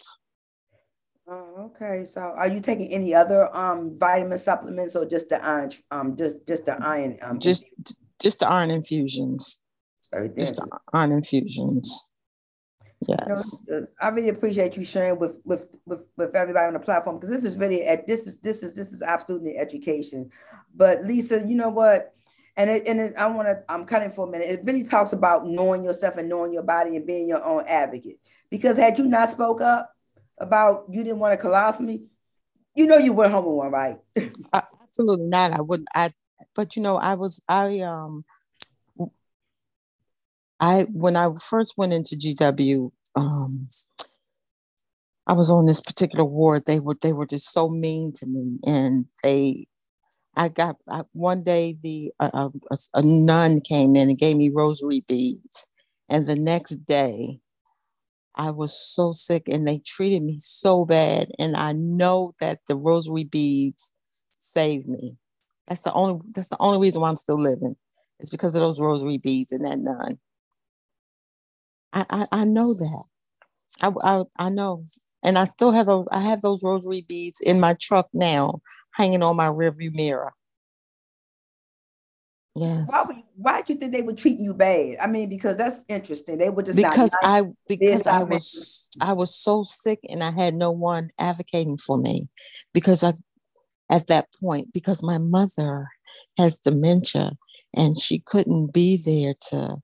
Oh, 1.27 1.71
okay. 1.75 2.05
So 2.05 2.21
are 2.21 2.47
you 2.47 2.59
taking 2.59 2.87
any 2.87 3.13
other 3.13 3.55
um 3.55 3.97
vitamin 3.99 4.37
supplements 4.37 4.95
or 4.95 5.05
just 5.05 5.29
the 5.29 5.43
iron 5.43 5.71
um 5.91 6.17
just 6.17 6.37
just 6.47 6.65
the 6.65 6.81
iron 6.83 7.17
um 7.21 7.39
just 7.39 7.65
just 8.19 8.39
the 8.39 8.47
iron 8.47 8.71
infusions. 8.71 9.59
Everything. 10.13 10.37
Just 10.37 10.55
the 10.55 10.67
iron 10.93 11.11
infusions. 11.11 12.05
Yes. 13.07 13.61
You 13.67 13.81
know, 13.81 13.87
I 14.01 14.09
really 14.09 14.29
appreciate 14.29 14.75
you 14.75 14.83
sharing 14.83 15.19
with 15.19 15.33
with 15.45 15.63
with, 15.85 16.01
with 16.17 16.35
everybody 16.35 16.67
on 16.67 16.73
the 16.73 16.79
platform 16.79 17.19
because 17.19 17.33
this 17.33 17.49
is 17.49 17.57
really 17.57 17.83
at 17.83 18.07
this 18.07 18.21
is 18.21 18.37
this 18.41 18.61
is 18.63 18.73
this 18.73 18.91
is 18.91 19.01
absolutely 19.01 19.57
education. 19.57 20.29
But 20.75 21.05
Lisa, 21.05 21.45
you 21.47 21.55
know 21.55 21.69
what? 21.69 22.13
And 22.59 22.69
it, 22.69 22.87
and 22.89 22.99
it, 22.99 23.13
I 23.17 23.25
want 23.27 23.47
to 23.47 23.63
I'm 23.69 23.85
cutting 23.85 24.11
for 24.11 24.27
a 24.27 24.29
minute. 24.29 24.49
It 24.49 24.65
really 24.65 24.83
talks 24.83 25.13
about 25.13 25.47
knowing 25.47 25.81
yourself 25.81 26.17
and 26.17 26.27
knowing 26.27 26.51
your 26.51 26.63
body 26.63 26.97
and 26.97 27.07
being 27.07 27.27
your 27.29 27.41
own 27.41 27.63
advocate. 27.65 28.19
Because 28.49 28.75
had 28.75 28.99
you 28.99 29.05
not 29.05 29.29
spoke 29.29 29.61
up 29.61 29.95
about 30.37 30.83
you 30.89 31.01
didn't 31.01 31.19
want 31.19 31.33
a 31.33 31.37
colostomy, 31.37 32.03
you 32.75 32.85
know 32.85 32.97
you 32.97 33.13
went 33.13 33.31
home 33.31 33.45
with 33.45 33.55
one, 33.55 33.71
right? 33.71 33.97
uh, 34.53 34.61
absolutely 34.83 35.27
not. 35.27 35.53
I 35.53 35.61
wouldn't. 35.61 35.87
I 35.95 36.09
but 36.53 36.75
you 36.75 36.81
know 36.81 36.97
I 36.97 37.15
was 37.15 37.41
I 37.47 37.79
um 37.79 38.25
I 40.59 40.85
when 40.91 41.15
I 41.15 41.31
first 41.41 41.77
went 41.77 41.93
into 41.93 42.17
GW 42.17 42.91
um 43.15 43.69
I 45.27 45.31
was 45.33 45.49
on 45.49 45.65
this 45.65 45.79
particular 45.79 46.25
ward. 46.25 46.65
They 46.65 46.81
were 46.81 46.97
they 47.01 47.13
were 47.13 47.25
just 47.25 47.53
so 47.53 47.69
mean 47.69 48.11
to 48.13 48.25
me, 48.25 48.59
and 48.65 49.05
they 49.23 49.67
I 50.35 50.49
got 50.49 50.77
I, 50.87 51.03
one 51.13 51.43
day 51.43 51.77
the 51.81 52.11
uh, 52.19 52.49
a, 52.71 52.77
a 52.95 53.01
nun 53.03 53.61
came 53.61 53.95
in 53.95 54.09
and 54.09 54.17
gave 54.17 54.37
me 54.37 54.49
rosary 54.49 55.03
beads, 55.07 55.67
and 56.09 56.25
the 56.25 56.35
next 56.35 56.85
day 56.85 57.39
I 58.35 58.51
was 58.51 58.73
so 58.77 59.11
sick 59.11 59.43
and 59.49 59.67
they 59.67 59.79
treated 59.79 60.23
me 60.23 60.39
so 60.39 60.85
bad. 60.85 61.31
And 61.39 61.55
I 61.55 61.73
know 61.73 62.33
that 62.39 62.61
the 62.67 62.75
rosary 62.75 63.25
beads 63.25 63.91
saved 64.37 64.87
me. 64.87 65.17
That's 65.67 65.83
the 65.83 65.93
only 65.93 66.21
that's 66.33 66.49
the 66.49 66.57
only 66.59 66.79
reason 66.87 67.01
why 67.01 67.09
I'm 67.09 67.15
still 67.17 67.39
living. 67.39 67.75
It's 68.19 68.31
because 68.31 68.55
of 68.55 68.61
those 68.61 68.79
rosary 68.81 69.17
beads 69.17 69.51
and 69.51 69.65
that 69.65 69.79
nun. 69.79 70.19
I 71.93 72.05
I, 72.09 72.27
I 72.31 72.45
know 72.45 72.73
that. 72.73 73.03
I, 73.81 73.91
I 74.03 74.23
I 74.39 74.49
know. 74.49 74.85
And 75.23 75.37
I 75.37 75.45
still 75.45 75.71
have 75.71 75.87
those, 75.87 76.07
I 76.11 76.21
have 76.21 76.41
those 76.41 76.63
rosary 76.63 77.03
beads 77.07 77.41
in 77.41 77.59
my 77.59 77.75
truck 77.79 78.07
now, 78.13 78.61
hanging 78.93 79.23
on 79.23 79.35
my 79.35 79.47
rearview 79.47 79.93
mirror. 79.93 80.33
Yes. 82.55 82.89
Why, 82.89 83.23
why 83.35 83.61
do 83.61 83.73
you 83.73 83.79
think 83.79 83.93
they 83.93 84.01
would 84.01 84.17
treat 84.17 84.39
you 84.39 84.53
bad? 84.53 84.97
I 85.01 85.07
mean, 85.07 85.29
because 85.29 85.55
that's 85.55 85.83
interesting. 85.87 86.37
They 86.37 86.49
would 86.49 86.65
just 86.65 86.77
because 86.77 87.11
I 87.23 87.43
because 87.67 88.05
I 88.07 88.23
was 88.23 88.89
I 88.99 89.13
was 89.13 89.35
so 89.35 89.63
sick 89.63 89.99
and 90.09 90.23
I 90.23 90.31
had 90.31 90.55
no 90.55 90.71
one 90.71 91.09
advocating 91.19 91.77
for 91.77 91.97
me 91.97 92.27
because 92.73 93.03
I 93.03 93.13
at 93.89 94.07
that 94.07 94.27
point 94.41 94.73
because 94.73 95.03
my 95.03 95.17
mother 95.17 95.87
has 96.37 96.59
dementia 96.59 97.33
and 97.75 97.97
she 97.97 98.19
couldn't 98.19 98.73
be 98.73 98.97
there 99.05 99.35
to 99.49 99.77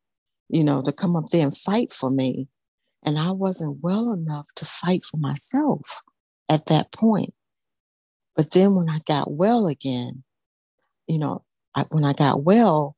you 0.50 0.64
know 0.64 0.82
to 0.82 0.92
come 0.92 1.16
up 1.16 1.28
there 1.32 1.44
and 1.44 1.56
fight 1.56 1.94
for 1.94 2.10
me 2.10 2.48
and 3.06 3.20
I 3.20 3.32
wasn't 3.32 3.78
well 3.82 4.12
enough 4.12 4.48
to 4.56 4.66
fight 4.66 5.06
for 5.06 5.18
myself 5.18 6.02
at 6.50 6.66
that 6.68 6.92
point. 6.92 7.34
But 8.36 8.52
then 8.52 8.76
when 8.76 8.90
I 8.90 9.00
got 9.08 9.32
well 9.32 9.68
again, 9.68 10.24
you 11.08 11.20
know, 11.20 11.44
I, 11.76 11.86
when 11.92 12.04
I 12.04 12.14
got 12.14 12.44
well, 12.44 12.96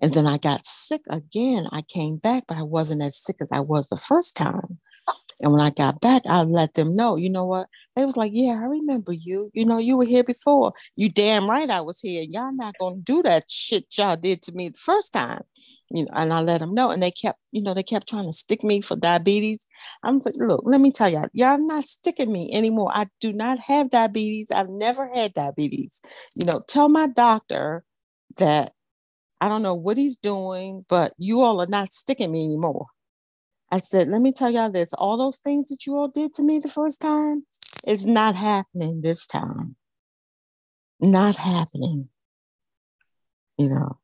and 0.00 0.12
then 0.12 0.26
I 0.26 0.38
got 0.38 0.66
sick 0.66 1.02
again, 1.08 1.66
I 1.70 1.82
came 1.82 2.16
back, 2.16 2.44
but 2.48 2.56
I 2.56 2.62
wasn't 2.62 3.02
as 3.02 3.16
sick 3.16 3.36
as 3.40 3.52
I 3.52 3.60
was 3.60 3.88
the 3.88 3.96
first 3.96 4.36
time. 4.36 4.80
And 5.42 5.52
when 5.52 5.60
I 5.60 5.70
got 5.70 6.00
back, 6.00 6.22
I 6.26 6.42
let 6.42 6.74
them 6.74 6.94
know, 6.94 7.16
you 7.16 7.28
know 7.28 7.44
what? 7.44 7.68
They 7.96 8.04
was 8.04 8.16
like, 8.16 8.32
Yeah, 8.34 8.52
I 8.52 8.64
remember 8.66 9.12
you. 9.12 9.50
You 9.54 9.64
know, 9.66 9.78
you 9.78 9.96
were 9.96 10.04
here 10.04 10.24
before. 10.24 10.72
You 10.96 11.08
damn 11.08 11.48
right 11.48 11.68
I 11.70 11.80
was 11.80 12.00
here. 12.00 12.24
Y'all 12.28 12.54
not 12.54 12.74
gonna 12.78 12.96
do 12.96 13.22
that 13.22 13.50
shit 13.50 13.86
y'all 13.96 14.16
did 14.16 14.42
to 14.42 14.52
me 14.52 14.68
the 14.68 14.78
first 14.78 15.12
time. 15.12 15.42
You 15.90 16.04
know, 16.04 16.12
and 16.14 16.32
I 16.32 16.40
let 16.40 16.60
them 16.60 16.74
know. 16.74 16.90
And 16.90 17.02
they 17.02 17.10
kept, 17.10 17.38
you 17.52 17.62
know, 17.62 17.74
they 17.74 17.82
kept 17.82 18.08
trying 18.08 18.26
to 18.26 18.32
stick 18.32 18.64
me 18.64 18.80
for 18.80 18.96
diabetes. 18.96 19.66
I'm 20.02 20.20
like, 20.24 20.34
look, 20.36 20.62
let 20.64 20.80
me 20.80 20.92
tell 20.92 21.08
y'all, 21.08 21.28
y'all 21.32 21.58
not 21.58 21.84
sticking 21.84 22.32
me 22.32 22.50
anymore. 22.52 22.90
I 22.92 23.06
do 23.20 23.32
not 23.32 23.58
have 23.60 23.90
diabetes. 23.90 24.50
I've 24.50 24.70
never 24.70 25.10
had 25.14 25.34
diabetes. 25.34 26.00
You 26.34 26.44
know, 26.46 26.62
tell 26.68 26.88
my 26.88 27.06
doctor 27.08 27.84
that 28.38 28.72
I 29.40 29.48
don't 29.48 29.62
know 29.62 29.74
what 29.74 29.98
he's 29.98 30.16
doing, 30.16 30.84
but 30.88 31.12
you 31.18 31.42
all 31.42 31.60
are 31.60 31.66
not 31.66 31.92
sticking 31.92 32.32
me 32.32 32.44
anymore. 32.44 32.86
I 33.70 33.78
said, 33.78 34.08
let 34.08 34.20
me 34.20 34.32
tell 34.32 34.50
y'all 34.50 34.70
this 34.70 34.94
all 34.94 35.16
those 35.16 35.38
things 35.38 35.68
that 35.68 35.86
you 35.86 35.96
all 35.96 36.08
did 36.08 36.34
to 36.34 36.42
me 36.42 36.58
the 36.58 36.68
first 36.68 37.00
time, 37.00 37.44
it's 37.86 38.04
not 38.04 38.36
happening 38.36 39.00
this 39.00 39.26
time. 39.26 39.76
Not 41.00 41.36
happening. 41.36 42.08
You 43.58 43.70
know, 43.70 43.98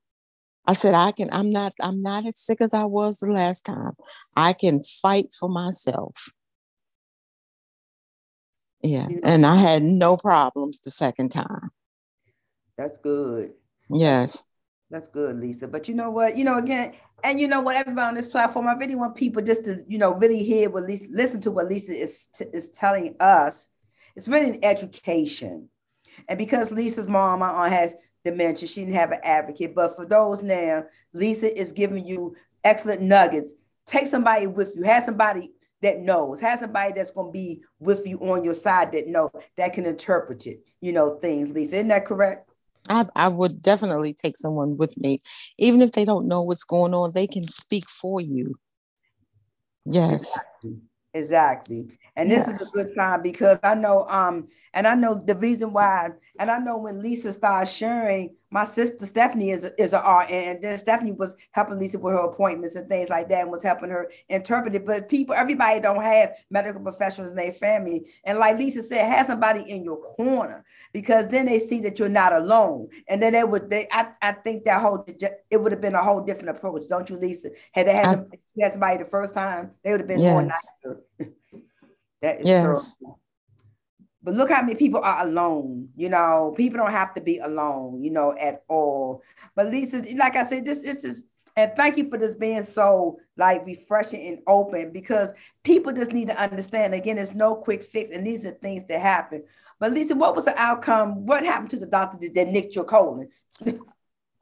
I 0.66 0.74
said, 0.74 0.94
I 0.94 1.12
can, 1.12 1.28
I'm 1.32 1.50
not, 1.50 1.72
I'm 1.80 2.02
not 2.02 2.26
as 2.26 2.38
sick 2.38 2.60
as 2.60 2.72
I 2.72 2.84
was 2.84 3.18
the 3.18 3.32
last 3.32 3.64
time. 3.64 3.92
I 4.36 4.52
can 4.52 4.80
fight 4.80 5.34
for 5.38 5.48
myself. 5.48 6.30
Yeah. 8.82 9.06
And 9.22 9.44
I 9.44 9.56
had 9.56 9.82
no 9.82 10.16
problems 10.16 10.80
the 10.80 10.90
second 10.90 11.30
time. 11.30 11.70
That's 12.78 12.96
good. 13.02 13.52
Yes. 13.92 14.46
That's 14.90 15.08
good, 15.08 15.38
Lisa. 15.38 15.68
But 15.68 15.88
you 15.88 15.94
know 15.94 16.10
what? 16.10 16.36
You 16.36 16.44
know, 16.44 16.56
again, 16.56 16.94
and 17.24 17.40
you 17.40 17.48
know 17.48 17.60
what, 17.60 17.76
everybody 17.76 18.08
on 18.08 18.14
this 18.14 18.26
platform, 18.26 18.68
I 18.68 18.74
really 18.74 18.94
want 18.94 19.14
people 19.14 19.42
just 19.42 19.64
to, 19.64 19.84
you 19.88 19.98
know, 19.98 20.14
really 20.14 20.42
hear 20.42 20.70
what 20.70 20.84
Lisa, 20.84 21.06
listen 21.10 21.40
to 21.42 21.50
what 21.50 21.68
Lisa 21.68 21.92
is, 21.92 22.28
t- 22.34 22.46
is 22.52 22.70
telling 22.70 23.16
us. 23.20 23.68
It's 24.16 24.28
really 24.28 24.50
an 24.50 24.64
education. 24.64 25.68
And 26.28 26.38
because 26.38 26.70
Lisa's 26.70 27.08
mom, 27.08 27.40
my 27.40 27.48
aunt 27.48 27.72
has 27.72 27.94
dementia, 28.24 28.68
she 28.68 28.80
didn't 28.80 28.94
have 28.94 29.12
an 29.12 29.20
advocate. 29.22 29.74
But 29.74 29.96
for 29.96 30.06
those 30.06 30.42
now, 30.42 30.84
Lisa 31.12 31.58
is 31.58 31.72
giving 31.72 32.06
you 32.06 32.36
excellent 32.64 33.02
nuggets. 33.02 33.54
Take 33.86 34.06
somebody 34.06 34.46
with 34.46 34.74
you, 34.76 34.82
have 34.84 35.04
somebody 35.04 35.52
that 35.82 36.00
knows, 36.00 36.40
have 36.40 36.58
somebody 36.58 36.92
that's 36.94 37.10
going 37.10 37.28
to 37.28 37.32
be 37.32 37.62
with 37.78 38.06
you 38.06 38.18
on 38.18 38.44
your 38.44 38.54
side 38.54 38.92
that 38.92 39.08
know, 39.08 39.30
that 39.56 39.72
can 39.72 39.86
interpret 39.86 40.46
it, 40.46 40.60
you 40.80 40.92
know, 40.92 41.18
things, 41.18 41.50
Lisa. 41.50 41.76
Isn't 41.76 41.88
that 41.88 42.04
correct? 42.04 42.49
I, 42.88 43.06
I 43.14 43.28
would 43.28 43.62
definitely 43.62 44.14
take 44.14 44.36
someone 44.36 44.76
with 44.76 44.98
me. 44.98 45.18
Even 45.58 45.82
if 45.82 45.92
they 45.92 46.04
don't 46.04 46.26
know 46.26 46.42
what's 46.42 46.64
going 46.64 46.94
on, 46.94 47.12
they 47.12 47.26
can 47.26 47.42
speak 47.44 47.88
for 47.88 48.20
you. 48.20 48.56
Yes. 49.86 50.44
Exactly. 50.62 50.80
exactly. 51.14 51.98
And 52.16 52.30
this 52.30 52.46
yes. 52.46 52.60
is 52.60 52.74
a 52.74 52.76
good 52.76 52.94
time 52.94 53.22
because 53.22 53.58
I 53.62 53.74
know 53.74 54.06
um 54.08 54.48
and 54.74 54.86
I 54.86 54.94
know 54.94 55.14
the 55.14 55.34
reason 55.34 55.72
why 55.72 56.10
and 56.38 56.50
I 56.50 56.58
know 56.58 56.78
when 56.78 57.02
Lisa 57.02 57.32
started 57.32 57.70
sharing 57.70 58.30
my 58.50 58.64
sister 58.64 59.06
Stephanie 59.06 59.50
is 59.50 59.64
is 59.78 59.92
an 59.92 60.00
RN, 60.00 60.26
and 60.30 60.62
then 60.62 60.76
Stephanie 60.76 61.12
was 61.12 61.36
helping 61.52 61.78
Lisa 61.78 61.98
with 61.98 62.12
her 62.12 62.26
appointments 62.26 62.74
and 62.74 62.88
things 62.88 63.08
like 63.08 63.28
that, 63.28 63.42
and 63.42 63.50
was 63.50 63.62
helping 63.62 63.90
her 63.90 64.10
interpret 64.28 64.74
it. 64.74 64.84
But 64.84 65.08
people, 65.08 65.34
everybody 65.34 65.80
don't 65.80 66.02
have 66.02 66.32
medical 66.50 66.82
professionals 66.82 67.30
in 67.30 67.36
their 67.36 67.52
family, 67.52 68.06
and 68.24 68.38
like 68.38 68.58
Lisa 68.58 68.82
said, 68.82 69.06
have 69.06 69.26
somebody 69.26 69.70
in 69.70 69.84
your 69.84 69.98
corner 70.14 70.64
because 70.92 71.28
then 71.28 71.46
they 71.46 71.60
see 71.60 71.80
that 71.80 71.98
you're 71.98 72.08
not 72.08 72.32
alone, 72.32 72.88
and 73.08 73.22
then 73.22 73.34
they 73.34 73.44
would. 73.44 73.70
They, 73.70 73.86
I, 73.92 74.12
I 74.20 74.32
think 74.32 74.64
that 74.64 74.80
whole 74.80 75.06
it 75.50 75.56
would 75.56 75.72
have 75.72 75.80
been 75.80 75.94
a 75.94 76.02
whole 76.02 76.24
different 76.24 76.50
approach, 76.50 76.88
don't 76.88 77.08
you, 77.08 77.16
Lisa? 77.16 77.50
Had 77.72 77.86
they 77.86 77.94
had, 77.94 78.26
I, 78.62 78.68
somebody 78.68 79.04
the 79.04 79.08
first 79.08 79.32
time, 79.32 79.70
they 79.84 79.92
would 79.92 80.00
have 80.00 80.08
been 80.08 80.20
yes. 80.20 80.32
more 80.32 80.42
nicer. 80.42 81.02
that 82.22 82.40
is 82.40 82.46
yes. 82.46 82.98
true. 82.98 83.16
But 84.22 84.34
look 84.34 84.50
how 84.50 84.60
many 84.60 84.74
people 84.74 85.00
are 85.02 85.26
alone. 85.26 85.88
You 85.96 86.10
know, 86.10 86.54
people 86.56 86.78
don't 86.78 86.90
have 86.90 87.14
to 87.14 87.20
be 87.20 87.38
alone, 87.38 88.02
you 88.02 88.10
know, 88.10 88.36
at 88.38 88.64
all. 88.68 89.22
But 89.54 89.68
Lisa, 89.68 90.04
like 90.16 90.36
I 90.36 90.42
said, 90.42 90.64
this, 90.64 90.80
this 90.80 91.04
is, 91.04 91.24
and 91.56 91.72
thank 91.76 91.96
you 91.96 92.08
for 92.08 92.18
this 92.18 92.34
being 92.34 92.62
so 92.62 93.18
like 93.36 93.66
refreshing 93.66 94.28
and 94.28 94.38
open 94.46 94.92
because 94.92 95.32
people 95.64 95.92
just 95.92 96.12
need 96.12 96.28
to 96.28 96.40
understand 96.40 96.94
again, 96.94 97.16
there's 97.16 97.34
no 97.34 97.56
quick 97.56 97.82
fix, 97.82 98.10
and 98.14 98.26
these 98.26 98.44
are 98.44 98.52
things 98.52 98.84
that 98.88 99.00
happen. 99.00 99.42
But 99.78 99.92
Lisa, 99.92 100.14
what 100.14 100.36
was 100.36 100.44
the 100.44 100.56
outcome? 100.56 101.26
What 101.26 101.44
happened 101.44 101.70
to 101.70 101.78
the 101.78 101.86
doctor 101.86 102.18
that, 102.20 102.34
that 102.34 102.48
nicked 102.48 102.76
your 102.76 102.84
colon? 102.84 103.30
um, 103.66 103.78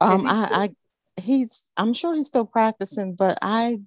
I, 0.01 0.49
I, 0.51 0.69
he's, 1.21 1.65
I'm 1.77 1.93
sure 1.93 2.15
he's 2.15 2.27
still 2.27 2.45
practicing, 2.45 3.15
but 3.15 3.37
I, 3.41 3.79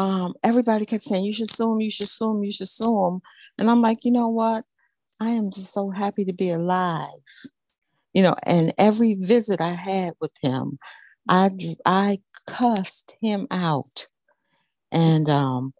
um, 0.00 0.34
everybody 0.42 0.86
kept 0.86 1.02
saying 1.02 1.26
you 1.26 1.32
should 1.34 1.50
sue 1.50 1.72
him, 1.74 1.80
you 1.82 1.90
should 1.90 2.08
sue 2.08 2.30
him, 2.30 2.42
you 2.42 2.50
should 2.50 2.68
sue 2.68 3.06
him, 3.06 3.20
and 3.58 3.70
I'm 3.70 3.82
like, 3.82 3.98
you 4.04 4.10
know 4.10 4.28
what? 4.28 4.64
I 5.20 5.30
am 5.30 5.50
just 5.50 5.74
so 5.74 5.90
happy 5.90 6.24
to 6.24 6.32
be 6.32 6.48
alive. 6.50 7.10
You 8.14 8.22
know, 8.22 8.34
and 8.44 8.72
every 8.78 9.14
visit 9.14 9.60
I 9.60 9.72
had 9.72 10.14
with 10.20 10.32
him, 10.42 10.78
I 11.28 11.50
I 11.84 12.20
cussed 12.46 13.14
him 13.20 13.46
out. 13.50 14.08
And 14.90 15.28
um 15.28 15.74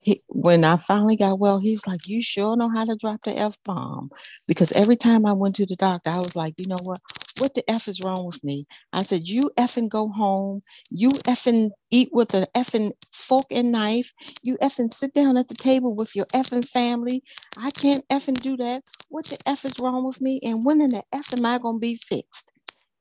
he, 0.00 0.22
when 0.28 0.64
I 0.64 0.78
finally 0.78 1.16
got 1.16 1.38
well, 1.38 1.60
he 1.60 1.72
was 1.72 1.86
like, 1.86 2.08
You 2.08 2.22
sure 2.22 2.56
know 2.56 2.70
how 2.70 2.86
to 2.86 2.96
drop 2.96 3.20
the 3.24 3.32
F 3.38 3.56
bomb? 3.64 4.10
Because 4.48 4.72
every 4.72 4.96
time 4.96 5.26
I 5.26 5.34
went 5.34 5.56
to 5.56 5.66
the 5.66 5.76
doctor, 5.76 6.10
I 6.10 6.18
was 6.18 6.34
like, 6.34 6.54
You 6.58 6.68
know 6.68 6.78
what? 6.84 7.00
What 7.40 7.54
the 7.54 7.68
F 7.68 7.88
is 7.88 8.02
wrong 8.02 8.24
with 8.24 8.42
me? 8.44 8.64
I 8.92 9.02
said, 9.02 9.26
You 9.26 9.50
effing 9.58 9.88
go 9.88 10.08
home. 10.08 10.60
You 10.90 11.10
effing 11.10 11.70
eat 11.90 12.10
with 12.12 12.34
an 12.34 12.46
effing 12.56 12.92
fork 13.12 13.46
and 13.50 13.72
knife. 13.72 14.12
You 14.42 14.56
effing 14.58 14.92
sit 14.92 15.14
down 15.14 15.36
at 15.36 15.48
the 15.48 15.54
table 15.54 15.94
with 15.94 16.14
your 16.14 16.26
effing 16.26 16.66
family. 16.68 17.22
I 17.58 17.70
can't 17.70 18.06
effing 18.08 18.40
do 18.40 18.56
that. 18.58 18.82
What 19.08 19.26
the 19.26 19.38
F 19.46 19.64
is 19.64 19.80
wrong 19.80 20.04
with 20.04 20.20
me? 20.20 20.40
And 20.44 20.64
when 20.64 20.80
in 20.80 20.90
the 20.90 21.02
F 21.12 21.32
am 21.36 21.44
I 21.44 21.58
going 21.58 21.76
to 21.76 21.80
be 21.80 21.96
fixed? 21.96 22.52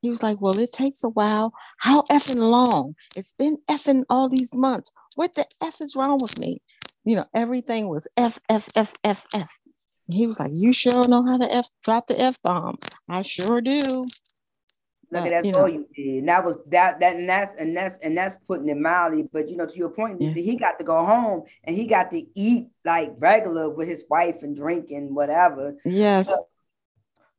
He 0.02 0.10
was 0.10 0.24
like, 0.24 0.42
Well, 0.42 0.58
it 0.58 0.72
takes 0.72 1.04
a 1.04 1.10
while. 1.10 1.54
How 1.80 2.02
effing 2.04 2.40
long? 2.40 2.96
It's 3.16 3.34
been 3.34 3.58
effing 3.70 4.04
all 4.10 4.30
these 4.30 4.56
months. 4.56 4.92
What 5.16 5.36
the 5.36 5.46
F 5.62 5.82
is 5.82 5.96
wrong 5.96 6.18
with 6.22 6.40
me? 6.40 6.62
you 7.06 7.16
know, 7.16 7.26
everything 7.36 7.88
was 7.90 8.08
F, 8.18 8.40
F, 8.50 8.70
F, 8.76 8.94
F, 9.04 9.26
F. 9.34 9.50
he 10.12 10.28
was 10.28 10.40
like, 10.40 10.52
You 10.54 10.74
sure 10.74 11.08
know 11.08 11.26
how 11.26 11.38
to 11.38 11.52
F 11.54 11.68
drop 11.84 12.08
the 12.08 12.20
F 12.20 12.36
bomb? 12.44 12.78
I 13.10 13.22
sure 13.22 13.62
do. 13.62 14.06
Look 15.12 15.26
at 15.26 15.44
that's 15.44 15.58
all 15.58 15.68
you 15.68 15.88
did. 15.96 16.20
And 16.20 16.30
that 16.30 16.46
was 16.46 16.58
that 16.68 17.00
that 17.00 17.16
and 17.16 17.28
that's 17.28 17.56
and 17.60 17.76
that's 17.76 17.98
and 18.00 18.16
that's 18.16 18.38
putting 18.48 18.70
it 18.70 18.78
mildly. 18.78 19.28
But 19.32 19.50
you 19.50 19.58
know, 19.58 19.66
to 19.66 19.76
your 19.76 19.90
point, 19.90 20.22
yeah. 20.22 20.32
see, 20.32 20.44
he 20.44 20.56
got 20.56 20.78
to 20.78 20.86
go 20.86 21.04
home 21.04 21.44
and 21.64 21.76
he 21.76 21.88
got 21.88 22.12
to 22.12 22.24
eat 22.36 22.68
like 22.86 23.14
regular 23.18 23.70
with 23.70 23.88
his 23.88 24.04
wife 24.10 24.38
and 24.44 24.56
drink 24.56 24.92
and 24.92 25.16
whatever. 25.16 25.76
Yes. 25.84 26.28
But, 26.28 26.46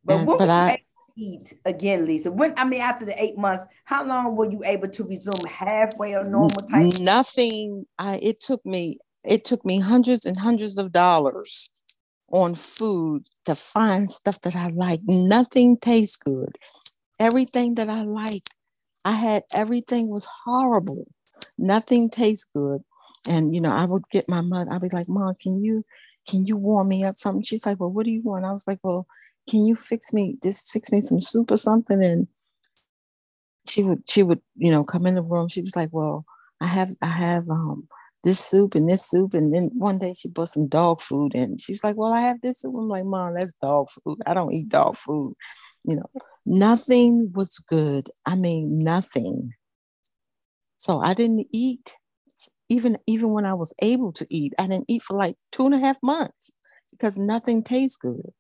but 0.04 0.16
and, 0.18 0.26
what 0.26 0.38
but 0.38 0.50
I 0.50 0.82
eat 1.16 1.54
again, 1.64 2.06
Lisa? 2.06 2.32
When 2.32 2.54
I 2.56 2.64
mean 2.64 2.80
after 2.80 3.04
the 3.04 3.22
eight 3.22 3.38
months, 3.38 3.64
how 3.84 4.04
long 4.04 4.34
were 4.34 4.50
you 4.50 4.62
able 4.64 4.88
to 4.88 5.04
resume 5.04 5.44
halfway 5.48 6.16
or 6.16 6.24
normal 6.24 6.50
time? 6.68 6.90
Nothing. 7.00 7.86
I 8.00 8.18
it 8.20 8.40
took 8.40 8.66
me 8.66 8.98
it 9.24 9.44
took 9.44 9.64
me 9.64 9.78
hundreds 9.78 10.26
and 10.26 10.36
hundreds 10.36 10.76
of 10.76 10.90
dollars 10.90 11.70
on 12.32 12.54
food 12.54 13.26
to 13.44 13.54
find 13.54 14.10
stuff 14.10 14.40
that 14.42 14.56
I 14.56 14.68
like. 14.68 15.00
Nothing 15.04 15.76
tastes 15.76 16.16
good. 16.16 16.56
Everything 17.20 17.76
that 17.76 17.90
I 17.90 18.02
liked, 18.02 18.54
I 19.04 19.12
had 19.12 19.44
everything 19.54 20.10
was 20.10 20.26
horrible. 20.44 21.06
Nothing 21.58 22.10
tastes 22.10 22.46
good. 22.54 22.82
And 23.28 23.54
you 23.54 23.60
know, 23.62 23.72
I 23.72 23.84
would 23.86 24.04
get 24.12 24.28
my 24.28 24.42
mother, 24.42 24.72
I'd 24.72 24.82
be 24.82 24.88
like, 24.92 25.08
Mom, 25.08 25.34
can 25.42 25.62
you 25.64 25.84
can 26.28 26.46
you 26.46 26.56
warm 26.56 26.88
me 26.88 27.04
up 27.04 27.18
something? 27.18 27.42
She's 27.42 27.66
like, 27.66 27.80
Well, 27.80 27.90
what 27.92 28.06
do 28.06 28.12
you 28.12 28.22
want? 28.22 28.46
I 28.46 28.52
was 28.52 28.66
like, 28.68 28.80
Well, 28.82 29.06
can 29.50 29.66
you 29.66 29.76
fix 29.76 30.12
me 30.14 30.38
this 30.42 30.62
fix 30.70 30.92
me 30.92 31.02
some 31.02 31.20
soup 31.20 31.50
or 31.52 31.58
something? 31.58 32.02
And 32.04 32.28
she 33.68 33.82
would 33.82 34.02
she 34.08 34.22
would, 34.22 34.40
you 34.56 34.72
know, 34.72 34.84
come 34.84 35.06
in 35.06 35.14
the 35.14 35.22
room. 35.22 35.48
She 35.48 35.62
was 35.62 35.76
like, 35.76 35.90
Well, 35.92 36.24
I 36.60 36.66
have 36.66 36.90
I 37.02 37.06
have 37.06 37.48
um 37.50 37.88
this 38.24 38.40
soup 38.40 38.74
and 38.74 38.90
this 38.90 39.08
soup. 39.08 39.34
And 39.34 39.54
then 39.54 39.70
one 39.74 39.98
day 39.98 40.12
she 40.14 40.28
bought 40.28 40.48
some 40.48 40.68
dog 40.68 41.00
food 41.00 41.32
and 41.34 41.60
she's 41.60 41.84
like, 41.84 41.96
Well, 41.96 42.12
I 42.12 42.20
have 42.22 42.40
this 42.40 42.60
soup. 42.60 42.74
I'm 42.76 42.88
like, 42.88 43.04
Mom, 43.04 43.34
that's 43.34 43.52
dog 43.64 43.88
food. 43.90 44.18
I 44.26 44.34
don't 44.34 44.52
eat 44.54 44.68
dog 44.68 44.96
food. 44.96 45.34
You 45.86 45.96
know, 45.96 46.10
nothing 46.46 47.32
was 47.34 47.58
good. 47.58 48.10
I 48.26 48.36
mean, 48.36 48.78
nothing. 48.78 49.52
So 50.78 51.00
I 51.00 51.14
didn't 51.14 51.46
eat. 51.52 51.94
Even 52.68 52.96
even 53.06 53.30
when 53.30 53.44
I 53.44 53.54
was 53.54 53.74
able 53.82 54.12
to 54.12 54.26
eat, 54.30 54.54
I 54.58 54.66
didn't 54.66 54.86
eat 54.88 55.02
for 55.02 55.16
like 55.16 55.34
two 55.50 55.66
and 55.66 55.74
a 55.74 55.78
half 55.78 55.98
months 56.02 56.50
because 56.92 57.18
nothing 57.18 57.64
tastes 57.64 57.98
good. 57.98 58.30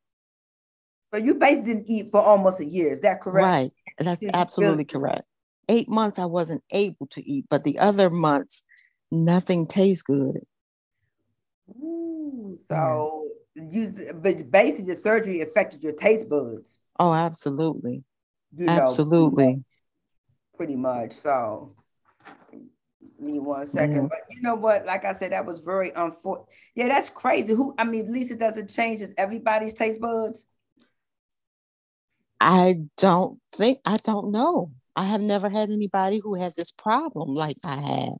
So 1.12 1.20
you 1.20 1.34
basically 1.34 1.74
didn't 1.74 1.90
eat 1.90 2.10
for 2.10 2.22
almost 2.22 2.60
a 2.60 2.64
year. 2.64 2.94
Is 2.94 3.02
that 3.02 3.20
correct? 3.20 3.44
Right. 3.44 3.72
That's 3.98 4.24
absolutely 4.32 4.84
correct. 4.84 5.24
Eight 5.68 5.88
months 5.88 6.18
I 6.18 6.26
wasn't 6.26 6.62
able 6.72 7.06
to 7.08 7.30
eat, 7.30 7.46
but 7.50 7.64
the 7.64 7.78
other 7.78 8.08
months 8.10 8.62
nothing 9.10 9.66
tastes 9.66 10.02
good. 10.02 10.38
Ooh, 11.70 12.58
so 12.68 13.28
you, 13.54 13.92
but 14.14 14.50
basically, 14.50 14.94
the 14.94 15.00
surgery 15.00 15.40
affected 15.40 15.82
your 15.82 15.92
taste 15.92 16.28
buds. 16.28 16.79
Oh, 17.00 17.12
absolutely, 17.12 18.04
you 18.56 18.66
know, 18.66 18.72
absolutely, 18.72 19.64
pretty 20.56 20.76
much. 20.76 21.12
So, 21.12 21.74
me 23.18 23.38
one 23.38 23.64
second. 23.64 24.08
But 24.08 24.18
you 24.30 24.42
know 24.42 24.54
what? 24.54 24.84
Like 24.84 25.04
I 25.04 25.12
said, 25.12 25.32
that 25.32 25.46
was 25.46 25.60
very 25.60 25.90
unfortunate. 25.96 26.48
Yeah, 26.74 26.88
that's 26.88 27.08
crazy. 27.08 27.54
Who? 27.54 27.74
I 27.78 27.84
mean, 27.84 28.04
at 28.04 28.12
least 28.12 28.30
it 28.30 28.38
doesn't 28.38 28.68
change 28.68 29.02
everybody's 29.16 29.74
taste 29.74 30.00
buds. 30.00 30.44
I 32.38 32.74
don't 32.98 33.40
think. 33.54 33.78
I 33.84 33.96
don't 34.04 34.30
know. 34.30 34.70
I 34.94 35.04
have 35.04 35.22
never 35.22 35.48
had 35.48 35.70
anybody 35.70 36.20
who 36.22 36.34
had 36.34 36.52
this 36.54 36.70
problem 36.70 37.34
like 37.34 37.56
I 37.64 37.76
had 37.76 38.12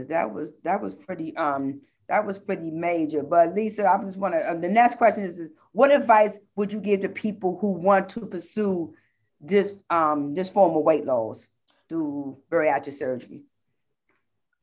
because 0.00 0.08
that 0.08 0.32
was 0.32 0.52
that 0.64 0.80
was 0.80 0.94
pretty 0.94 1.36
um 1.36 1.82
that 2.10 2.26
was 2.26 2.38
pretty 2.38 2.70
major. 2.70 3.22
But 3.22 3.54
Lisa, 3.54 3.88
I 3.88 4.02
just 4.04 4.18
want 4.18 4.34
to. 4.34 4.40
Uh, 4.40 4.54
the 4.54 4.68
next 4.68 4.98
question 4.98 5.24
is, 5.24 5.38
is, 5.38 5.50
what 5.72 5.92
advice 5.92 6.38
would 6.56 6.72
you 6.72 6.80
give 6.80 7.00
to 7.00 7.08
people 7.08 7.56
who 7.60 7.72
want 7.72 8.10
to 8.10 8.26
pursue 8.26 8.94
this 9.40 9.78
um 9.88 10.34
this 10.34 10.50
form 10.50 10.76
of 10.76 10.82
weight 10.82 11.06
loss 11.06 11.46
through 11.88 12.36
bariatric 12.50 12.92
surgery? 12.92 13.42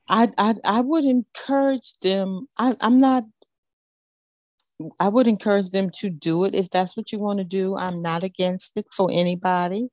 I 0.10 0.30
I 0.38 0.56
I 0.66 0.82
would 0.82 1.06
encourage 1.06 1.98
them. 2.02 2.48
I, 2.60 2.76
I'm 2.82 2.98
not. 2.98 3.24
I 5.00 5.08
would 5.08 5.28
encourage 5.28 5.72
them 5.72 5.90
to 6.02 6.10
do 6.10 6.44
it 6.44 6.54
if 6.54 6.70
that's 6.70 6.96
what 6.98 7.12
you 7.12 7.20
want 7.20 7.40
to 7.40 7.46
do. 7.46 7.76
I'm 7.78 8.02
not 8.02 8.24
against 8.24 8.74
it 8.76 8.86
for 8.92 9.10
anybody 9.12 9.88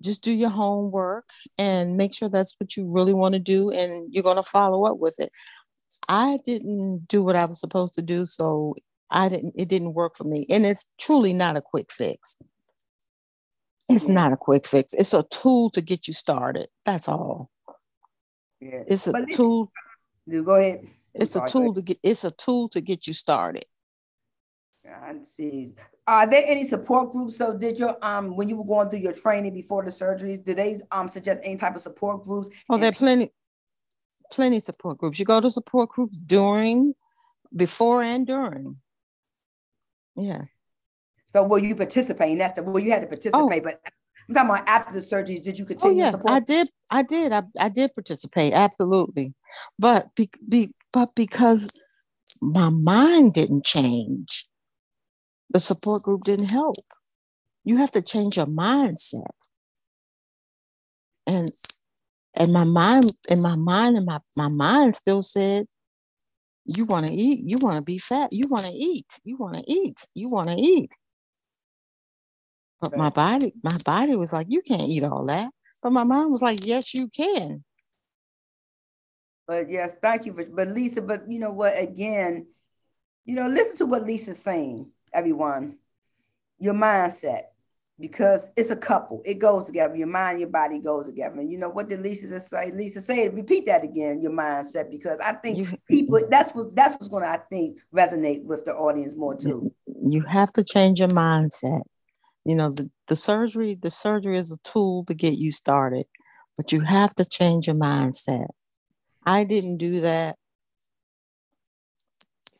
just 0.00 0.22
do 0.22 0.30
your 0.30 0.50
homework 0.50 1.28
and 1.58 1.96
make 1.96 2.14
sure 2.14 2.28
that's 2.28 2.54
what 2.58 2.76
you 2.76 2.88
really 2.88 3.14
want 3.14 3.32
to 3.32 3.40
do 3.40 3.70
and 3.70 4.06
you're 4.12 4.22
going 4.22 4.36
to 4.36 4.42
follow 4.42 4.84
up 4.84 4.98
with 4.98 5.18
it 5.18 5.32
i 6.08 6.38
didn't 6.44 7.06
do 7.08 7.22
what 7.22 7.36
i 7.36 7.44
was 7.44 7.60
supposed 7.60 7.94
to 7.94 8.02
do 8.02 8.26
so 8.26 8.74
i 9.10 9.28
didn't 9.28 9.54
it 9.56 9.68
didn't 9.68 9.94
work 9.94 10.16
for 10.16 10.24
me. 10.24 10.46
And 10.50 10.66
it's 10.66 10.86
truly 10.98 11.32
not 11.32 11.56
a 11.56 11.60
quick 11.60 11.92
fix. 11.92 12.38
It's 13.88 14.08
not 14.08 14.32
a 14.32 14.36
quick 14.36 14.66
fix. 14.66 14.92
It's 14.92 15.14
a 15.14 15.22
tool 15.22 15.70
to 15.70 15.80
get 15.80 16.08
you 16.08 16.14
started. 16.14 16.68
That's 16.84 17.08
all. 17.08 17.50
Yeah. 18.60 18.82
it's 18.86 19.06
a 19.06 19.12
but 19.12 19.30
tool. 19.32 19.72
Go 20.30 20.56
ahead. 20.56 20.86
It's 21.14 21.36
a 21.36 21.46
tool 21.46 21.74
to 21.74 21.82
get 21.82 21.98
it's 22.02 22.24
a 22.24 22.30
tool 22.30 22.68
to 22.70 22.80
get 22.80 23.06
you 23.06 23.14
started. 23.14 23.64
I 24.86 25.14
see. 25.22 25.74
Are 26.06 26.26
there 26.26 26.44
any 26.46 26.66
support 26.66 27.12
groups? 27.12 27.36
So 27.36 27.56
did 27.56 27.78
your 27.78 28.02
um 28.04 28.36
when 28.36 28.48
you 28.48 28.56
were 28.56 28.64
going 28.64 28.90
through 28.90 29.00
your 29.00 29.12
training 29.12 29.54
before 29.54 29.84
the 29.84 29.90
surgeries, 29.90 30.44
did 30.44 30.58
they 30.58 30.80
um 30.90 31.08
suggest 31.08 31.40
any 31.44 31.56
type 31.56 31.76
of 31.76 31.82
support 31.82 32.26
groups? 32.26 32.48
Oh, 32.68 32.76
there 32.76 32.90
are 32.90 32.92
plenty, 32.92 33.32
plenty 34.32 34.60
support 34.60 34.98
groups. 34.98 35.18
You 35.18 35.24
go 35.24 35.40
to 35.40 35.50
support 35.50 35.90
groups 35.90 36.16
during, 36.16 36.94
before 37.54 38.02
and 38.02 38.26
during. 38.26 38.76
Yeah. 40.16 40.42
So 41.26 41.42
will 41.42 41.58
you 41.58 41.74
participate? 41.74 42.38
That's 42.38 42.54
the 42.54 42.62
well, 42.62 42.82
you 42.82 42.90
had 42.90 43.02
to 43.02 43.06
participate, 43.06 43.62
oh. 43.62 43.64
but 43.64 43.80
I'm 44.28 44.34
talking 44.34 44.50
about 44.50 44.68
after 44.68 44.94
the 44.94 45.00
surgeries. 45.00 45.42
Did 45.42 45.58
you 45.58 45.64
oh, 45.64 45.68
continue? 45.68 46.02
Oh 46.02 46.06
yeah, 46.06 46.10
support? 46.10 46.32
I 46.32 46.40
did. 46.40 46.70
I 46.90 47.02
did. 47.02 47.32
I, 47.32 47.42
I 47.58 47.68
did 47.68 47.94
participate 47.94 48.52
absolutely, 48.54 49.34
but 49.78 50.14
be, 50.14 50.30
be 50.48 50.70
but 50.92 51.14
because 51.14 51.70
my 52.40 52.70
mind 52.70 53.34
didn't 53.34 53.64
change 53.64 54.46
the 55.50 55.60
support 55.60 56.02
group 56.02 56.24
didn't 56.24 56.50
help. 56.50 56.76
you 57.64 57.76
have 57.76 57.90
to 57.92 58.02
change 58.02 58.36
your 58.36 58.46
mindset. 58.46 59.30
And 61.26 61.50
and 62.38 62.52
my 62.52 62.64
mind, 62.64 63.12
and 63.28 63.42
my 63.42 63.56
mind, 63.56 63.96
and 63.96 64.06
my, 64.06 64.20
my 64.36 64.48
mind 64.48 64.94
still 64.94 65.22
said, 65.22 65.66
you 66.64 66.84
want 66.84 67.06
to 67.08 67.12
eat, 67.12 67.40
you 67.44 67.58
want 67.58 67.76
to 67.76 67.82
be 67.82 67.98
fat, 67.98 68.32
you 68.32 68.46
want 68.48 68.66
to 68.66 68.72
eat, 68.72 69.20
you 69.24 69.36
want 69.36 69.56
to 69.56 69.64
eat, 69.66 70.06
you 70.14 70.28
want 70.28 70.50
to 70.50 70.56
eat. 70.56 70.92
But 72.80 72.96
my 72.96 73.10
body, 73.10 73.52
my 73.62 73.76
body 73.84 74.14
was 74.14 74.32
like, 74.32 74.46
you 74.50 74.62
can't 74.62 74.88
eat 74.88 75.02
all 75.02 75.26
that. 75.26 75.50
But 75.82 75.90
my 75.90 76.04
mind 76.04 76.30
was 76.30 76.40
like, 76.40 76.64
yes, 76.64 76.94
you 76.94 77.08
can. 77.08 77.64
But 79.48 79.68
yes, 79.68 79.96
thank 80.00 80.26
you 80.26 80.32
for 80.32 80.44
but 80.44 80.68
Lisa, 80.68 81.02
but 81.02 81.28
you 81.28 81.40
know 81.40 81.50
what, 81.50 81.76
again, 81.76 82.46
you 83.24 83.34
know, 83.34 83.48
listen 83.48 83.76
to 83.78 83.86
what 83.86 84.04
Lisa's 84.04 84.38
saying, 84.38 84.90
everyone. 85.12 85.78
Your 86.60 86.74
mindset 86.74 87.44
because 88.00 88.50
it's 88.56 88.70
a 88.70 88.76
couple. 88.76 89.22
It 89.24 89.34
goes 89.34 89.66
together. 89.66 89.96
Your 89.96 90.06
mind, 90.06 90.40
your 90.40 90.48
body 90.48 90.78
goes 90.78 91.06
together. 91.06 91.40
And 91.40 91.50
you 91.50 91.58
know 91.58 91.68
what 91.68 91.88
did 91.88 92.00
Lisa 92.00 92.38
say? 92.40 92.70
Lisa 92.72 93.00
said, 93.00 93.34
repeat 93.34 93.66
that 93.66 93.84
again, 93.84 94.22
your 94.22 94.30
mindset, 94.30 94.90
because 94.90 95.18
I 95.20 95.32
think 95.32 95.68
people 95.88 96.20
that's 96.30 96.54
what 96.54 96.74
that's 96.74 96.92
what's 96.92 97.08
gonna, 97.08 97.26
I 97.26 97.38
think, 97.50 97.78
resonate 97.94 98.44
with 98.44 98.64
the 98.64 98.72
audience 98.72 99.14
more 99.16 99.34
too. 99.34 99.62
You 99.86 100.22
have 100.22 100.52
to 100.52 100.64
change 100.64 101.00
your 101.00 101.08
mindset. 101.08 101.82
You 102.44 102.54
know, 102.54 102.70
the, 102.70 102.90
the 103.08 103.16
surgery, 103.16 103.74
the 103.74 103.90
surgery 103.90 104.38
is 104.38 104.52
a 104.52 104.58
tool 104.68 105.04
to 105.06 105.14
get 105.14 105.34
you 105.34 105.50
started, 105.50 106.06
but 106.56 106.72
you 106.72 106.80
have 106.80 107.14
to 107.16 107.26
change 107.26 107.66
your 107.66 107.76
mindset. 107.76 108.46
I 109.26 109.44
didn't 109.44 109.78
do 109.78 110.00
that. 110.00 110.36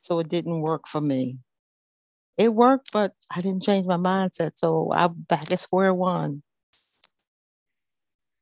So 0.01 0.19
it 0.19 0.29
didn't 0.29 0.61
work 0.61 0.87
for 0.87 1.01
me 1.01 1.39
it 2.39 2.55
worked, 2.55 2.93
but 2.93 3.13
I 3.35 3.41
didn't 3.41 3.65
change 3.65 3.85
my 3.87 3.97
mindset. 3.97 4.53
So 4.55 4.93
I'm 4.95 5.13
back 5.29 5.51
at 5.51 5.59
square 5.59 5.93
one. 5.93 6.43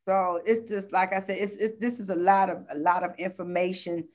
So 0.07 0.41
it's 0.45 0.69
just 0.69 0.93
like 0.93 1.13
I 1.13 1.21
said, 1.21 1.39
it's, 1.41 1.57
it's 1.57 1.81
this 1.81 1.99
is 1.99 2.11
a 2.11 2.15
lot 2.15 2.51
of 2.51 2.65
a 2.71 2.79
lot 2.79 3.03
of 3.03 3.13
information 3.19 4.07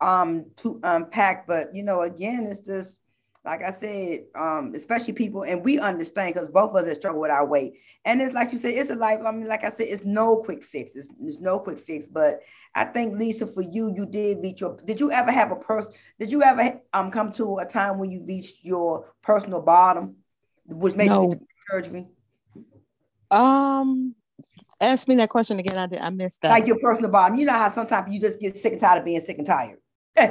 um 0.00 0.46
to 0.58 0.78
unpack. 0.84 1.46
But 1.46 1.74
you 1.74 1.82
know, 1.82 2.02
again, 2.02 2.44
it's 2.44 2.60
just 2.60 3.00
like 3.44 3.62
I 3.62 3.70
said, 3.72 4.26
um, 4.36 4.72
especially 4.74 5.14
people, 5.14 5.42
and 5.42 5.64
we 5.64 5.80
understand 5.80 6.32
because 6.32 6.48
both 6.48 6.70
of 6.70 6.76
us 6.76 6.86
have 6.86 6.94
struggled 6.94 7.22
with 7.22 7.30
our 7.30 7.44
weight. 7.44 7.74
And 8.04 8.22
it's 8.22 8.32
like 8.32 8.52
you 8.52 8.58
said, 8.58 8.74
it's 8.74 8.90
a 8.90 8.94
life. 8.94 9.20
I 9.26 9.32
mean, 9.32 9.48
like 9.48 9.64
I 9.64 9.68
said, 9.68 9.88
it's 9.88 10.04
no 10.04 10.36
quick 10.36 10.62
fix. 10.62 10.94
It's, 10.94 11.08
it's 11.20 11.40
no 11.40 11.58
quick 11.58 11.80
fix. 11.80 12.06
But 12.06 12.40
I 12.74 12.84
think 12.84 13.18
Lisa, 13.18 13.48
for 13.48 13.62
you, 13.62 13.92
you 13.96 14.06
did 14.06 14.38
reach 14.42 14.60
your. 14.60 14.78
Did 14.84 15.00
you 15.00 15.10
ever 15.10 15.32
have 15.32 15.50
a 15.50 15.56
person? 15.56 15.92
Did 16.20 16.30
you 16.30 16.42
ever 16.44 16.80
um 16.92 17.10
come 17.10 17.32
to 17.32 17.58
a 17.58 17.66
time 17.66 17.98
when 17.98 18.12
you 18.12 18.24
reached 18.24 18.64
your 18.64 19.12
personal 19.22 19.60
bottom, 19.60 20.16
which 20.66 20.94
made 20.94 21.08
no. 21.08 21.22
you 21.22 21.46
surgery? 21.68 22.06
Um, 23.32 24.14
ask 24.80 25.08
me 25.08 25.16
that 25.16 25.30
question 25.30 25.58
again. 25.58 25.78
I 25.78 25.86
did. 25.86 26.00
I 26.00 26.10
missed 26.10 26.42
that. 26.42 26.50
Like 26.50 26.68
your 26.68 26.78
personal 26.78 27.10
bottom. 27.10 27.36
You 27.36 27.46
know 27.46 27.54
how 27.54 27.68
sometimes 27.70 28.12
you 28.14 28.20
just 28.20 28.38
get 28.38 28.56
sick 28.56 28.74
and 28.74 28.80
tired 28.80 29.00
of 29.00 29.04
being 29.04 29.20
sick 29.20 29.38
and 29.38 29.46
tired. 29.46 29.78
uh, 30.16 30.28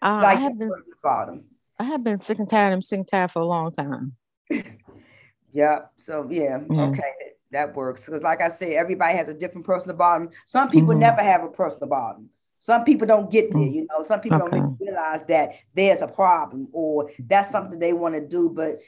like 0.00 0.38
I 0.38 0.40
have 0.40 0.56
been 0.56 0.70
bottom. 1.02 1.44
I 1.78 1.84
have 1.84 2.04
been 2.04 2.18
sick 2.18 2.38
and 2.38 2.48
tired. 2.48 2.72
I'm 2.72 2.82
sick 2.82 2.98
and 2.98 3.08
tired 3.08 3.30
for 3.30 3.40
a 3.40 3.46
long 3.46 3.72
time. 3.72 4.16
yeah. 5.52 5.80
So 5.96 6.26
yeah. 6.30 6.58
Mm. 6.58 6.92
Okay. 6.92 7.12
That 7.52 7.74
works. 7.74 8.04
Because 8.04 8.22
like 8.22 8.42
I 8.42 8.48
said, 8.48 8.72
everybody 8.72 9.16
has 9.16 9.28
a 9.28 9.34
different 9.34 9.66
personal 9.66 9.96
bottom. 9.96 10.30
Some 10.46 10.68
people 10.70 10.90
mm-hmm. 10.90 11.00
never 11.00 11.22
have 11.22 11.44
a 11.44 11.48
personal 11.48 11.88
bottom. 11.88 12.30
Some 12.60 12.84
people 12.84 13.06
don't 13.06 13.30
get 13.30 13.52
there, 13.52 13.62
mm. 13.62 13.74
you 13.74 13.86
know. 13.88 14.04
Some 14.04 14.20
people 14.20 14.42
okay. 14.42 14.58
don't 14.58 14.76
realize 14.80 15.24
that 15.26 15.52
there's 15.74 16.02
a 16.02 16.08
problem 16.08 16.68
or 16.72 17.10
that's 17.18 17.50
something 17.50 17.78
they 17.78 17.92
want 17.92 18.16
to 18.16 18.26
do. 18.26 18.50
But 18.50 18.80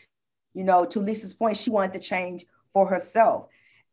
you 0.53 0.65
know, 0.65 0.85
to 0.85 1.01
Lisa's 1.01 1.33
point, 1.33 1.57
she 1.57 1.71
wanted 1.71 1.93
to 1.95 2.01
change 2.01 2.45
for 2.73 2.89
herself. 2.89 3.47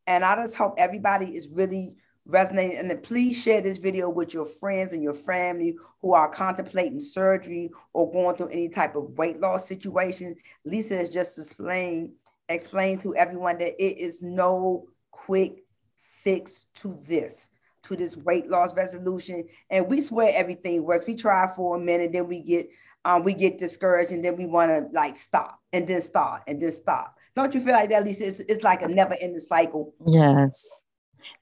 And 0.08 0.24
I 0.24 0.36
just 0.36 0.56
hope 0.56 0.76
everybody 0.78 1.36
is 1.36 1.48
really 1.50 1.96
resonating. 2.28 2.78
And 2.78 2.90
then 2.90 3.02
please 3.02 3.42
share 3.42 3.62
this 3.62 3.78
video 3.78 4.10
with 4.10 4.34
your 4.34 4.46
friends 4.46 4.94
and 4.94 5.02
your 5.02 5.13
family 5.13 5.76
who 6.02 6.13
are 6.13 6.30
contemplating 6.30 7.00
surgery 7.00 7.72
or 7.94 8.12
going 8.12 8.36
through 8.36 8.50
any 8.50 8.70
type 8.70 8.96
of 8.96 9.18
weight 9.18 9.40
loss 9.40 9.68
situation. 9.68 10.36
Lisa 10.66 10.98
has 10.98 11.10
just 11.10 11.38
explained, 11.40 12.12
explained 12.50 13.02
to 13.04 13.16
everyone 13.16 13.58
that 13.60 13.82
it 13.84 13.98
is 13.98 14.22
no 14.22 14.88
quick 15.12 15.63
fix 16.24 16.68
to 16.76 17.00
this, 17.08 17.48
to 17.84 17.96
this 17.96 18.18
weight 18.18 18.50
loss 18.50 18.76
resolution. 18.76 19.48
And 19.70 19.88
we 19.88 20.02
swear 20.02 20.32
everything 20.36 20.84
works. 20.84 21.06
We 21.08 21.16
try 21.16 21.52
for 21.56 21.78
a 21.78 21.80
minute, 21.80 22.12
then 22.12 22.28
we 22.28 22.42
get 22.42 22.70
um, 23.06 23.24
we 23.24 23.34
get 23.34 23.58
discouraged 23.58 24.12
and 24.12 24.26
then 24.26 24.36
we 24.36 24.46
want 24.46 24.70
to 24.70 24.90
like 24.92 25.16
stop 25.16 25.62
and 25.72 25.88
then 25.88 26.02
start 26.02 26.42
and 26.46 26.62
then 26.62 26.74
stop. 26.74 27.16
Don't 27.38 27.54
you 27.54 27.63
feel 27.63 27.72
like 27.72 27.90
that, 27.92 28.04
Lisa? 28.04 28.28
It's, 28.28 28.40
it's 28.42 28.63
like 28.66 28.82
a 28.82 28.88
never 28.90 29.16
ending 29.22 29.40
cycle. 29.40 29.94
Yes 30.06 30.84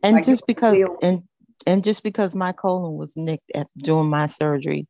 and 0.04 0.16
like 0.16 0.26
just 0.26 0.48
because 0.48 0.78
and 1.02 1.22
and 1.68 1.84
just 1.84 2.04
because 2.04 2.36
my 2.36 2.52
colon 2.52 2.94
was 2.98 3.16
nicked 3.18 3.52
at 3.56 3.68
during 3.78 4.10
my 4.10 4.26
surgery 4.26 4.88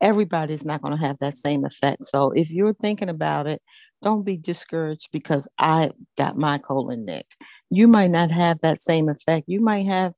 everybody's 0.00 0.64
not 0.64 0.82
going 0.82 0.96
to 0.96 1.06
have 1.06 1.18
that 1.18 1.34
same 1.34 1.64
effect. 1.64 2.04
So 2.04 2.30
if 2.32 2.50
you're 2.50 2.74
thinking 2.74 3.08
about 3.08 3.46
it 3.46 3.60
don't 4.02 4.24
be 4.26 4.36
discouraged 4.36 5.08
because 5.12 5.48
i 5.58 5.90
got 6.18 6.36
my 6.36 6.58
colon 6.58 7.06
nicked. 7.06 7.36
You 7.70 7.88
might 7.88 8.10
not 8.10 8.30
have 8.30 8.60
that 8.60 8.82
same 8.82 9.08
effect. 9.08 9.44
You 9.48 9.60
might 9.60 9.86
have 9.86 10.12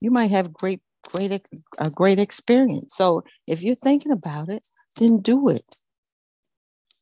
you 0.00 0.10
might 0.10 0.30
have 0.30 0.52
great 0.52 0.80
great 1.12 1.46
a 1.78 1.90
great 1.90 2.18
experience. 2.18 2.94
So 2.96 3.22
if 3.46 3.62
you're 3.62 3.74
thinking 3.74 4.12
about 4.12 4.48
it 4.48 4.66
then 4.98 5.20
do 5.20 5.48
it. 5.48 5.76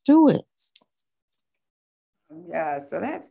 Do 0.05 0.27
it. 0.27 0.45
Yeah 2.49 2.79
so 2.79 2.99
that's 2.99 3.27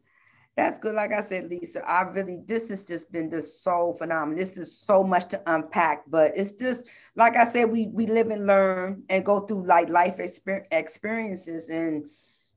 that's 0.59 0.81
good. 0.81 0.97
Like 0.97 1.13
I 1.13 1.21
said, 1.21 1.49
Lisa, 1.49 1.89
I 1.89 2.03
really, 2.03 2.43
this 2.45 2.69
has 2.71 2.83
just 2.83 3.13
been 3.13 3.31
just 3.31 3.63
so 3.63 3.95
phenomenal. 3.97 4.37
This 4.37 4.57
is 4.57 4.81
so 4.81 5.05
much 5.05 5.29
to 5.29 5.41
unpack, 5.47 6.03
but 6.09 6.33
it's 6.35 6.51
just, 6.51 6.85
like 7.15 7.37
I 7.37 7.45
said, 7.45 7.71
we 7.71 7.87
we 7.87 8.07
live 8.07 8.31
and 8.31 8.45
learn 8.45 9.05
and 9.09 9.25
go 9.25 9.39
through 9.39 9.69
like 9.69 9.89
life 9.89 10.17
exper- 10.19 10.65
experiences. 10.73 11.69
And 11.69 12.11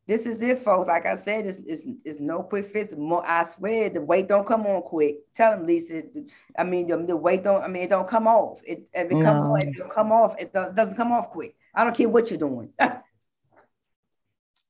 this 0.08 0.26
is 0.26 0.42
it, 0.42 0.58
folks. 0.58 0.88
Like 0.88 1.06
I 1.06 1.14
said, 1.14 1.46
it's, 1.46 1.60
it's, 1.60 1.84
it's 2.04 2.20
no 2.20 2.42
quick 2.42 2.66
fix. 2.66 2.92
More, 2.98 3.24
I 3.24 3.44
swear, 3.44 3.92
the 3.92 4.02
weight 4.02 4.28
don't 4.28 4.48
come 4.48 4.66
on 4.66 4.82
quick. 4.82 5.18
Tell 5.36 5.52
them, 5.52 5.68
Lisa. 5.68 6.02
I 6.58 6.64
mean, 6.64 6.88
the, 6.88 6.98
the 7.06 7.16
weight 7.16 7.44
don't, 7.44 7.62
I 7.62 7.68
mean, 7.68 7.84
it 7.84 7.92
don't 7.92 8.10
come 8.10 8.26
off. 8.26 8.62
It, 8.66 8.90
if 8.94 9.12
it 9.12 9.14
no. 9.14 9.24
comes 9.24 9.46
on, 9.46 9.58
it 9.62 9.78
don't 9.78 9.94
come 9.94 10.12
off. 10.12 10.34
It 10.40 10.52
doesn't 10.52 10.98
come 10.98 11.12
off 11.12 11.30
quick. 11.30 11.56
I 11.76 11.84
don't 11.84 11.96
care 11.96 12.10
what 12.10 12.32
you're 12.32 12.40
doing. 12.40 12.74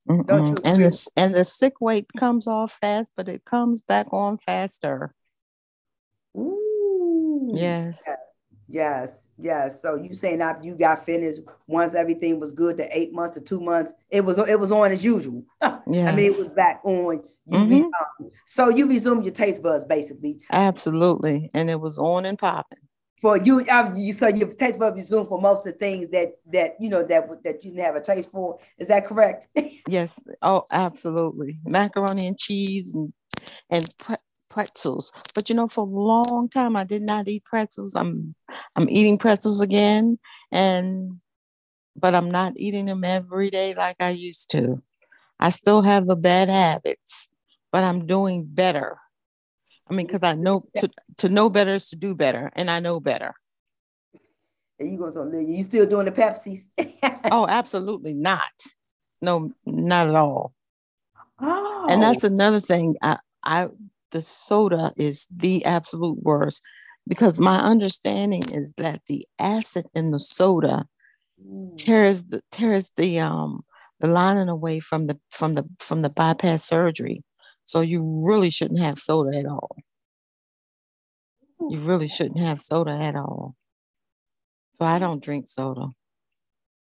and 0.07 0.27
the 0.27 1.11
and 1.15 1.33
the 1.33 1.45
sick 1.45 1.79
weight 1.79 2.07
comes 2.17 2.47
off 2.47 2.73
fast, 2.73 3.11
but 3.15 3.29
it 3.29 3.45
comes 3.45 3.81
back 3.81 4.07
on 4.11 4.37
faster. 4.37 5.13
Ooh. 6.37 7.51
Yes. 7.53 8.07
Yes. 8.67 9.21
Yes. 9.37 9.81
So 9.81 9.95
you 9.95 10.13
saying 10.13 10.41
after 10.41 10.63
you 10.63 10.75
got 10.75 11.05
finished, 11.05 11.39
once 11.67 11.93
everything 11.93 12.39
was 12.39 12.51
good, 12.51 12.77
to 12.77 12.97
eight 12.97 13.13
months 13.13 13.35
to 13.35 13.41
two 13.41 13.59
months, 13.59 13.91
it 14.09 14.23
was 14.23 14.37
it 14.37 14.59
was 14.59 14.71
on 14.71 14.91
as 14.91 15.03
usual. 15.03 15.43
yes. 15.61 15.73
I 15.87 16.15
mean, 16.15 16.25
it 16.25 16.37
was 16.37 16.53
back 16.53 16.81
on. 16.83 17.23
You 17.47 17.57
mm-hmm. 17.57 18.23
um, 18.23 18.31
so 18.45 18.69
you 18.69 18.87
resumed 18.87 19.25
your 19.25 19.33
taste 19.33 19.63
buds 19.63 19.83
basically. 19.83 20.39
Absolutely, 20.51 21.49
and 21.53 21.69
it 21.69 21.79
was 21.79 21.97
on 21.97 22.25
and 22.25 22.37
popping 22.37 22.77
for 23.21 23.37
you, 23.37 23.63
you 23.95 24.13
so 24.13 24.27
your 24.27 24.47
taste 24.49 24.79
bud 24.79 24.95
resumed 24.95 25.29
for 25.29 25.39
most 25.39 25.59
of 25.59 25.65
the 25.65 25.71
things 25.73 26.09
that 26.11 26.33
that 26.51 26.75
you 26.79 26.89
know 26.89 27.03
that 27.03 27.27
that 27.43 27.63
you 27.63 27.71
didn't 27.71 27.85
have 27.85 27.95
a 27.95 28.01
taste 28.01 28.31
for. 28.31 28.59
Is 28.77 28.87
that 28.87 29.05
correct? 29.05 29.47
yes. 29.87 30.19
Oh, 30.41 30.63
absolutely. 30.71 31.59
Macaroni 31.63 32.27
and 32.27 32.37
cheese 32.37 32.93
and 32.93 33.13
and 33.69 33.87
pre- 33.99 34.15
pretzels. 34.49 35.13
But 35.35 35.49
you 35.49 35.55
know, 35.55 35.67
for 35.67 35.85
a 35.85 35.89
long 35.89 36.49
time 36.51 36.75
I 36.75 36.83
did 36.83 37.03
not 37.03 37.27
eat 37.27 37.45
pretzels. 37.45 37.95
I'm 37.95 38.33
I'm 38.75 38.89
eating 38.89 39.17
pretzels 39.17 39.61
again, 39.61 40.17
and 40.51 41.19
but 41.95 42.15
I'm 42.15 42.31
not 42.31 42.53
eating 42.55 42.85
them 42.85 43.03
every 43.03 43.51
day 43.51 43.75
like 43.75 43.97
I 43.99 44.09
used 44.09 44.49
to. 44.51 44.81
I 45.39 45.51
still 45.51 45.83
have 45.83 46.07
the 46.07 46.15
bad 46.15 46.49
habits, 46.49 47.29
but 47.71 47.83
I'm 47.83 48.05
doing 48.07 48.45
better. 48.47 48.97
I 49.91 49.95
mean, 49.95 50.07
because 50.07 50.23
I 50.23 50.35
know 50.35 50.63
to, 50.77 50.89
to 51.17 51.29
know 51.29 51.49
better 51.49 51.75
is 51.75 51.89
to 51.89 51.97
do 51.97 52.15
better, 52.15 52.49
and 52.55 52.71
I 52.71 52.79
know 52.79 53.01
better. 53.01 53.33
And 54.79 54.91
you 54.91 54.97
go 54.97 55.11
so 55.11 55.29
you 55.29 55.63
still 55.63 55.85
doing 55.85 56.05
the 56.05 56.11
Pepsis? 56.11 56.67
oh, 57.31 57.45
absolutely 57.47 58.13
not. 58.13 58.51
No, 59.21 59.51
not 59.65 60.07
at 60.07 60.15
all. 60.15 60.53
Oh. 61.41 61.87
And 61.89 62.01
that's 62.01 62.23
another 62.23 62.59
thing. 62.59 62.95
I, 63.01 63.17
I 63.43 63.67
the 64.11 64.21
soda 64.21 64.93
is 64.95 65.27
the 65.35 65.65
absolute 65.65 66.21
worst 66.23 66.61
because 67.07 67.39
my 67.39 67.59
understanding 67.59 68.43
is 68.53 68.73
that 68.77 69.01
the 69.07 69.25
acid 69.39 69.85
in 69.93 70.11
the 70.11 70.19
soda 70.19 70.85
mm. 71.45 71.77
tears 71.77 72.25
the 72.25 72.41
tears 72.51 72.91
the 72.97 73.19
um 73.19 73.63
the 73.99 74.07
lining 74.07 74.49
away 74.49 74.79
from 74.79 75.07
the 75.07 75.19
from 75.29 75.53
the 75.53 75.67
from 75.79 76.01
the 76.01 76.09
bypass 76.09 76.63
surgery. 76.63 77.23
So 77.71 77.79
you 77.79 78.21
really 78.25 78.49
shouldn't 78.49 78.81
have 78.81 78.99
soda 78.99 79.37
at 79.37 79.45
all. 79.45 79.77
You 81.57 81.79
really 81.79 82.09
shouldn't 82.09 82.39
have 82.39 82.59
soda 82.59 82.91
at 82.91 83.15
all. 83.15 83.55
So 84.77 84.83
I 84.83 84.99
don't 84.99 85.23
drink 85.23 85.47
soda. 85.47 85.87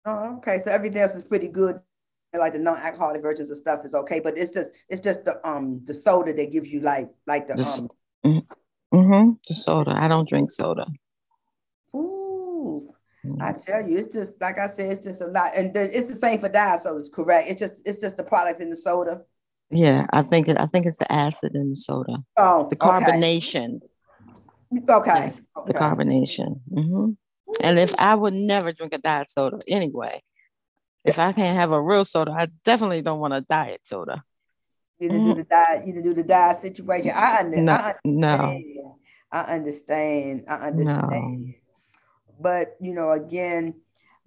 Oh, 0.07 0.37
okay. 0.37 0.63
So 0.65 0.71
everything 0.71 1.03
else 1.03 1.17
is 1.17 1.25
pretty 1.25 1.49
good 1.49 1.81
like 2.33 2.53
the 2.53 2.61
non-alcoholic 2.61 3.23
versions 3.23 3.51
of 3.51 3.57
stuff 3.57 3.85
is 3.85 3.93
okay, 3.93 4.21
but 4.21 4.39
it's 4.39 4.53
just 4.53 4.71
it's 4.89 5.01
just 5.01 5.25
the 5.25 5.45
um 5.49 5.81
the 5.87 5.95
soda 5.95 6.33
that 6.33 6.53
gives 6.53 6.71
you 6.73 6.79
like 6.79 7.09
like 7.27 7.49
the, 7.49 7.55
the 7.55 8.29
um 8.29 8.47
mm-hmm, 8.95 9.31
the 9.49 9.55
soda. 9.55 9.97
I 9.99 10.07
don't 10.07 10.29
drink 10.29 10.53
soda. 10.53 10.87
Ooh, 11.93 12.95
mm-hmm. 13.27 13.43
I 13.43 13.53
tell 13.53 13.85
you, 13.85 13.97
it's 13.97 14.15
just 14.15 14.33
like 14.41 14.61
I 14.61 14.69
said, 14.69 14.93
it's 14.93 15.05
just 15.05 15.23
a 15.23 15.27
lot, 15.27 15.57
and 15.57 15.77
it's 15.77 16.09
the 16.09 16.17
same 16.17 16.39
for 16.39 16.49
diet 16.49 16.85
soda. 16.85 17.01
It's 17.01 17.09
correct. 17.09 17.49
It's 17.49 17.61
just 17.61 17.75
it's 17.85 17.99
just 17.99 18.17
the 18.17 18.23
product 18.23 18.61
in 18.61 18.71
the 18.71 18.77
soda. 18.77 19.23
Yeah, 19.71 20.07
I 20.13 20.23
think 20.23 20.49
it. 20.49 20.59
I 20.59 20.67
think 20.67 20.87
it's 20.87 20.97
the 20.97 21.11
acid 21.13 21.55
in 21.55 21.71
the 21.71 21.77
soda. 21.77 22.25
Oh, 22.37 22.69
the 22.71 22.77
carbonation. 22.77 23.81
Okay. 24.73 24.93
Okay. 24.93 25.15
Yes, 25.15 25.43
okay. 25.57 25.73
The 25.73 25.79
carbonation. 25.79 26.61
Mm-hmm. 26.71 27.11
And 27.63 27.79
if 27.79 27.99
I 27.99 28.15
would 28.15 28.35
never 28.35 28.73
drink 28.73 28.95
a 28.95 28.99
diet 28.99 29.31
soda 29.31 29.59
anyway, 29.67 30.23
if 31.05 31.19
I 31.19 31.33
can't 31.33 31.59
have 31.59 31.73
a 31.73 31.81
real 31.81 32.05
soda, 32.05 32.35
I 32.39 32.49
definitely 32.65 33.03
don't 33.03 33.21
want 33.21 33.35
a 33.35 33.41
diet 33.41 33.81
soda. 33.85 34.23
You 34.99 35.09
mm. 35.09 35.25
do 35.27 35.35
the 35.35 35.45
diet, 35.45 35.87
you 35.87 36.03
do 36.03 36.15
the 36.15 36.23
diet 36.23 36.61
situation. 36.61 37.13
I, 37.15 37.39
under, 37.39 37.57
no, 37.57 37.73
I 37.73 37.95
understand. 38.05 38.65
No. 38.75 38.99
I 39.31 39.41
understand. 39.41 40.45
I 40.49 40.55
understand. 40.55 41.47
No. 41.47 41.53
But 42.41 42.77
you 42.81 42.95
know, 42.95 43.13
again, 43.13 43.75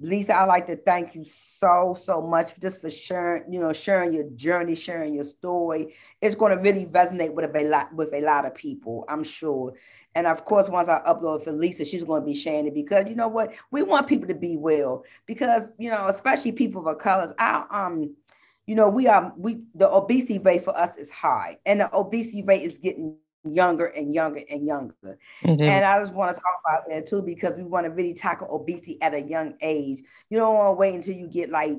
Lisa, 0.02 0.36
I'd 0.36 0.45
like 0.45 0.66
to 0.68 0.76
thank 0.76 1.14
you 1.14 1.24
so, 1.24 1.95
so 1.97 2.22
much 2.22 2.60
just 2.60 2.82
for 2.82 2.89
sharing, 2.89 3.54
you 3.54 3.60
know, 3.60 3.72
sharing 3.72 4.14
your 4.14 4.24
journey, 4.32 4.74
sharing 4.74 5.14
your 5.14 5.24
story. 5.24 5.93
It's 6.22 6.36
going 6.36 6.58
to 6.58 6.62
really 6.62 6.88
resonate 6.88 7.34
with 7.34 7.56
a 7.56 7.64
lot 7.64 7.93
with 7.93 8.12
a 8.14 8.22
lot 8.22 8.45
of 8.45 8.56
people, 8.56 9.06
I'm 9.08 9.24
sure. 9.24 9.74
And 10.16 10.26
of 10.26 10.43
course, 10.43 10.68
once 10.70 10.89
I 10.89 11.02
upload 11.08 11.43
for 11.43 11.52
Lisa, 11.52 11.86
she's 11.86 12.04
going 12.04 12.24
to 12.24 12.26
be 12.26 12.34
sharing 12.34 12.68
it 12.68 12.74
because 12.74 13.08
you 13.08 13.16
know 13.16 13.28
what? 13.28 13.54
We 13.70 13.84
want 13.84 14.08
people 14.08 14.28
to 14.28 14.34
be 14.34 14.58
well 14.58 15.06
because 15.28 15.70
you 15.78 15.91
know, 15.91 16.08
especially 16.08 16.54
people 16.54 16.88
of 16.88 16.97
colors. 16.97 17.32
I 17.38 17.66
um, 17.70 18.16
you 18.66 18.76
know, 18.76 18.89
we 18.89 19.08
are 19.08 19.34
we 19.38 19.62
the 19.76 19.89
obesity 19.89 20.39
rate 20.39 20.64
for 20.64 20.76
us 20.76 20.97
is 20.97 21.12
high, 21.12 21.60
and 21.66 21.82
the 21.82 21.95
obesity 21.95 22.41
rate 22.41 22.64
is 22.64 22.80
getting 22.80 23.18
younger 23.44 23.86
and 23.86 24.14
younger 24.14 24.42
and 24.50 24.66
younger. 24.66 25.18
Mm-hmm. 25.44 25.62
And 25.62 25.86
I 25.86 26.00
just 26.00 26.14
want 26.14 26.36
to 26.36 26.42
talk 26.42 26.62
about 26.66 26.89
that 26.89 27.08
too 27.08 27.22
because 27.22 27.56
we 27.56 27.64
want 27.64 27.86
to 27.86 27.92
really 27.92 28.14
tackle 28.14 28.48
obesity 28.54 29.02
at 29.02 29.14
a 29.14 29.22
young 29.22 29.56
age. 29.62 30.02
You 30.30 30.38
don't 30.38 30.56
want 30.56 30.68
to 30.70 30.80
wait 30.80 30.96
until 30.96 31.16
you 31.16 31.28
get 31.28 31.50
like 31.50 31.78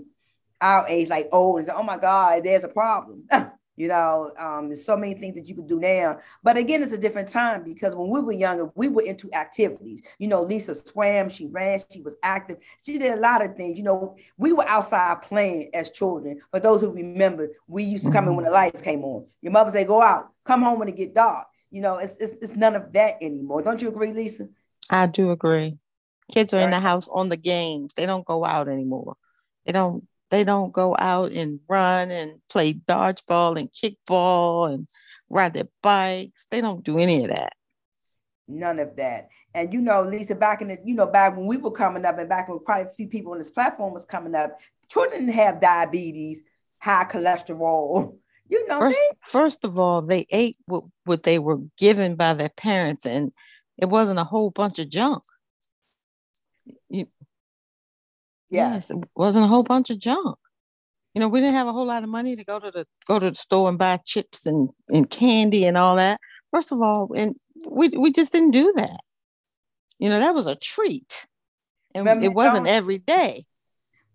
our 0.60 0.86
age, 0.88 1.08
like 1.08 1.28
old, 1.32 1.58
and 1.58 1.66
say, 1.66 1.72
"Oh 1.74 1.82
my 1.82 1.98
God, 1.98 2.44
there's 2.44 2.64
a 2.64 2.68
problem." 2.68 3.24
you 3.76 3.88
know, 3.88 4.32
um, 4.38 4.68
there's 4.68 4.84
so 4.84 4.96
many 4.96 5.14
things 5.14 5.34
that 5.34 5.46
you 5.46 5.54
can 5.54 5.66
do 5.66 5.80
now. 5.80 6.18
But 6.42 6.56
again, 6.56 6.82
it's 6.82 6.92
a 6.92 6.98
different 6.98 7.28
time 7.28 7.64
because 7.64 7.94
when 7.94 8.10
we 8.10 8.20
were 8.20 8.32
younger, 8.32 8.70
we 8.74 8.88
were 8.88 9.02
into 9.02 9.32
activities. 9.32 10.02
You 10.18 10.28
know, 10.28 10.42
Lisa 10.42 10.74
swam, 10.74 11.30
she 11.30 11.46
ran, 11.46 11.80
she 11.90 12.02
was 12.02 12.16
active, 12.22 12.58
she 12.84 12.98
did 12.98 13.16
a 13.16 13.20
lot 13.20 13.44
of 13.44 13.56
things. 13.56 13.78
You 13.78 13.84
know, 13.84 14.16
we 14.36 14.52
were 14.52 14.68
outside 14.68 15.22
playing 15.22 15.70
as 15.74 15.90
children. 15.90 16.40
For 16.50 16.60
those 16.60 16.80
who 16.82 16.90
remember, 16.90 17.48
we 17.66 17.84
used 17.84 18.04
to 18.04 18.12
come 18.12 18.28
in 18.28 18.36
when 18.36 18.44
the 18.44 18.50
mm-hmm. 18.50 18.54
lights 18.54 18.82
came 18.82 19.04
on. 19.04 19.26
Your 19.40 19.52
mother 19.52 19.70
say, 19.70 19.84
"Go 19.84 20.02
out, 20.02 20.28
come 20.44 20.62
home 20.62 20.78
when 20.78 20.88
it 20.88 20.96
get 20.96 21.14
dark." 21.14 21.46
You 21.72 21.80
know, 21.80 21.96
it's, 21.96 22.16
it's, 22.18 22.34
it's 22.40 22.54
none 22.54 22.76
of 22.76 22.92
that 22.92 23.16
anymore. 23.22 23.62
Don't 23.62 23.80
you 23.80 23.88
agree, 23.88 24.12
Lisa? 24.12 24.48
I 24.90 25.06
do 25.06 25.30
agree. 25.30 25.78
Kids 26.30 26.52
are 26.52 26.58
right. 26.58 26.64
in 26.64 26.70
the 26.70 26.80
house 26.80 27.08
on 27.08 27.30
the 27.30 27.36
games. 27.36 27.94
They 27.94 28.06
don't 28.06 28.26
go 28.26 28.44
out 28.44 28.68
anymore. 28.68 29.16
They 29.64 29.72
don't 29.72 30.06
they 30.30 30.44
don't 30.44 30.72
go 30.72 30.96
out 30.98 31.32
and 31.32 31.60
run 31.68 32.10
and 32.10 32.40
play 32.48 32.72
dodgeball 32.72 33.60
and 33.60 33.70
kickball 33.70 34.72
and 34.72 34.88
ride 35.28 35.52
their 35.52 35.68
bikes. 35.82 36.46
They 36.50 36.62
don't 36.62 36.82
do 36.82 36.98
any 36.98 37.24
of 37.24 37.30
that. 37.30 37.52
None 38.48 38.78
of 38.78 38.96
that. 38.96 39.28
And 39.54 39.72
you 39.74 39.82
know, 39.82 40.02
Lisa, 40.02 40.34
back 40.34 40.62
in 40.62 40.68
the, 40.68 40.78
you 40.84 40.94
know, 40.94 41.06
back 41.06 41.36
when 41.36 41.46
we 41.46 41.58
were 41.58 41.70
coming 41.70 42.06
up 42.06 42.18
and 42.18 42.30
back 42.30 42.48
when 42.48 42.58
quite 42.60 42.86
a 42.86 42.88
few 42.88 43.08
people 43.08 43.32
on 43.32 43.38
this 43.38 43.50
platform 43.50 43.92
was 43.92 44.06
coming 44.06 44.34
up, 44.34 44.58
children 44.88 45.26
didn't 45.26 45.34
have 45.34 45.60
diabetes, 45.60 46.42
high 46.78 47.04
cholesterol, 47.04 48.16
you 48.49 48.66
know, 48.68 48.80
first, 48.80 49.01
first 49.20 49.64
of 49.64 49.78
all, 49.78 50.03
they 50.03 50.26
ate 50.30 50.57
what, 50.66 50.84
what 51.05 51.22
they 51.22 51.38
were 51.38 51.59
given 51.78 52.16
by 52.16 52.34
their 52.34 52.51
parents, 52.51 53.07
and 53.07 53.32
it 53.78 53.86
wasn't 53.86 54.18
a 54.18 54.24
whole 54.24 54.51
bunch 54.51 54.78
of 54.78 54.88
junk. 54.88 55.22
You, 56.88 57.07
yes, 58.51 58.90
it 58.90 58.99
wasn't 59.14 59.47
a 59.47 59.49
whole 59.49 59.64
bunch 59.64 59.90
of 59.90 59.99
junk. 59.99 60.38
You 61.14 61.20
know, 61.20 61.28
we 61.28 61.40
didn't 61.40 61.57
have 61.57 61.68
a 61.68 61.72
whole 61.72 61.86
lot 61.86 62.05
of 62.05 62.09
money 62.09 62.36
to 62.36 62.45
go 62.45 62.59
to 62.59 62.70
the 62.70 62.86
go 63.07 63.18
to 63.18 63.30
the 63.30 63.36
store 63.36 63.68
and 63.68 63.78
buy 63.78 63.99
chips 64.05 64.47
and, 64.47 64.70
and 64.88 65.09
candy 65.09 65.64
and 65.64 65.76
all 65.76 65.97
that. 65.97 66.20
First 66.51 66.72
of 66.72 66.80
all, 66.80 67.12
and 67.16 67.36
we 67.66 67.88
we 67.88 68.12
just 68.12 68.32
didn't 68.32 68.53
do 68.53 68.72
that. 68.76 69.01
You 69.99 70.09
know, 70.09 70.20
that 70.20 70.34
was 70.34 70.47
a 70.47 70.57
treat. 70.57 71.26
And 71.95 72.05
remember 72.05 72.24
it 72.24 72.34
wasn't 72.34 72.68
every 72.68 72.99
day. 72.99 73.45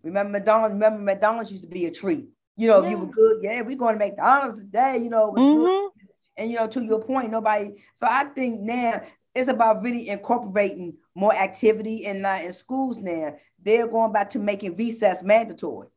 Remember 0.03 0.31
McDonald's, 0.31 0.73
remember 0.73 0.99
McDonald's 1.01 1.51
used 1.51 1.63
to 1.63 1.69
be 1.69 1.85
a 1.85 1.91
treat. 1.91 2.27
You 2.57 2.69
know, 2.69 2.81
yes. 2.81 2.91
you 2.91 2.97
were 2.97 3.11
good. 3.11 3.43
Yeah, 3.43 3.61
we're 3.61 3.77
going 3.77 3.97
to 3.97 4.05
McDonald's 4.05 4.57
today. 4.57 4.99
You 5.03 5.09
know, 5.09 5.31
mm-hmm. 5.31 5.99
and 6.37 6.51
you 6.51 6.57
know, 6.57 6.67
to 6.67 6.83
your 6.83 7.01
point, 7.03 7.31
nobody. 7.31 7.75
So 7.95 8.07
I 8.09 8.25
think 8.25 8.61
now 8.61 9.01
it's 9.35 9.47
about 9.47 9.83
really 9.83 10.09
incorporating 10.09 10.97
more 11.15 11.33
activity 11.33 12.05
in 12.05 12.25
uh, 12.25 12.39
in 12.43 12.51
schools. 12.53 12.97
Now 12.97 13.35
they're 13.63 13.87
going 13.87 14.11
back 14.11 14.31
to 14.31 14.39
making 14.39 14.75
recess 14.75 15.23
mandatory. 15.23 15.87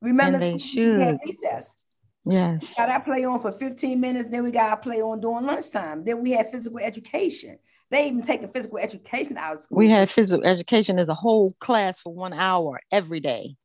Remember, 0.00 0.38
and 0.38 0.54
they 0.54 0.58
should 0.58 1.18
recess. 1.24 1.86
Yes. 2.24 2.74
We 2.76 2.84
got 2.84 2.90
our 2.90 3.00
play 3.00 3.24
on 3.24 3.40
for 3.40 3.52
15 3.52 4.00
minutes, 4.00 4.28
then 4.30 4.42
we 4.42 4.50
got 4.50 4.70
our 4.70 4.76
play 4.76 5.00
on 5.00 5.20
during 5.20 5.46
lunchtime. 5.46 6.04
Then 6.04 6.22
we 6.22 6.32
had 6.32 6.50
physical 6.52 6.78
education. 6.78 7.58
They 7.90 8.06
even 8.06 8.22
taking 8.22 8.50
physical 8.50 8.78
education 8.78 9.36
out 9.36 9.54
of 9.54 9.60
school. 9.62 9.78
We 9.78 9.88
had 9.88 10.08
physical 10.08 10.46
education 10.46 10.98
as 10.98 11.08
a 11.08 11.14
whole 11.14 11.52
class 11.58 12.00
for 12.00 12.12
one 12.12 12.32
hour 12.32 12.80
every 12.92 13.20
day. 13.20 13.56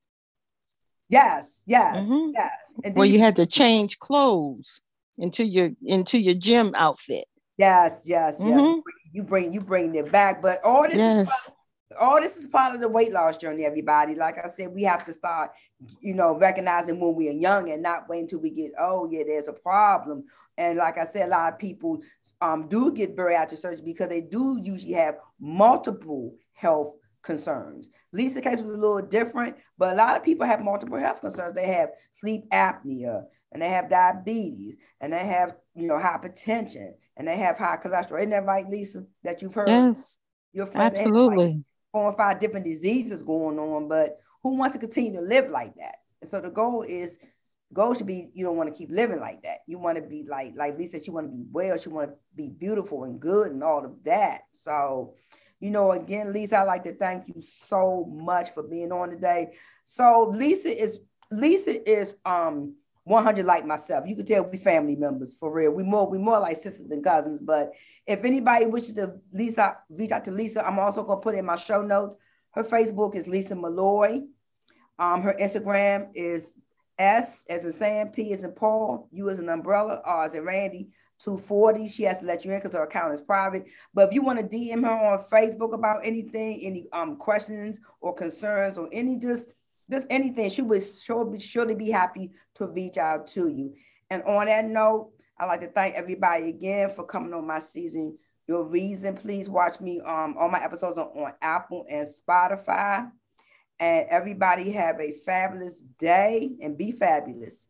Yes, 1.10 1.62
yes, 1.66 2.06
mm-hmm. 2.06 2.32
yes. 2.34 2.51
And 2.84 2.95
well, 2.95 3.06
you, 3.06 3.14
you 3.14 3.20
had 3.20 3.36
to 3.36 3.45
change 3.45 3.99
clothes 3.99 4.82
into 5.18 5.45
your 5.45 5.70
into 5.84 6.20
your 6.20 6.34
gym 6.34 6.74
outfit. 6.76 7.26
Yes, 7.58 7.99
yes, 8.03 8.36
yes. 8.39 8.62
Mm-hmm. 8.62 8.80
You 9.14 9.24
bring 9.24 9.53
you 9.53 9.62
bring 9.62 9.95
it 9.95 10.12
back, 10.12 10.41
but 10.41 10.64
all 10.64 10.84
this 10.84 10.95
yes. 10.95 11.28
is 11.28 11.56
part, 11.93 12.01
all 12.01 12.22
this 12.22 12.38
is 12.38 12.47
part 12.47 12.76
of 12.76 12.82
the 12.82 12.89
weight 12.89 13.14
loss 13.14 13.38
journey, 13.38 13.66
everybody. 13.66 14.16
Like 14.16 14.38
I 14.43 14.47
said, 14.47 14.74
we 14.74 14.84
have 14.84 15.06
to 15.06 15.14
start, 15.14 15.51
you 16.01 16.14
know, 16.14 16.38
recognizing 16.38 16.99
when 16.99 17.16
we 17.16 17.30
are 17.30 17.34
young 17.34 17.70
and 17.72 17.82
not 17.84 18.10
wait 18.10 18.22
until 18.22 18.39
we 18.39 18.49
get 18.49 18.72
oh 18.80 19.08
yeah, 19.10 19.24
there's 19.26 19.47
a 19.47 19.53
problem. 19.53 20.26
And 20.58 20.78
like 20.78 20.97
I 20.97 21.06
said, 21.06 21.28
a 21.28 21.32
lot 21.32 21.53
of 21.53 21.60
people 21.60 22.01
um, 22.41 22.68
do 22.68 22.91
get 22.91 23.16
bariatric 23.16 23.58
surgery 23.58 23.86
because 23.86 24.10
they 24.10 24.22
do 24.22 24.60
usually 24.62 24.93
have 24.93 25.16
multiple 25.39 26.34
health 26.53 26.95
concerns. 27.26 27.89
Lisa's 28.13 28.43
case 28.43 28.61
was 28.61 28.73
a 28.73 28.78
little 28.78 29.01
different, 29.01 29.57
but 29.78 29.93
a 29.93 29.97
lot 29.97 30.15
of 30.15 30.23
people 30.23 30.45
have 30.45 30.61
multiple 30.61 30.97
health 30.97 31.21
concerns. 31.21 31.55
They 31.55 31.67
have 31.67 31.89
sleep 32.13 32.49
apnea, 32.51 33.23
and 33.51 33.61
they 33.61 33.69
have 33.69 33.89
diabetes, 33.89 34.76
and 35.01 35.11
they 35.11 35.26
have 35.26 35.55
you 35.76 35.88
know 35.88 35.95
hypertension, 35.95 36.91
and 37.17 37.28
they 37.28 37.38
have 37.38 37.57
high 37.57 37.78
cholesterol. 37.78 38.19
Isn't 38.19 38.30
that 38.30 38.45
right, 38.45 38.69
Lisa? 38.69 39.03
That 39.23 39.41
you've 39.41 39.53
heard? 39.53 39.67
Yes, 39.67 40.19
your 40.53 40.67
friends 40.67 40.99
absolutely. 40.99 41.45
Like 41.47 41.55
four 41.91 42.03
or 42.11 42.17
five 42.17 42.39
different 42.39 42.65
diseases 42.65 43.23
going 43.23 43.59
on, 43.59 43.88
but 43.88 44.19
who 44.43 44.55
wants 44.55 44.73
to 44.73 44.80
continue 44.80 45.13
to 45.13 45.21
live 45.21 45.49
like 45.49 45.76
that? 45.76 45.95
And 46.21 46.30
so 46.30 46.39
the 46.39 46.49
goal 46.49 46.84
is 46.84 47.17
goal 47.73 47.93
should 47.93 48.07
be 48.07 48.30
you 48.34 48.45
don't 48.45 48.57
want 48.57 48.69
to 48.69 48.76
keep 48.76 48.91
living 48.91 49.19
like 49.19 49.43
that. 49.43 49.59
You 49.67 49.80
want 49.80 49.97
to 49.97 50.01
be 50.01 50.26
like 50.30 50.53
like 50.55 50.78
Lisa, 50.78 51.03
she 51.03 51.11
want 51.11 51.28
to 51.28 51.36
be 51.36 51.45
well, 51.51 51.78
she 51.78 51.89
want 51.89 52.09
to 52.09 52.15
be 52.36 52.49
beautiful 52.49 53.03
and 53.03 53.19
good 53.19 53.51
and 53.51 53.63
all 53.63 53.84
of 53.84 54.03
that. 54.05 54.41
So 54.53 55.15
you 55.60 55.72
know, 55.72 55.91
again, 55.91 56.34
Lisa, 56.34 56.60
I'd 56.60 56.64
like 56.64 56.84
to 56.84 56.93
thank 56.93 57.28
you 57.28 57.41
so 57.41 58.06
much 58.12 58.51
for 58.51 58.64
being 58.64 58.91
on 58.91 59.10
today. 59.10 59.53
So 59.86 60.32
Lisa 60.34 60.70
is 60.70 60.99
Lisa 61.32 61.89
is 61.89 62.16
um 62.26 62.76
100 63.06 63.45
like 63.45 63.66
myself. 63.66 64.06
You 64.08 64.16
can 64.16 64.26
tell 64.26 64.43
we 64.43 64.58
family 64.58 64.95
members 64.95 65.36
for 65.39 65.51
real. 65.51 65.72
We 65.72 65.84
more 65.84 66.10
we 66.10 66.18
more 66.18 66.39
like 66.39 66.58
sisters 66.58 66.91
and 66.91 67.03
cousins. 67.03 67.41
But 67.41 67.72
if 68.06 68.24
anybody 68.24 68.66
wishes 68.66 68.95
to 68.95 69.16
Lisa 69.32 69.78
reach 69.89 70.12
out 70.12 70.26
to 70.26 70.32
Lisa, 70.32 70.66
I'm 70.66 70.80
also 70.80 71.03
gonna 71.03 71.22
put 71.22 71.36
in 71.36 71.45
my 71.45 71.56
show 71.56 71.82
notes. 71.82 72.16
Her 72.51 72.64
Facebook 72.64 73.16
is 73.16 73.28
Lisa 73.28 73.56
Malloy. 73.56 74.22
Um, 74.97 75.22
her 75.22 75.36
Instagram 75.39 76.10
is 76.16 76.56
S 76.97 77.43
as 77.49 77.66
in 77.66 77.74
Sam, 77.74 78.10
P 78.10 78.32
as 78.34 78.41
in 78.41 78.51
Paul, 78.51 79.10
U 79.12 79.30
as 79.30 79.39
an 79.39 79.49
umbrella, 79.49 80.01
R 80.03 80.26
as 80.26 80.34
in 80.34 80.43
Randy, 80.43 80.89
240. 81.20 81.88
She 81.88 82.03
has 82.03 82.20
to 82.20 82.26
let 82.26 82.45
you 82.45 82.51
in 82.51 82.59
because 82.59 82.74
her 82.74 82.84
account 82.84 83.13
is 83.13 83.22
private. 83.22 83.66
But 83.93 84.07
if 84.07 84.13
you 84.13 84.22
want 84.22 84.39
to 84.39 84.57
DM 84.57 84.84
her 84.84 84.91
on 84.91 85.24
Facebook 85.32 85.74
about 85.74 86.05
anything, 86.05 86.61
any 86.63 86.88
um 86.91 87.18
questions 87.18 87.80
or 88.01 88.13
concerns 88.13 88.78
or 88.78 88.89
any 88.91 89.18
just 89.18 89.49
just 89.89 90.07
anything, 90.09 90.49
she 90.49 90.61
would 90.61 90.84
surely, 90.84 91.39
surely 91.39 91.76
be 91.76 91.91
happy 91.91 92.32
to 92.55 92.68
reach 92.68 92.97
out 92.97 93.28
to 93.28 93.47
you. 93.47 93.74
And 94.09 94.24
on 94.24 94.47
that 94.47 94.66
note, 94.66 95.11
I'd 95.38 95.45
like 95.45 95.59
to 95.61 95.68
thank 95.68 95.95
everybody 95.95 96.49
again 96.49 96.89
for 96.89 97.05
coming 97.05 97.34
on 97.34 97.45
my 97.45 97.59
season. 97.59 98.18
Your 98.47 98.63
reason, 98.63 99.16
please 99.16 99.49
watch 99.49 99.80
me. 99.82 99.99
Um, 100.01 100.36
all 100.38 100.49
my 100.49 100.63
episodes 100.63 100.97
are 100.97 101.09
on 101.09 101.34
Apple 101.41 101.86
and 101.89 102.07
Spotify. 102.07 103.09
And 103.80 104.05
everybody 104.09 104.72
have 104.72 104.99
a 105.01 105.11
fabulous 105.26 105.84
day 105.99 106.51
and 106.61 106.78
be 106.78 106.91
fabulous. 106.91 107.68